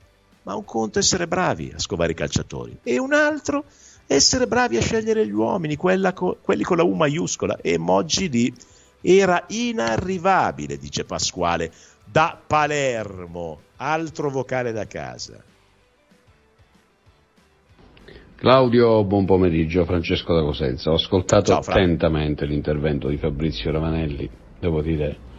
ma 0.44 0.54
un 0.54 0.66
conto 0.66 1.00
è 1.00 1.02
essere 1.02 1.30
bravi 1.30 1.72
a 1.74 1.80
scovare 1.80 2.12
i 2.12 2.16
calciatori 2.16 2.80
e 2.84 3.00
un 3.00 3.14
altro 3.14 3.64
essere 4.06 4.48
bravi 4.48 4.76
a 4.76 4.82
scegliere 4.82 5.26
gli 5.26 5.32
uomini, 5.32 5.78
co- 5.78 6.38
quelli 6.42 6.64
con 6.64 6.76
la 6.76 6.84
U 6.84 6.94
maiuscola. 6.94 7.58
E 7.62 7.78
Moggi 7.78 8.30
lì 8.30 8.54
era 9.04 9.44
inarrivabile, 9.50 10.78
dice 10.78 11.04
Pasquale, 11.04 11.72
da 12.10 12.40
Palermo, 12.46 13.60
altro 13.78 14.30
vocale 14.30 14.72
da 14.72 14.86
casa. 14.86 15.44
Claudio, 18.36 19.04
buon 19.04 19.26
pomeriggio, 19.26 19.86
Francesco 19.86 20.34
da 20.34 20.42
Cosenza. 20.42 20.90
Ho 20.90 20.96
ascoltato 20.96 21.52
Ciao, 21.52 21.60
attentamente 21.60 22.46
l'intervento 22.46 23.08
di 23.08 23.18
Fabrizio 23.18 23.72
Ravanelli, 23.72 24.30
devo 24.60 24.82
dire 24.82 25.32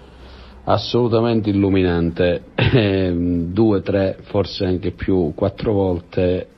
assolutamente 0.65 1.51
illuminante, 1.51 2.45
ehm, 2.55 3.53
due, 3.53 3.83
tre, 3.83 4.19
forse 4.23 4.65
anche 4.65 4.93
più, 4.93 5.33
quattro 5.35 5.73
volte, 5.73 6.49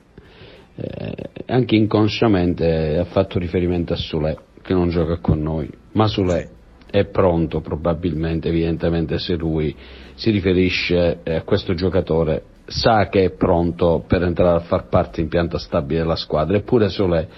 eh, 0.77 1.31
anche 1.47 1.75
inconsciamente 1.75 2.97
ha 2.99 3.05
fatto 3.07 3.39
riferimento 3.39 3.93
a 3.93 3.97
Sule, 3.97 4.39
che 4.63 4.73
non 4.73 4.89
gioca 4.89 5.19
con 5.19 5.43
noi, 5.43 5.69
ma 5.93 6.07
Sule 6.07 6.56
è 6.91 7.05
pronto 7.07 7.61
probabilmente, 7.61 8.49
evidentemente 8.49 9.19
se 9.19 9.35
lui 9.35 9.75
si 10.15 10.31
riferisce 10.31 11.21
a 11.25 11.43
questo 11.43 11.75
giocatore 11.75 12.55
sa 12.67 13.09
che 13.09 13.25
è 13.25 13.31
pronto 13.31 14.05
per 14.07 14.23
entrare 14.23 14.57
a 14.57 14.61
far 14.61 14.89
parte 14.89 15.21
in 15.21 15.29
pianta 15.29 15.59
stabile 15.59 16.01
della 16.01 16.17
squadra, 16.17 16.57
eppure 16.57 16.89
Sole 16.89 17.29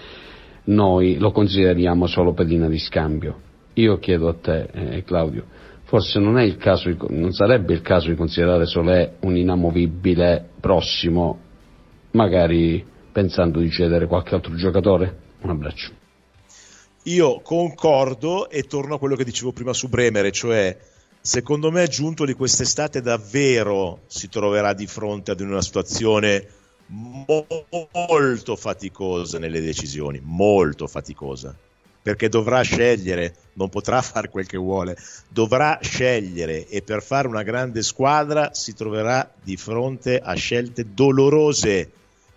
noi 0.65 1.19
lo 1.19 1.31
consideriamo 1.33 2.07
solo 2.07 2.33
pedina 2.33 2.69
di 2.69 2.79
scambio. 2.79 3.47
Io 3.75 3.99
chiedo 3.99 4.29
a 4.29 4.35
te, 4.35 4.69
eh, 4.73 5.05
Claudio, 5.05 5.45
forse 5.85 6.19
non, 6.19 6.57
caso, 6.59 6.95
non, 7.09 7.33
sarebbe 7.33 7.73
il 7.73 7.81
caso 7.81 8.09
di 8.09 8.17
considerare 8.17 8.67
Solé 8.67 9.17
un 9.21 9.37
inamovibile 9.37 10.49
prossimo, 10.61 11.39
magari 12.13 12.85
pensando 13.13 13.61
di 13.61 13.71
cedere 13.71 14.07
qualche 14.07 14.35
altro 14.35 14.55
giocatore? 14.55 15.17
Un 15.43 15.51
abbraccio. 15.51 16.08
Io 17.09 17.41
concordo 17.41 18.51
e 18.51 18.65
torno 18.65 18.97
a 18.97 18.99
quello 18.99 19.17
che 19.17 19.25
dicevo 19.25 19.53
prima 19.53 19.73
su 19.73 19.89
Bremere, 19.89 20.31
cioè 20.31 20.77
secondo 21.23 21.71
me 21.71 21.89
giunto 21.89 22.27
di 22.27 22.35
quest'estate 22.35 23.01
davvero 23.01 24.01
si 24.07 24.29
troverà 24.29 24.75
di 24.75 24.87
fronte 24.87 25.31
ad 25.31 25.41
una 25.41 25.63
situazione 25.63 26.47
molto 26.87 28.57
faticosa 28.57 29.39
nelle 29.39 29.63
decisioni, 29.63 30.21
molto 30.23 30.87
faticosa 30.87 31.57
perché 32.01 32.29
dovrà 32.29 32.63
scegliere, 32.63 33.35
non 33.55 33.69
potrà 33.69 34.01
fare 34.01 34.31
quel 34.31 34.47
che 34.47 34.57
vuole, 34.57 34.97
dovrà 35.29 35.79
scegliere 35.83 36.67
e 36.69 36.81
per 36.81 37.03
fare 37.03 37.29
una 37.29 37.43
grande 37.43 37.83
squadra 37.83 38.55
si 38.55 38.75
troverà 38.75 39.31
di 39.43 39.57
fronte 39.57 40.19
a 40.19 40.33
scelte 40.35 40.95
dolorose, 40.95 41.91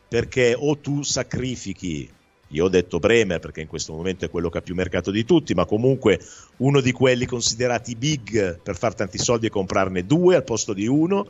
perché 0.09 0.55
o 0.57 0.77
tu 0.77 1.03
sacrifichi, 1.03 2.09
io 2.51 2.65
ho 2.65 2.69
detto 2.69 2.99
Bremer 2.99 3.39
perché 3.39 3.61
in 3.61 3.67
questo 3.67 3.93
momento 3.93 4.25
è 4.25 4.29
quello 4.29 4.49
che 4.49 4.59
ha 4.59 4.61
più 4.61 4.75
mercato 4.75 5.11
di 5.11 5.25
tutti, 5.25 5.53
ma 5.53 5.65
comunque 5.65 6.19
uno 6.57 6.81
di 6.81 6.91
quelli 6.91 7.25
considerati 7.25 7.95
big 7.95 8.59
per 8.61 8.77
fare 8.77 8.95
tanti 8.95 9.17
soldi 9.17 9.47
e 9.47 9.49
comprarne 9.49 10.05
due 10.05 10.35
al 10.35 10.43
posto 10.43 10.73
di 10.73 10.85
uno, 10.85 11.25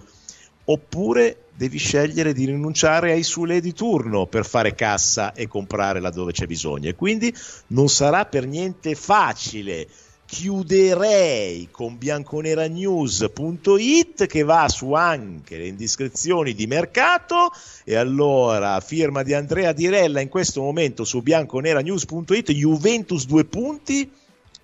oppure 0.65 1.45
devi 1.55 1.77
scegliere 1.77 2.33
di 2.33 2.45
rinunciare 2.45 3.11
ai 3.11 3.23
Sule 3.23 3.61
di 3.61 3.73
turno 3.73 4.25
per 4.25 4.45
fare 4.45 4.73
cassa 4.73 5.33
e 5.33 5.47
comprare 5.47 5.99
laddove 5.99 6.31
c'è 6.31 6.45
bisogno. 6.45 6.89
E 6.89 6.95
quindi 6.95 7.33
non 7.67 7.87
sarà 7.87 8.25
per 8.25 8.47
niente 8.47 8.95
facile 8.95 9.87
chiuderei 10.31 11.67
con 11.71 11.97
bianconeranews.it 11.97 14.27
che 14.27 14.43
va 14.43 14.69
su 14.69 14.93
anche 14.93 15.57
le 15.57 15.67
indiscrezioni 15.67 16.53
di 16.53 16.67
mercato 16.67 17.51
e 17.83 17.95
allora 17.95 18.79
firma 18.79 19.23
di 19.23 19.33
Andrea 19.33 19.73
Dirella 19.73 20.21
in 20.21 20.29
questo 20.29 20.61
momento 20.61 21.03
su 21.03 21.21
bianconeranews.it 21.21 22.53
Juventus 22.53 23.25
due 23.25 23.43
punti 23.43 24.09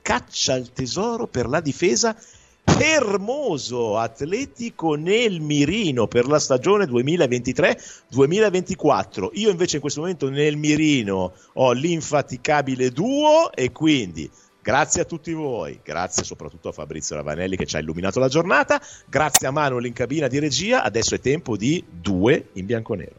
caccia 0.01 0.55
il 0.55 0.71
tesoro 0.71 1.27
per 1.27 1.49
la 1.49 1.59
difesa 1.59 2.15
Hermoso 2.63 3.97
Atletico 3.97 4.95
nel 4.95 5.41
mirino 5.41 6.07
per 6.07 6.27
la 6.27 6.39
stagione 6.39 6.85
2023-2024. 6.85 9.31
Io 9.33 9.49
invece 9.49 9.75
in 9.75 9.81
questo 9.81 9.99
momento 9.99 10.29
nel 10.29 10.55
mirino 10.55 11.33
ho 11.53 11.73
l'infaticabile 11.73 12.91
duo 12.91 13.51
e 13.51 13.73
quindi 13.73 14.31
grazie 14.67 15.03
a 15.03 15.05
tutti 15.05 15.31
voi, 15.31 15.79
grazie 15.81 16.25
soprattutto 16.25 16.67
a 16.67 16.71
Fabrizio 16.73 17.15
Ravanelli 17.15 17.55
che 17.55 17.65
ci 17.65 17.77
ha 17.77 17.79
illuminato 17.79 18.19
la 18.19 18.27
giornata, 18.27 18.81
grazie 19.05 19.47
a 19.47 19.51
Manuel 19.51 19.85
in 19.85 19.93
cabina 19.93 20.27
di 20.27 20.39
regia, 20.39 20.83
adesso 20.83 21.15
è 21.15 21.21
tempo 21.21 21.55
di 21.55 21.81
due 21.89 22.49
in 22.53 22.65
bianco-nero. 22.65 23.15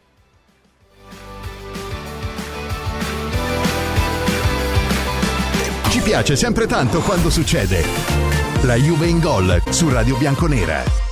Ci 5.89 6.01
piace 6.01 6.35
sempre 6.35 6.67
tanto 6.67 6.99
quando 6.99 7.31
succede. 7.31 7.81
La 8.61 8.75
Juve 8.75 9.07
in 9.07 9.19
gol 9.19 9.59
su 9.71 9.89
Radio 9.89 10.17
Bianconera. 10.17 11.08